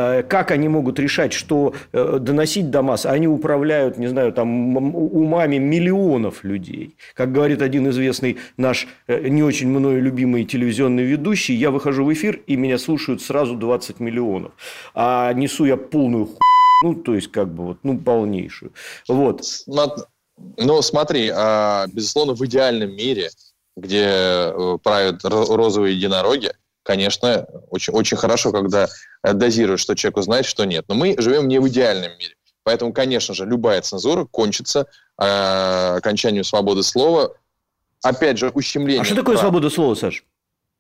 Э, 0.08 0.24
Как 0.24 0.52
они 0.52 0.68
могут 0.68 1.00
решать, 1.00 1.34
что 1.34 1.74
э, 1.94 2.18
доносить 2.20 2.70
до 2.70 2.82
масс? 2.82 3.06
Они 3.06 3.28
управляют, 3.28 3.98
не 3.98 4.08
знаю, 4.08 4.32
там 4.34 4.78
умами 4.78 5.58
миллионов 5.58 6.44
людей. 6.44 6.96
Как 7.14 7.32
говорит 7.32 7.62
один 7.62 7.90
известный 7.90 8.38
наш 8.58 8.88
э, 9.08 9.28
не 9.28 9.44
очень 9.44 9.68
мною 9.70 10.02
любимый 10.02 10.46
телевизионный 10.46 11.04
ведущий, 11.04 11.54
я 11.56 11.72
выхожу 11.72 12.06
в 12.06 12.14
эфир, 12.14 12.42
и 12.48 12.56
меня 12.56 12.78
слушают 12.78 13.22
сразу 13.22 13.56
20 13.56 14.00
миллионов. 14.00 14.52
А 14.94 15.34
несу 15.34 15.66
я 15.66 15.78
полную 15.78 16.26
ху... 16.26 16.38
Ну, 16.84 16.94
то 16.94 17.16
есть, 17.16 17.32
как 17.32 17.48
бы 17.54 17.66
вот, 17.66 17.78
ну, 17.84 17.98
полнейшую. 17.98 18.72
Вот. 19.08 19.42
Ну, 20.58 20.82
смотри, 20.84 21.32
а, 21.34 21.88
безусловно, 21.92 22.36
в 22.36 22.46
идеальном 22.46 22.92
мире, 22.96 23.30
где 23.76 24.54
правят 24.84 25.26
ро- 25.26 25.56
розовые 25.56 25.96
единороги, 25.96 26.52
конечно, 26.88 27.46
очень, 27.70 27.94
очень 27.94 28.16
хорошо, 28.16 28.54
когда 28.54 28.88
э, 29.22 29.34
дозируют, 29.34 29.82
что 29.82 29.94
человеку 29.94 30.22
знать, 30.22 30.46
что 30.46 30.64
нет. 30.64 30.86
Но 30.88 30.96
мы 30.96 31.16
живем 31.18 31.50
не 31.50 31.60
в 31.60 31.68
идеальном 31.68 32.18
мире. 32.18 32.34
Поэтому, 32.64 32.94
конечно 32.94 33.36
же, 33.36 33.46
любая 33.46 33.82
цензура 33.82 34.24
кончится 34.24 34.88
э, 35.22 35.98
окончанием 35.98 36.46
свободы 36.46 36.84
слова. 36.84 37.34
Опять 38.02 38.38
же, 38.38 38.50
ущемлением. 38.50 39.02
А 39.02 39.06
что 39.06 39.16
такое 39.16 39.36
прав. 39.36 39.42
свобода 39.42 39.70
слова, 39.70 39.96
Саш? 39.96 40.24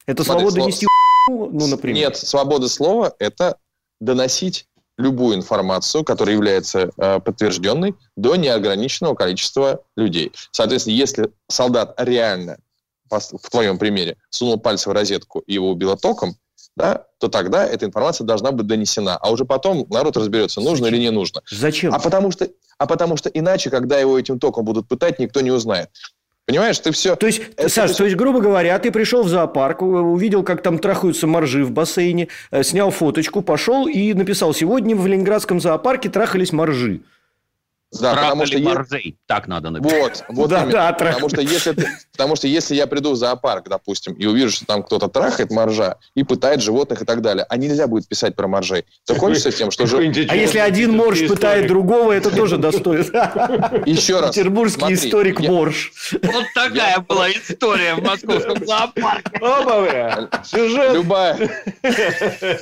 Это 0.06 0.24
Смотри, 0.24 0.44
свобода 0.44 0.62
сло- 0.62 0.68
нести 0.68 0.88
ну, 1.30 1.68
например? 1.68 1.98
Нет, 1.98 2.16
свобода 2.16 2.70
слова– 2.70 3.14
это 3.20 3.58
доносить 4.00 4.66
любую 4.98 5.36
информацию, 5.36 6.06
которая 6.06 6.36
является 6.36 6.90
э, 6.98 7.20
подтвержденной, 7.20 7.96
до 8.16 8.38
неограниченного 8.38 9.14
количества 9.14 9.84
людей. 9.98 10.32
Соответственно, 10.52 10.96
если 10.96 11.32
солдат 11.50 11.94
реально, 11.98 12.60
в 13.10 13.50
твоем 13.50 13.78
примере, 13.78 14.18
сунул 14.30 14.60
пальцы 14.60 14.90
в 14.90 14.94
розетку 14.94 15.40
и 15.40 15.54
его 15.54 15.70
убило 15.70 15.98
током, 15.98 16.36
да, 16.76 17.06
то 17.20 17.28
тогда 17.28 17.66
эта 17.66 17.86
информация 17.86 18.26
должна 18.26 18.52
быть 18.52 18.68
донесена. 18.68 19.18
А 19.18 19.32
уже 19.32 19.46
потом 19.46 19.88
народ 19.90 20.16
разберется, 20.18 20.62
нужно 20.62 20.86
или 20.88 20.98
не 20.98 21.10
нужно. 21.10 21.42
Зачем? 21.50 21.94
А 21.94 22.00
потому 22.00 22.32
что, 22.32 22.50
а 22.78 22.86
потому 22.86 23.18
что 23.18 23.30
иначе, 23.30 23.70
когда 23.70 23.98
его 24.00 24.18
этим 24.20 24.40
током 24.40 24.64
будут 24.64 24.88
пытать, 24.88 25.18
никто 25.20 25.42
не 25.42 25.52
узнает. 25.52 25.90
Понимаешь, 26.46 26.80
ты 26.80 26.92
все... 26.92 27.18
То 27.18 27.26
есть, 27.28 27.42
Саш, 27.68 27.92
то 27.94 28.06
есть, 28.06 28.16
грубо 28.16 28.40
говоря, 28.40 28.80
ты 28.80 28.90
пришел 28.90 29.24
в 29.24 29.28
зоопарк, 29.28 29.82
у- 29.82 29.88
увидел, 29.88 30.44
как 30.44 30.64
там 30.64 30.80
трахаются 30.80 31.28
моржи 31.28 31.66
в 31.66 31.72
бассейне, 31.72 32.30
э, 32.52 32.64
снял 32.64 32.90
фоточку, 32.90 33.42
пошел 33.42 33.86
и 33.86 34.14
написал, 34.14 34.54
сегодня 34.54 34.96
в 34.96 35.06
Ленинградском 35.06 35.60
зоопарке 35.60 36.10
трахались 36.10 36.54
моржи. 36.54 37.02
Да, 38.00 38.14
потому 38.16 38.44
Трахали 38.44 38.46
что 38.48 38.58
е- 38.58 38.64
моржей. 38.64 39.18
Так 39.28 39.48
надо 39.48 39.70
написать. 39.70 40.24
Вот, 40.28 40.38
вот 40.38 40.50
Да, 40.50 40.66
да, 40.66 40.94
потому, 40.94 41.30
что 41.30 41.42
если 41.42 41.72
ты- 41.74 41.88
потому 42.12 42.36
что 42.36 42.48
если 42.48 42.76
я 42.76 42.88
приду 42.88 43.12
в 43.12 43.16
зоопарк, 43.16 43.68
допустим, 43.70 44.14
и 44.14 44.26
увижу, 44.26 44.52
что 44.52 44.66
там 44.66 44.84
кто-то 44.84 45.08
трахает 45.08 45.52
моржа 45.52 45.98
и 46.16 46.24
пытает 46.24 46.62
животных 46.62 47.02
и 47.02 47.06
так 47.06 47.22
далее, 47.22 47.46
а 47.50 47.58
нельзя 47.58 47.88
будет 47.88 48.08
писать 48.08 48.36
про 48.36 48.48
моржей, 48.48 48.86
то 49.06 49.16
кончится 49.16 49.52
тем, 49.52 49.72
что... 49.72 49.86
же- 49.86 49.98
А 49.98 50.36
если 50.36 50.60
один 50.60 50.96
морж 50.96 51.28
пытает 51.28 51.68
другого, 51.68 52.12
это 52.12 52.36
тоже 52.36 52.58
достойно. 52.58 52.98
Еще 53.86 54.20
раз. 54.20 54.36
Петербургский 54.36 54.94
историк 54.94 55.40
морж. 55.40 55.92
Вот 56.12 56.46
такая 56.56 57.00
была 57.00 57.30
история 57.32 57.96
в 57.96 58.04
московском 58.04 58.66
зоопарке. 58.66 59.40
Любая. 60.94 61.38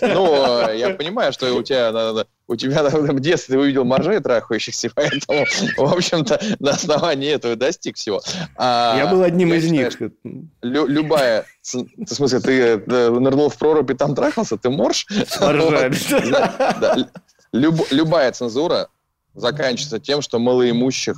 Ну, 0.01 0.71
я 0.71 0.89
понимаю, 0.91 1.33
что 1.33 1.53
у 1.55 1.63
тебя 1.63 1.91
надо- 1.91 2.27
у 2.47 2.55
тебя 2.55 2.83
наверное, 2.83 3.11
в 3.13 3.19
детстве 3.19 3.55
ты 3.55 3.59
увидел 3.59 3.85
моржей 3.85 4.19
трахающихся, 4.19 4.89
поэтому, 4.93 5.45
в 5.77 5.93
общем-то, 5.93 6.39
на 6.59 6.71
основании 6.71 7.31
этого 7.31 7.55
достиг 7.55 7.95
всего. 7.97 8.21
А 8.55 8.95
Я 8.97 9.07
был 9.07 9.23
одним 9.23 9.49
я 9.49 9.55
из 9.55 9.63
считаю, 9.63 10.13
них. 10.23 10.43
Лю- 10.61 10.87
любая, 10.87 11.45
в 11.63 12.13
смысле, 12.13 12.39
ты 12.39 12.61
э, 12.61 13.09
нырнул 13.09 13.49
в 13.49 13.57
прорубь 13.57 13.89
и 13.91 13.93
там 13.95 14.13
трахался, 14.15 14.57
ты 14.57 14.69
морж? 14.69 15.05
С 15.09 15.39
моржами. 15.39 15.95
Вот. 16.11 16.29
Да, 16.29 16.77
да. 16.79 17.09
Люб- 17.51 17.87
любая 17.91 18.31
цензура 18.31 18.89
заканчивается 19.33 19.99
тем, 19.99 20.21
что 20.21 20.39
малоимущих 20.39 21.17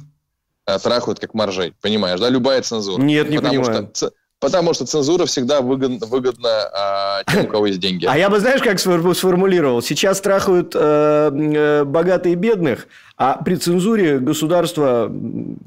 э, 0.66 0.80
трахают 0.80 1.20
как 1.20 1.34
моржей. 1.34 1.74
Понимаешь, 1.82 2.20
да? 2.20 2.30
Любая 2.30 2.62
цензура. 2.62 3.02
Нет, 3.02 3.30
не 3.30 3.38
Потому 3.38 3.64
понимаю. 3.64 3.90
Что, 3.94 4.12
потому 4.40 4.74
что 4.74 4.86
цензура 4.86 5.26
всегда 5.26 5.62
выгодна, 5.62 6.06
выгодна 6.06 6.50
а, 6.74 7.24
тем, 7.26 7.46
у 7.46 7.48
кого 7.48 7.68
есть 7.68 7.80
деньги. 7.80 8.06
А 8.06 8.18
я 8.18 8.30
бы, 8.30 8.40
знаешь, 8.40 8.62
как 8.62 8.78
сфор- 8.80 9.14
сформулировал? 9.16 9.82
Сейчас 9.82 10.22
трахают 10.22 10.74
э, 10.76 10.80
э, 11.34 11.84
богатые 11.86 12.34
и 12.34 12.36
бедных, 12.36 12.88
а 13.18 13.42
при 13.44 13.56
цензуре 13.56 14.20
государство 14.20 15.12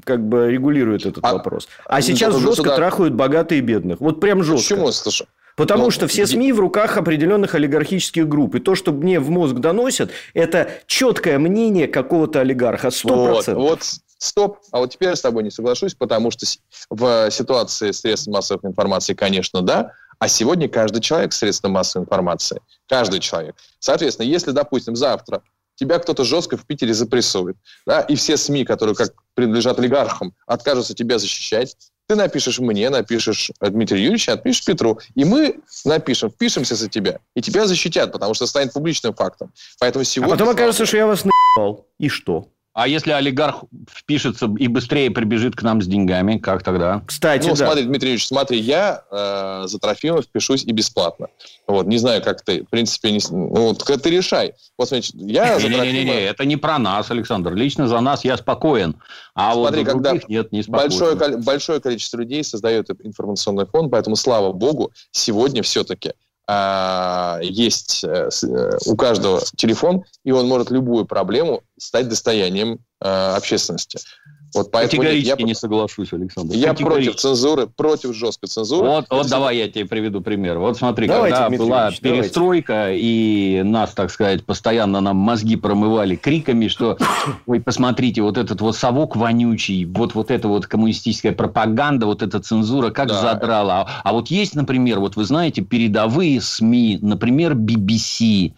как 0.05 0.25
бы 0.27 0.49
регулирует 0.51 1.05
этот 1.05 1.23
вопрос. 1.23 1.67
А 1.85 2.01
сейчас 2.01 2.33
жестко 2.35 2.63
государ- 2.63 2.75
трахают 2.77 3.13
богатые 3.13 3.59
и 3.59 3.61
бедных. 3.61 3.99
Вот 3.99 4.19
прям 4.19 4.43
жестко. 4.43 4.75
Почему, 4.75 4.91
слушай? 4.91 5.27
Потому 5.61 5.85
Ну, 5.85 5.91
что 5.91 6.07
все 6.07 6.25
СМИ 6.25 6.53
в 6.53 6.59
руках 6.59 6.97
определенных 6.97 7.53
олигархических 7.53 8.27
групп. 8.27 8.55
И 8.55 8.59
то, 8.59 8.73
что 8.73 8.91
мне 8.91 9.19
в 9.19 9.29
мозг 9.29 9.55
доносят, 9.57 10.09
это 10.33 10.71
четкое 10.87 11.37
мнение 11.37 11.87
какого-то 11.87 12.39
олигарха. 12.39 12.89
Сто 12.89 13.13
Вот, 13.15 13.31
процентов. 13.31 13.63
вот, 13.63 13.83
стоп. 14.17 14.57
А 14.71 14.79
вот 14.79 14.91
теперь 14.91 15.09
я 15.09 15.15
с 15.15 15.21
тобой 15.21 15.43
не 15.43 15.51
соглашусь, 15.51 15.93
потому 15.93 16.31
что 16.31 16.47
в 16.89 17.29
ситуации 17.29 17.91
средств 17.91 18.27
массовой 18.27 18.67
информации, 18.69 19.13
конечно, 19.13 19.61
да, 19.61 19.91
а 20.17 20.27
сегодня 20.27 20.67
каждый 20.67 20.99
человек 21.01 21.31
средство 21.31 21.67
массовой 21.67 22.05
информации. 22.05 22.59
Каждый 22.87 23.19
человек. 23.19 23.55
Соответственно, 23.79 24.25
если, 24.25 24.51
допустим, 24.51 24.95
завтра 24.95 25.43
тебя 25.75 25.99
кто-то 25.99 26.23
жестко 26.23 26.57
в 26.57 26.65
Питере 26.65 26.93
запрессует, 26.95 27.55
да, 27.85 28.01
и 28.01 28.15
все 28.15 28.35
СМИ, 28.35 28.65
которые 28.65 28.95
как 28.95 29.13
принадлежат 29.35 29.77
олигархам, 29.77 30.33
откажутся 30.47 30.95
тебя 30.95 31.19
защищать, 31.19 31.75
ты 32.11 32.17
напишешь 32.17 32.59
мне, 32.59 32.89
напишешь 32.89 33.51
э, 33.61 33.69
Дмитрию 33.69 34.03
Юрьевичу, 34.03 34.33
отпишешь 34.33 34.65
Петру, 34.65 34.99
и 35.15 35.23
мы 35.23 35.55
напишем, 35.85 36.29
впишемся 36.29 36.75
за 36.75 36.89
тебя, 36.89 37.19
и 37.35 37.41
тебя 37.41 37.65
защитят, 37.65 38.11
потому 38.11 38.33
что 38.33 38.47
станет 38.47 38.73
публичным 38.73 39.13
фактом. 39.13 39.53
Поэтому 39.79 40.01
А 40.01 40.05
сегодня... 40.05 40.33
потом 40.33 40.47
слава 40.47 40.57
окажется, 40.57 40.85
что 40.85 40.97
я 40.97 41.07
вас 41.07 41.23
наебал. 41.23 41.87
И 41.99 42.09
что? 42.09 42.49
А 42.73 42.87
если 42.87 43.11
олигарх 43.11 43.65
впишется 43.89 44.49
и 44.57 44.67
быстрее 44.67 45.11
прибежит 45.11 45.57
к 45.57 45.61
нам 45.61 45.81
с 45.81 45.87
деньгами, 45.87 46.37
как 46.37 46.63
тогда? 46.63 47.01
Кстати, 47.05 47.47
ну, 47.47 47.55
да. 47.55 47.65
смотри, 47.65 47.83
Дмитрий 47.83 48.11
Ильич, 48.11 48.27
смотри, 48.27 48.59
я 48.59 49.03
э, 49.11 49.63
за 49.67 49.77
Трофимова 49.77 50.21
впишусь 50.21 50.63
и 50.63 50.71
бесплатно. 50.71 51.27
Вот, 51.67 51.87
не 51.87 51.97
знаю, 51.97 52.21
как 52.21 52.43
ты, 52.43 52.63
в 52.63 52.69
принципе, 52.69 53.11
не, 53.11 53.19
ну, 53.29 53.47
вот, 53.49 53.83
ты 53.83 54.09
решай. 54.09 54.53
Вот, 54.77 54.87
смотри, 54.87 55.05
я 55.15 55.59
за 55.59 55.67
Не-не-не, 55.67 55.91
Трофимова... 55.91 56.17
это 56.17 56.45
не 56.45 56.55
про 56.55 56.79
нас, 56.79 57.11
Александр. 57.11 57.53
Лично 57.53 57.89
за 57.89 57.99
нас 57.99 58.23
я 58.23 58.37
спокоен. 58.37 58.95
А 59.35 59.53
Смотри, 59.53 59.79
вот 59.79 59.85
за 59.85 59.91
когда 59.91 60.13
нет, 60.29 60.51
не 60.53 60.63
спокоен. 60.63 60.89
большое, 60.89 61.37
большое 61.37 61.81
количество 61.81 62.17
людей 62.19 62.41
создает 62.43 62.89
информационный 63.03 63.65
фон, 63.65 63.89
поэтому, 63.89 64.15
слава 64.15 64.53
богу, 64.53 64.93
сегодня 65.11 65.61
все-таки 65.61 66.13
есть 67.41 68.03
э, 68.03 68.29
с- 68.29 68.43
э, 68.43 68.77
у 68.85 68.95
каждого 68.95 69.41
телефон, 69.55 70.03
и 70.23 70.31
он 70.31 70.47
может 70.47 70.71
любую 70.71 71.05
проблему 71.05 71.61
стать 71.79 72.09
достоянием 72.09 72.79
э, 73.01 73.07
общественности. 73.35 73.99
Вот 74.53 74.71
поэтому 74.71 75.01
Категорически 75.03 75.41
я- 75.41 75.45
не 75.47 75.53
соглашусь, 75.53 76.11
Александр. 76.13 76.55
Я 76.55 76.73
против 76.73 77.15
цензуры, 77.15 77.67
против 77.67 78.13
жесткой 78.13 78.49
цензуры. 78.49 78.87
Вот, 78.87 79.05
вот 79.09 79.29
давай 79.29 79.57
я 79.57 79.69
тебе 79.69 79.85
приведу 79.85 80.21
пример. 80.21 80.57
Вот 80.59 80.77
смотри, 80.77 81.07
Давайте, 81.07 81.35
когда 81.35 81.49
Дмитрий 81.49 81.65
была 81.67 81.87
Ильич, 81.87 82.01
давайте. 82.01 82.21
перестройка, 82.23 82.87
и 82.91 83.61
нас, 83.63 83.91
так 83.93 84.11
сказать, 84.11 84.45
постоянно 84.45 84.99
нам 84.99 85.15
мозги 85.17 85.55
промывали 85.55 86.15
криками, 86.15 86.67
что, 86.67 86.97
ой, 87.45 87.59
посмотрите, 87.61 88.21
вот 88.21 88.37
этот 88.37 88.61
вот 88.61 88.75
совок 88.75 89.15
вонючий, 89.15 89.85
вот, 89.85 90.15
вот 90.15 90.31
эта 90.31 90.47
вот 90.47 90.67
коммунистическая 90.67 91.31
пропаганда, 91.31 92.05
вот 92.05 92.21
эта 92.21 92.39
цензура, 92.39 92.89
как 92.89 93.07
Да. 93.07 93.21
задрала. 93.21 93.81
А, 93.81 94.01
а 94.03 94.13
вот 94.13 94.27
есть, 94.27 94.55
например, 94.55 94.99
вот 94.99 95.15
вы 95.15 95.23
знаете, 95.23 95.61
передовые 95.61 96.41
СМИ, 96.41 96.99
например, 97.01 97.53
BBC, 97.55 98.53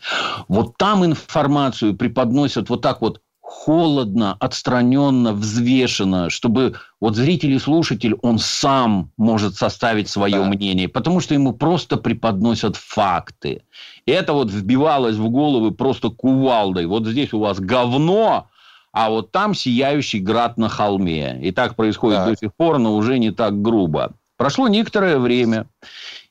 вот 0.47 0.75
там 0.77 1.05
информацию 1.05 1.95
преподносят 1.95 2.69
вот 2.69 2.81
так 2.81 3.01
вот 3.01 3.19
холодно, 3.43 4.37
отстраненно, 4.39 5.33
взвешенно, 5.33 6.29
чтобы 6.29 6.75
вот 7.01 7.15
зритель 7.15 7.51
и 7.51 7.59
слушатель, 7.59 8.15
он 8.21 8.39
сам 8.39 9.11
может 9.17 9.55
составить 9.55 10.07
свое 10.09 10.39
Да. 10.39 10.45
мнение, 10.45 10.87
потому 10.87 11.19
что 11.19 11.33
ему 11.33 11.51
просто 11.51 11.97
преподносят 11.97 12.77
факты. 12.77 13.63
И 14.05 14.11
это 14.11 14.31
вот 14.31 14.49
вбивалось 14.49 15.17
в 15.17 15.29
головы 15.29 15.71
просто 15.71 16.09
кувалдой. 16.09 16.85
Вот 16.85 17.05
здесь 17.05 17.33
у 17.33 17.39
вас 17.39 17.59
говно, 17.59 18.47
а 18.93 19.09
вот 19.09 19.31
там 19.31 19.53
сияющий 19.53 20.19
град 20.19 20.57
на 20.57 20.69
холме. 20.69 21.37
И 21.43 21.51
так 21.51 21.75
происходит 21.75 22.19
Так. 22.19 22.29
до 22.29 22.35
сих 22.37 22.53
пор, 22.55 22.79
но 22.79 22.95
уже 22.95 23.19
не 23.19 23.31
так 23.31 23.61
грубо. 23.61 24.13
Прошло 24.37 24.69
некоторое 24.69 25.19
время, 25.19 25.67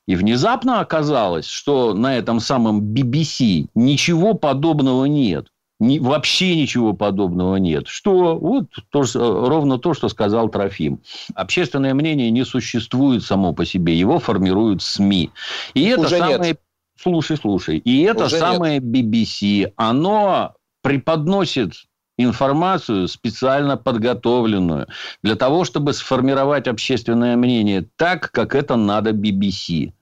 и 0.06 0.16
внезапно 0.16 0.80
оказалось, 0.80 1.46
что 1.46 1.92
на 1.92 2.16
этом 2.16 2.40
самом 2.40 2.80
BBC 2.80 3.68
ничего 3.74 4.32
подобного 4.34 5.04
нет. 5.04 5.51
Ни- 5.82 5.98
вообще 5.98 6.54
ничего 6.54 6.92
подобного 6.92 7.56
нет. 7.56 7.88
Что? 7.88 8.36
Вот 8.38 8.66
то 8.90 9.02
же- 9.02 9.18
ровно 9.18 9.78
то, 9.78 9.94
что 9.94 10.08
сказал 10.08 10.48
Трофим. 10.48 11.00
Общественное 11.34 11.92
мнение 11.92 12.30
не 12.30 12.44
существует 12.44 13.24
само 13.24 13.52
по 13.52 13.66
себе. 13.66 13.98
Его 13.98 14.20
формируют 14.20 14.80
СМИ. 14.80 15.30
И 15.74 15.84
это 15.86 16.02
Уже 16.02 16.20
нет. 16.20 16.30
самое... 16.30 16.56
Слушай, 16.96 17.36
слушай. 17.36 17.78
И 17.78 18.02
это 18.02 18.26
Уже 18.26 18.38
самое 18.38 18.78
BBC. 18.78 19.72
Оно 19.74 20.54
преподносит 20.82 21.72
информацию 22.16 23.08
специально 23.08 23.76
подготовленную 23.76 24.86
для 25.24 25.34
того, 25.34 25.64
чтобы 25.64 25.94
сформировать 25.94 26.68
общественное 26.68 27.36
мнение 27.36 27.88
так, 27.96 28.30
как 28.30 28.54
это 28.54 28.76
надо 28.76 29.10
BBC. 29.10 29.92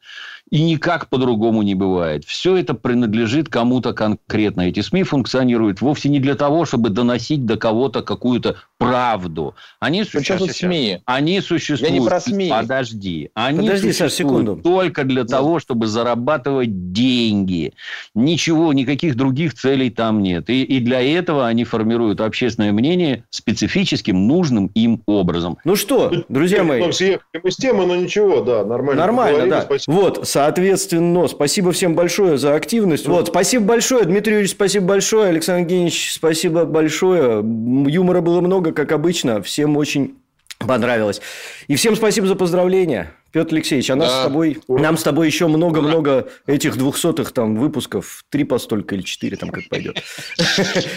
И 0.50 0.62
никак 0.62 1.08
по-другому 1.08 1.62
не 1.62 1.76
бывает. 1.76 2.24
Все 2.24 2.56
это 2.56 2.74
принадлежит 2.74 3.48
кому-то 3.48 3.92
конкретно. 3.92 4.62
Эти 4.62 4.80
СМИ 4.80 5.04
функционируют 5.04 5.80
вовсе 5.80 6.08
не 6.08 6.18
для 6.18 6.34
того, 6.34 6.64
чтобы 6.64 6.90
доносить 6.90 7.46
до 7.46 7.56
кого-то 7.56 8.02
какую-то 8.02 8.56
правду. 8.80 9.54
Они 9.78 10.02
тут 10.02 10.12
существуют- 10.12 10.56
СМИ? 10.56 10.98
Они 11.04 11.40
существуют. 11.42 11.92
Я 11.94 12.00
не 12.00 12.04
про 12.06 12.18
СМИ. 12.18 12.48
Подожди. 12.48 13.30
Они 13.34 13.58
Подожди, 13.60 13.92
Саш, 13.92 14.10
существуют 14.12 14.46
секунду. 14.46 14.62
только 14.62 15.04
для 15.04 15.24
того, 15.24 15.60
чтобы 15.60 15.86
зарабатывать 15.86 16.92
деньги. 16.92 17.74
Ничего, 18.14 18.72
никаких 18.72 19.16
других 19.16 19.52
целей 19.54 19.90
там 19.90 20.22
нет. 20.22 20.48
И, 20.48 20.62
и 20.64 20.80
для 20.80 21.00
этого 21.02 21.46
они 21.46 21.64
формируют 21.64 22.20
общественное 22.22 22.72
мнение 22.72 23.24
специфическим, 23.30 24.26
нужным 24.26 24.70
им 24.74 25.02
образом. 25.06 25.58
Ну 25.64 25.76
что, 25.76 26.10
друзья 26.30 26.64
мои, 26.64 26.78
Немного 26.78 26.94
съехали 26.94 27.40
мы 27.42 27.50
с 27.50 27.56
темы, 27.56 27.86
но 27.86 27.96
ничего, 27.96 28.40
да, 28.40 28.64
нормально. 28.64 29.00
Нормально, 29.02 29.46
да. 29.46 29.62
спасибо. 29.62 29.94
Вот, 29.94 30.20
соответственно, 30.26 31.28
спасибо 31.28 31.72
всем 31.72 31.94
большое 31.94 32.38
за 32.38 32.54
активность. 32.54 33.06
Вот, 33.06 33.28
спасибо 33.28 33.66
большое, 33.66 34.04
Дмитрий 34.04 34.32
Юрьевич, 34.32 34.52
спасибо 34.52 34.86
большое, 34.86 35.28
Александр 35.28 35.60
Евгеньевич, 35.62 36.12
спасибо 36.14 36.64
большое. 36.64 37.44
Юмора 37.90 38.20
было 38.22 38.40
много, 38.40 38.69
как 38.72 38.92
обычно, 38.92 39.42
всем 39.42 39.76
очень 39.76 40.16
понравилось. 40.58 41.20
И 41.68 41.76
всем 41.76 41.96
спасибо 41.96 42.26
за 42.26 42.36
поздравления. 42.36 43.12
Петр 43.32 43.54
Алексеевич, 43.54 43.88
а 43.90 43.94
нас 43.94 44.08
Да. 44.10 44.20
с 44.22 44.24
тобой, 44.24 44.58
нам 44.66 44.98
с 44.98 45.02
тобой 45.04 45.26
еще 45.28 45.46
много-много 45.46 46.28
этих 46.46 46.76
двухсотых 46.76 47.30
там 47.32 47.56
выпусков, 47.56 48.24
три 48.28 48.42
по 48.42 48.58
столько 48.58 48.96
или 48.96 49.02
четыре 49.02 49.36
там 49.36 49.50
как 49.50 49.68
пойдет. 49.68 50.02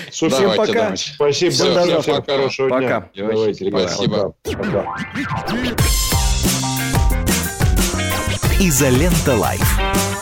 Всем 0.10 0.56
пока. 0.56 0.96
Спасибо, 0.96 1.52
Всем 1.52 2.24
хорошего 2.24 2.80
дня. 2.80 3.10
Пока. 3.14 3.54
Спасибо. 3.54 4.36
Изолента 8.60 9.36
Лайф. 9.36 10.13